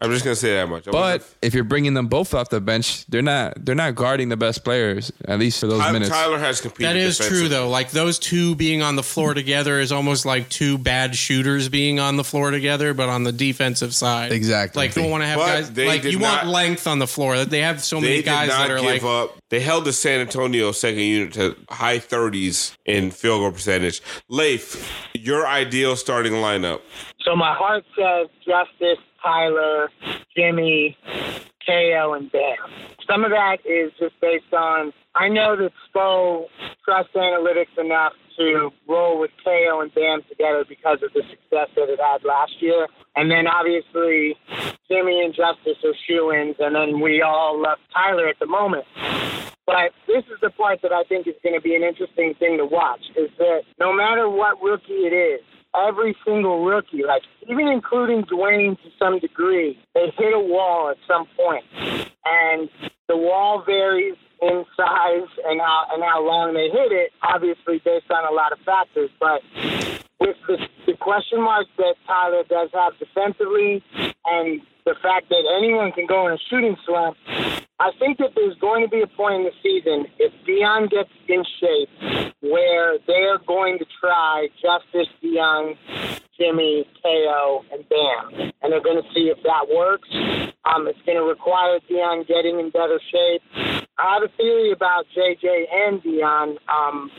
I'm 0.01 0.11
just 0.11 0.25
gonna 0.25 0.35
say 0.37 0.55
that 0.57 0.69
much. 0.69 0.89
I 0.89 0.91
But 0.91 1.21
wasn't- 1.21 1.35
if 1.43 1.55
you're 1.55 1.65
bringing 1.65 1.95
them 1.95 2.09
both 2.09 2.35
off 2.35 2.49
the 2.51 2.61
bench, 2.61 3.07
they're 3.07 3.23
not. 3.23 3.65
They're 3.65 3.75
not 3.75 3.95
guarding 3.95 4.29
the 4.29 4.37
best 4.37 4.65
players 4.65 5.13
at 5.27 5.39
least 5.39 5.61
for 5.61 5.67
those 5.67 5.81
Ty- 5.81 5.93
minutes. 5.93 6.11
Tyler 6.11 6.39
has 6.39 6.61
competed. 6.61 6.87
That 6.87 6.97
is 6.97 7.19
true, 7.19 7.49
though. 7.49 7.69
Like 7.69 7.91
those 7.91 8.19
two 8.19 8.55
being 8.57 8.83
on 8.83 8.97
the 8.97 9.03
floor 9.03 9.35
together 9.35 9.79
is 9.81 9.93
almost 9.93 10.27
like 10.27 10.49
two 10.49 10.79
bad 10.79 11.15
shooters 11.17 11.69
being 11.69 12.01
on 12.01 12.17
the 12.17 12.25
floor 12.25 12.51
together, 12.51 12.95
but 12.95 13.09
on 13.09 13.25
the 13.25 13.33
defensive 13.33 13.95
side. 13.95 14.33
Exactly. 14.33 14.81
Like, 14.83 14.95
don't 14.95 15.11
want 15.11 15.23
to 15.23 15.27
have 15.27 15.39
But 15.39 15.47
guys. 15.75 15.87
Like, 15.87 16.05
you 16.05 16.19
not- 16.19 16.45
want 16.45 16.49
length 16.49 16.87
on 16.87 16.99
the 16.99 17.07
floor. 17.07 17.45
They 17.45 17.61
have 17.61 17.83
so 17.83 18.01
many 18.01 18.23
guys 18.23 18.49
that 18.49 18.71
are 18.71 18.77
give 18.81 18.85
like. 18.85 19.03
up. 19.05 19.39
They 19.53 19.61
held 19.61 19.85
the 19.85 19.93
San 19.93 20.21
Antonio 20.21 20.73
second 20.73 21.01
unit 21.01 21.35
to 21.35 21.55
high 21.69 21.99
30s 21.99 22.75
in 22.87 23.11
field 23.11 23.43
goal 23.43 23.53
percentage. 23.53 24.01
Leif, 24.31 24.91
your 25.12 25.47
ideal 25.47 25.95
starting 25.95 26.33
lineup. 26.33 26.81
So 27.21 27.37
my 27.37 27.53
heart 27.53 27.85
says 27.95 28.29
Justice, 28.47 29.05
Tyler, 29.23 29.91
Jimmy, 30.35 30.97
KO, 31.67 32.15
and 32.15 32.33
Bam. 32.33 32.57
Some 33.07 33.25
of 33.25 33.31
that 33.31 33.59
is 33.67 33.93
just 34.01 34.19
based 34.23 34.55
on 34.55 34.95
I 35.15 35.29
know 35.29 35.55
that 35.55 35.71
Spo 35.95 36.47
trusts 36.83 37.12
analytics 37.15 37.77
enough 37.79 38.15
to 38.38 38.71
roll 38.88 39.21
with 39.21 39.33
KO 39.45 39.83
and 39.83 39.95
Bam 39.95 40.23
together 40.31 40.65
because 40.67 41.03
of 41.03 41.12
the 41.12 41.21
success 41.29 41.69
that 41.77 41.91
it 41.91 42.01
had 42.01 42.25
last 42.25 42.53
year. 42.61 42.88
And 43.17 43.31
then 43.31 43.47
obviously 43.47 44.35
Jimmy 44.88 45.23
and 45.23 45.35
Justice 45.35 45.77
are 45.85 45.93
shoe 46.07 46.33
ins, 46.33 46.57
and 46.59 46.75
then 46.75 47.01
we 47.01 47.21
all 47.21 47.61
love 47.61 47.77
Tyler 47.93 48.29
at 48.29 48.38
the 48.38 48.47
moment. 48.47 48.87
But 49.66 49.92
this 50.07 50.25
is 50.25 50.40
the 50.40 50.51
part 50.51 50.83
that 50.83 50.92
I 50.92 51.05
think 51.05 51.27
is 51.27 51.35
going 51.42 51.55
to 51.55 51.61
be 51.61 51.75
an 51.75 51.83
interesting 51.83 52.34
thing 52.39 52.59
to 52.59 52.66
watch 52.66 53.03
is 53.16 53.30
that 53.39 53.62
no 53.78 53.93
matter 53.93 54.28
what 54.28 54.61
rookie 54.61 55.07
it 55.07 55.14
is, 55.14 55.41
every 55.74 56.16
single 56.24 56.64
rookie, 56.64 57.05
like 57.07 57.22
even 57.49 57.68
including 57.68 58.24
Dwyane 58.24 58.76
to 58.82 58.89
some 58.99 59.18
degree, 59.18 59.78
they 59.95 60.12
hit 60.16 60.34
a 60.34 60.41
wall 60.41 60.91
at 60.91 60.97
some 61.07 61.26
point. 61.37 61.64
And 62.24 62.68
the 63.09 63.16
wall 63.16 63.62
varies 63.64 64.16
in 64.41 64.64
size 64.76 65.28
and 65.47 65.61
how 65.61 65.87
and 65.93 66.03
how 66.03 66.26
long 66.26 66.55
they 66.55 66.68
hit 66.68 66.93
it, 66.93 67.12
obviously 67.22 67.80
based 67.84 68.11
on 68.11 68.24
a 68.30 68.34
lot 68.34 68.53
of 68.53 68.59
factors. 68.61 69.11
But 69.20 69.43
with 70.20 70.37
the, 70.49 70.59
the 70.87 70.95
question 70.95 71.41
marks 71.41 71.70
that 71.78 71.95
Tyler 72.07 72.43
does 72.49 72.70
have 72.74 72.99
defensively 72.99 73.82
and 74.24 74.61
the 74.84 74.95
fact 75.01 75.28
that 75.28 75.45
anyone 75.59 75.93
can 75.93 76.07
go 76.07 76.26
in 76.26 76.32
a 76.32 76.39
shooting 76.51 76.76
slump, 76.84 77.16
I 77.81 77.91
think 77.99 78.18
that 78.18 78.31
there's 78.37 78.57
going 78.59 78.85
to 78.85 78.89
be 78.89 79.03
a 79.03 79.07
point 79.07 79.35
in 79.35 79.45
the 79.45 79.53
season 79.62 80.07
if 80.18 80.33
Dion 80.47 80.89
gets 80.89 81.11
in 81.29 81.43
shape 81.61 81.89
where 82.41 82.99
they're 83.07 83.39
going 83.39 83.79
to 83.79 83.87
try 84.01 84.49
Justice 84.61 85.12
Dion, 85.20 85.75
Jimmy, 86.39 86.89
KO, 87.03 87.64
and 87.73 87.85
Bam. 87.89 88.53
And 88.62 88.73
they're 88.73 88.83
going 88.83 89.03
to 89.03 89.09
see 89.14 89.33
if 89.35 89.39
that 89.43 89.66
works. 89.75 90.09
Um, 90.64 90.87
it's 90.87 91.01
going 91.07 91.18
to 91.18 91.25
require 91.25 91.81
Dion 91.89 92.25
getting 92.29 92.61
in 92.61 92.70
better 92.70 93.01
shape. 93.11 93.43
I 93.99 94.14
have 94.14 94.23
a 94.23 94.37
theory 94.37 94.73
about 94.73 95.07
JJ 95.16 95.64
and 95.73 96.03
Dion, 96.03 96.59
um, 96.68 97.11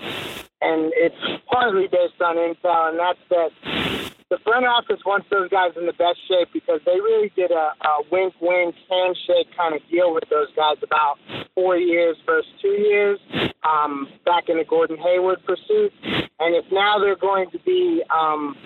and 0.61 0.91
it's 0.95 1.43
partly 1.51 1.87
based 1.87 2.21
on 2.21 2.37
intel, 2.37 2.89
and 2.89 2.99
that's 2.99 3.19
that 3.29 4.12
the 4.33 4.39
front 4.39 4.65
office 4.65 4.99
wants 5.05 5.27
those 5.29 5.47
guys 5.49 5.73
in 5.77 5.85
the 5.85 5.93
best 5.93 6.17
shape 6.27 6.49
because 6.51 6.81
they 6.87 6.99
really 6.99 7.31
did 7.35 7.51
a, 7.51 7.71
a 7.85 8.01
wink 8.11 8.33
wink 8.41 8.73
handshake 8.89 9.45
kind 9.55 9.75
of 9.75 9.81
deal 9.91 10.11
with 10.11 10.23
those 10.31 10.47
guys 10.55 10.77
about 10.81 11.19
four 11.53 11.77
years 11.77 12.17
versus 12.25 12.51
two 12.59 12.67
years 12.81 13.19
um, 13.63 14.09
back 14.25 14.49
in 14.49 14.57
the 14.57 14.63
Gordon 14.63 14.97
Hayward 14.97 15.45
pursuit. 15.45 15.93
And 16.39 16.55
if 16.55 16.65
now 16.71 16.97
they're 16.97 17.15
going 17.15 17.51
to 17.51 17.59
be, 17.59 18.01
um, 18.09 18.57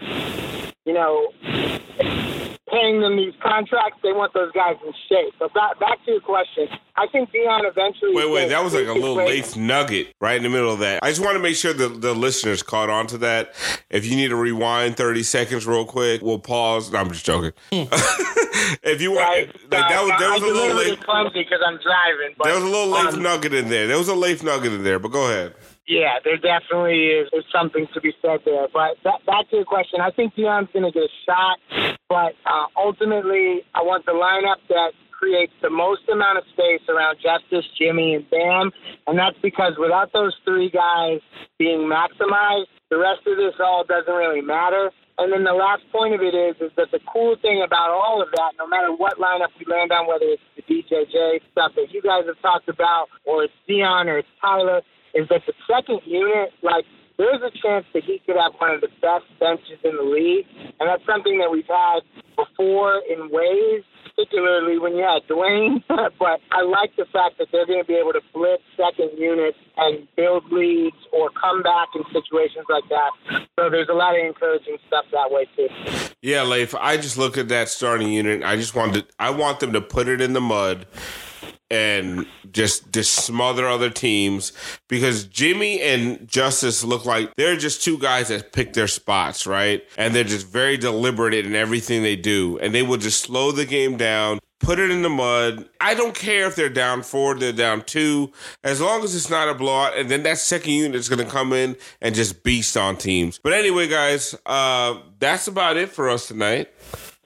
you 0.85 0.93
know, 0.93 1.33
paying 2.69 2.99
them 3.01 3.15
these 3.17 3.33
contracts, 3.41 3.99
they 4.03 4.11
want 4.13 4.33
those 4.33 4.51
guys 4.51 4.75
in 4.85 4.91
shape. 5.09 5.33
So 5.39 5.49
back, 5.53 5.79
back 5.79 6.03
to 6.05 6.11
your 6.11 6.21
question. 6.21 6.67
I 6.95 7.07
think 7.07 7.31
Dion 7.31 7.65
eventually. 7.65 8.15
Wait, 8.15 8.29
wait, 8.31 8.49
that 8.49 8.63
was 8.63 8.73
like 8.73 8.87
a 8.87 8.93
little 8.93 9.15
late 9.15 9.55
nugget 9.55 10.13
right 10.19 10.35
in 10.37 10.43
the 10.43 10.49
middle 10.49 10.71
of 10.73 10.79
that. 10.79 10.99
I 11.03 11.09
just 11.09 11.21
want 11.23 11.35
to 11.35 11.39
make 11.39 11.55
sure 11.55 11.71
that 11.73 12.01
the 12.01 12.13
listeners 12.15 12.63
caught 12.63 12.89
on 12.89 13.05
to 13.07 13.17
that. 13.19 13.53
If 13.89 14.05
you 14.05 14.15
need 14.15 14.29
to 14.29 14.35
rewind 14.35 14.97
30 14.97 15.23
seconds 15.23 15.67
real 15.67 15.85
quick, 15.85 16.21
we'll 16.21 16.39
pause. 16.39 16.91
No, 16.91 16.99
I'm 16.99 17.09
just 17.11 17.25
joking. 17.25 17.51
if 17.71 19.01
you 19.01 19.11
want, 19.11 19.21
Right. 19.27 19.47
like, 19.47 19.89
that 19.89 20.01
was, 20.03 20.11
there 20.19 20.31
was 20.31 20.43
I 20.43 20.47
a 20.47 20.49
little 20.51 20.77
late. 20.77 21.03
clumsy 21.03 21.43
because 21.43 21.59
I'm 21.65 21.77
driving. 21.77 22.35
But, 22.37 22.45
There 22.45 22.55
was 22.55 22.63
a 22.63 22.67
little 22.67 22.87
late 22.89 23.13
um, 23.13 23.21
nugget 23.21 23.53
in 23.53 23.69
there. 23.69 23.87
There 23.87 23.97
was 23.97 24.07
a 24.07 24.15
late 24.15 24.43
nugget 24.43 24.73
in 24.73 24.83
there, 24.83 24.99
but 24.99 25.09
go 25.09 25.25
ahead. 25.29 25.53
Yeah, 25.87 26.19
there 26.23 26.35
definitely 26.35 27.07
is, 27.07 27.29
is 27.31 27.45
something 27.51 27.87
to 27.93 28.01
be 28.01 28.13
said 28.21 28.41
there. 28.43 28.67
But 28.73 28.97
that, 29.05 29.25
back 29.25 29.49
to 29.49 29.55
your 29.55 29.65
question, 29.65 30.01
I 30.01 30.11
think 30.11 30.35
Dion's 30.35 30.67
going 30.73 30.83
to 30.83 30.91
get 30.91 31.03
a 31.03 31.15
shot, 31.25 31.59
but 32.09 32.35
uh, 32.45 32.67
ultimately, 32.75 33.63
I 33.73 33.81
want 33.83 34.05
the 34.05 34.11
lineup 34.11 34.59
that 34.67 34.91
creates 35.11 35.53
the 35.61 35.69
most 35.69 36.01
amount 36.11 36.37
of 36.37 36.43
space 36.51 36.81
around 36.89 37.17
Justice, 37.23 37.65
Jimmy, 37.79 38.15
and 38.15 38.29
Bam, 38.29 38.71
and 39.07 39.17
that's 39.17 39.37
because 39.41 39.73
without 39.79 40.11
those 40.11 40.35
three 40.43 40.69
guys 40.69 41.21
being 41.57 41.89
maximized, 41.89 42.67
the 42.89 42.97
rest 42.97 43.25
of 43.25 43.37
this 43.37 43.55
all 43.59 43.83
doesn't 43.87 44.13
really 44.13 44.41
matter. 44.41 44.91
And 45.17 45.33
then 45.33 45.43
the 45.43 45.53
last 45.53 45.81
point 45.91 46.13
of 46.13 46.21
it 46.21 46.35
is, 46.35 46.55
is 46.61 46.71
that 46.77 46.91
the 46.91 46.99
cool 47.11 47.35
thing 47.41 47.63
about 47.65 47.89
all 47.89 48.21
of 48.21 48.27
that, 48.35 48.51
no 48.59 48.67
matter 48.67 48.93
what 48.93 49.17
lineup 49.17 49.49
we 49.57 49.65
land 49.65 49.91
on, 49.91 50.05
whether 50.05 50.25
it's 50.25 50.43
the 50.55 50.61
DJJ 50.61 51.41
stuff 51.51 51.71
that 51.75 51.87
you 51.91 52.01
guys 52.03 52.25
have 52.27 52.39
talked 52.41 52.69
about, 52.69 53.07
or 53.25 53.45
it's 53.45 53.53
Dion, 53.67 54.07
or 54.09 54.19
it's 54.19 54.27
Tyler, 54.39 54.83
is 55.17 55.27
that 55.29 55.41
the 55.47 55.53
second 55.65 56.01
unit, 56.05 56.53
like, 56.61 56.85
there's 57.17 57.41
a 57.41 57.49
chance 57.49 57.85
that 57.93 58.03
he 58.03 58.21
could 58.25 58.37
have 58.37 58.53
one 58.59 58.75
of 58.75 58.81
the 58.81 58.93
best 59.01 59.25
benches 59.39 59.81
in 59.83 59.97
the 59.97 60.03
league. 60.05 60.45
And 60.79 60.87
that's 60.87 61.03
something 61.09 61.39
that 61.39 61.49
we've 61.49 61.65
had 61.65 62.05
before 62.37 63.01
in 63.09 63.33
ways, 63.33 63.81
particularly 64.13 64.77
when 64.77 64.95
you 64.95 65.01
had 65.01 65.25
Dwyane. 65.25 65.81
but 66.19 66.37
I 66.53 66.61
like 66.61 66.95
the 66.95 67.05
fact 67.11 67.39
that 67.39 67.47
they're 67.51 67.65
going 67.65 67.81
to 67.81 67.89
be 67.89 67.95
able 67.95 68.13
to 68.13 68.21
blitz 68.31 68.61
second 68.77 69.17
units 69.17 69.57
and 69.77 70.07
build 70.15 70.45
leads 70.51 71.01
or 71.11 71.31
come 71.31 71.63
back 71.63 71.89
in 71.95 72.03
situations 72.13 72.65
like 72.69 72.85
that. 72.89 73.49
So 73.57 73.71
there's 73.71 73.89
a 73.89 73.97
lot 73.97 74.13
of 74.13 74.23
encouraging 74.23 74.77
stuff 74.85 75.05
that 75.11 75.31
way, 75.31 75.49
too. 75.57 75.69
Yeah, 76.21 76.43
Leif. 76.43 76.75
I 76.75 76.97
just 76.97 77.17
look 77.17 77.39
at 77.39 77.49
that 77.49 77.69
starting 77.69 78.11
unit. 78.13 78.43
I 78.43 78.55
just 78.55 78.75
want 78.75 78.93
to. 78.93 79.05
I 79.17 79.31
want 79.31 79.59
them 79.59 79.73
to 79.73 79.81
put 79.81 80.07
it 80.07 80.21
in 80.21 80.33
the 80.33 80.41
mud 80.41 80.85
and 81.69 82.25
just 82.51 82.91
just 82.91 83.13
smother 83.25 83.67
other 83.67 83.89
teams 83.89 84.53
because 84.87 85.25
Jimmy 85.25 85.81
and 85.81 86.27
Justice 86.27 86.83
look 86.83 87.05
like 87.05 87.35
they're 87.35 87.57
just 87.57 87.83
two 87.83 87.97
guys 87.97 88.29
that 88.29 88.53
pick 88.53 88.73
their 88.73 88.87
spots, 88.87 89.45
right? 89.45 89.83
And 89.97 90.15
they're 90.15 90.23
just 90.23 90.47
very 90.47 90.77
deliberate 90.77 91.33
in 91.33 91.55
everything 91.55 92.03
they 92.03 92.15
do, 92.15 92.57
and 92.59 92.73
they 92.73 92.83
will 92.83 92.97
just 92.97 93.21
slow 93.21 93.51
the 93.51 93.65
game 93.65 93.97
down. 93.97 94.39
Put 94.59 94.79
it 94.79 94.89
in 94.89 95.03
the 95.03 95.09
mud. 95.09 95.69
I 95.79 95.93
don't 95.93 96.15
care 96.15 96.47
if 96.47 96.55
they're 96.55 96.67
down 96.67 97.03
four, 97.03 97.35
they're 97.35 97.51
down 97.53 97.83
two, 97.83 98.31
as 98.63 98.81
long 98.81 99.03
as 99.03 99.15
it's 99.15 99.29
not 99.29 99.47
a 99.47 99.53
blowout. 99.53 99.95
And 99.95 100.09
then 100.09 100.23
that 100.23 100.39
second 100.39 100.71
unit 100.71 100.95
is 100.95 101.07
going 101.07 101.23
to 101.23 101.31
come 101.31 101.53
in 101.53 101.75
and 102.01 102.15
just 102.15 102.43
beast 102.43 102.75
on 102.75 102.97
teams. 102.97 103.37
But 103.37 103.53
anyway, 103.53 103.87
guys, 103.87 104.35
uh, 104.47 104.99
that's 105.19 105.47
about 105.47 105.77
it 105.77 105.89
for 105.89 106.09
us 106.09 106.27
tonight. 106.27 106.69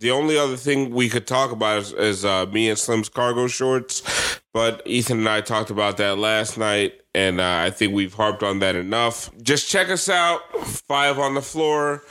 The 0.01 0.09
only 0.09 0.35
other 0.35 0.57
thing 0.57 0.89
we 0.89 1.09
could 1.09 1.27
talk 1.27 1.51
about 1.51 1.77
is, 1.77 1.93
is 1.93 2.25
uh, 2.25 2.47
me 2.47 2.69
and 2.69 2.77
Slim's 2.77 3.07
cargo 3.07 3.45
shorts, 3.45 4.41
but 4.51 4.81
Ethan 4.87 5.19
and 5.19 5.29
I 5.29 5.41
talked 5.41 5.69
about 5.69 5.97
that 5.97 6.17
last 6.17 6.57
night, 6.57 7.01
and 7.13 7.39
uh, 7.39 7.59
I 7.65 7.69
think 7.69 7.93
we've 7.93 8.15
harped 8.15 8.41
on 8.41 8.57
that 8.59 8.75
enough. 8.75 9.29
Just 9.43 9.69
check 9.69 9.89
us 9.89 10.09
out, 10.09 10.41
five 10.65 11.19
on 11.19 11.35
the 11.35 11.41
floor. 11.43 12.01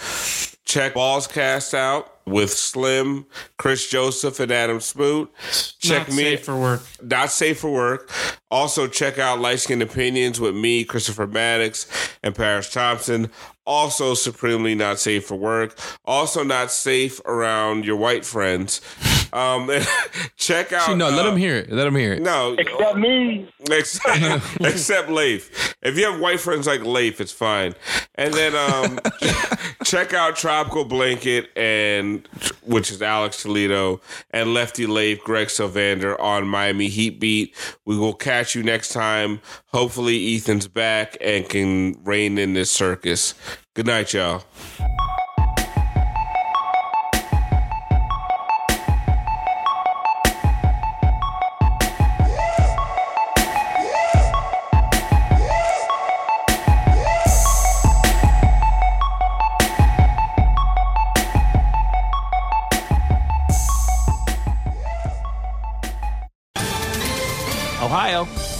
Check 0.64 0.94
Balls 0.94 1.26
Cast 1.26 1.74
out 1.74 2.19
with 2.30 2.50
Slim, 2.52 3.26
Chris 3.58 3.88
Joseph, 3.90 4.40
and 4.40 4.50
Adam 4.52 4.80
Smoot. 4.80 5.30
Check 5.78 6.08
Not 6.08 6.16
me 6.16 6.22
safe 6.22 6.44
for 6.44 6.56
work. 6.58 6.82
not 7.02 7.30
safe 7.30 7.58
for 7.60 7.70
work. 7.72 8.10
Also, 8.50 8.86
check 8.88 9.18
out 9.18 9.40
Light 9.40 9.60
Skin 9.60 9.80
Opinions 9.82 10.40
with 10.40 10.54
me, 10.56 10.84
Christopher 10.84 11.26
Maddox, 11.26 11.86
and 12.22 12.34
Paris 12.34 12.70
Thompson. 12.72 13.30
Also, 13.66 14.14
supremely 14.14 14.74
not 14.74 14.98
safe 14.98 15.24
for 15.26 15.36
work. 15.36 15.78
Also, 16.04 16.42
not 16.42 16.72
safe 16.72 17.20
around 17.26 17.84
your 17.84 17.96
white 17.96 18.24
friends. 18.24 18.80
Um, 19.32 19.70
check 20.36 20.72
out. 20.72 20.96
no, 20.96 21.08
let 21.10 21.22
them 21.22 21.36
hear 21.36 21.54
it. 21.56 21.70
Let 21.70 21.84
them 21.84 21.94
hear 21.94 22.14
it. 22.14 22.22
No, 22.22 22.56
Except 22.58 22.96
me. 22.96 23.48
except, 23.70 24.56
except 24.60 25.08
Leif. 25.10 25.76
If 25.82 25.96
you 25.96 26.10
have 26.10 26.20
white 26.20 26.40
friends 26.40 26.66
like 26.66 26.82
Leif, 26.84 27.20
it's 27.20 27.30
fine. 27.30 27.74
And 28.16 28.34
then 28.34 28.56
um, 28.56 28.98
check 29.90 30.14
out 30.14 30.36
Tropical 30.36 30.84
Blanket 30.84 31.50
and 31.56 32.24
which 32.62 32.92
is 32.92 33.02
Alex 33.02 33.42
Toledo 33.42 34.00
and 34.30 34.54
Lefty 34.54 34.86
Lave, 34.86 35.18
Greg 35.24 35.48
Sylvander 35.48 36.18
on 36.20 36.46
Miami 36.46 36.86
Heat 36.86 37.18
Beat. 37.18 37.56
We 37.84 37.98
will 37.98 38.14
catch 38.14 38.54
you 38.54 38.62
next 38.62 38.90
time. 38.90 39.40
Hopefully, 39.66 40.36
Ethan's 40.36 40.68
back 40.68 41.16
and 41.20 41.48
can 41.48 41.98
rein 42.04 42.38
in 42.38 42.52
this 42.52 42.70
circus. 42.70 43.34
Good 43.74 43.86
night, 43.86 44.14
y'all. 44.14 44.44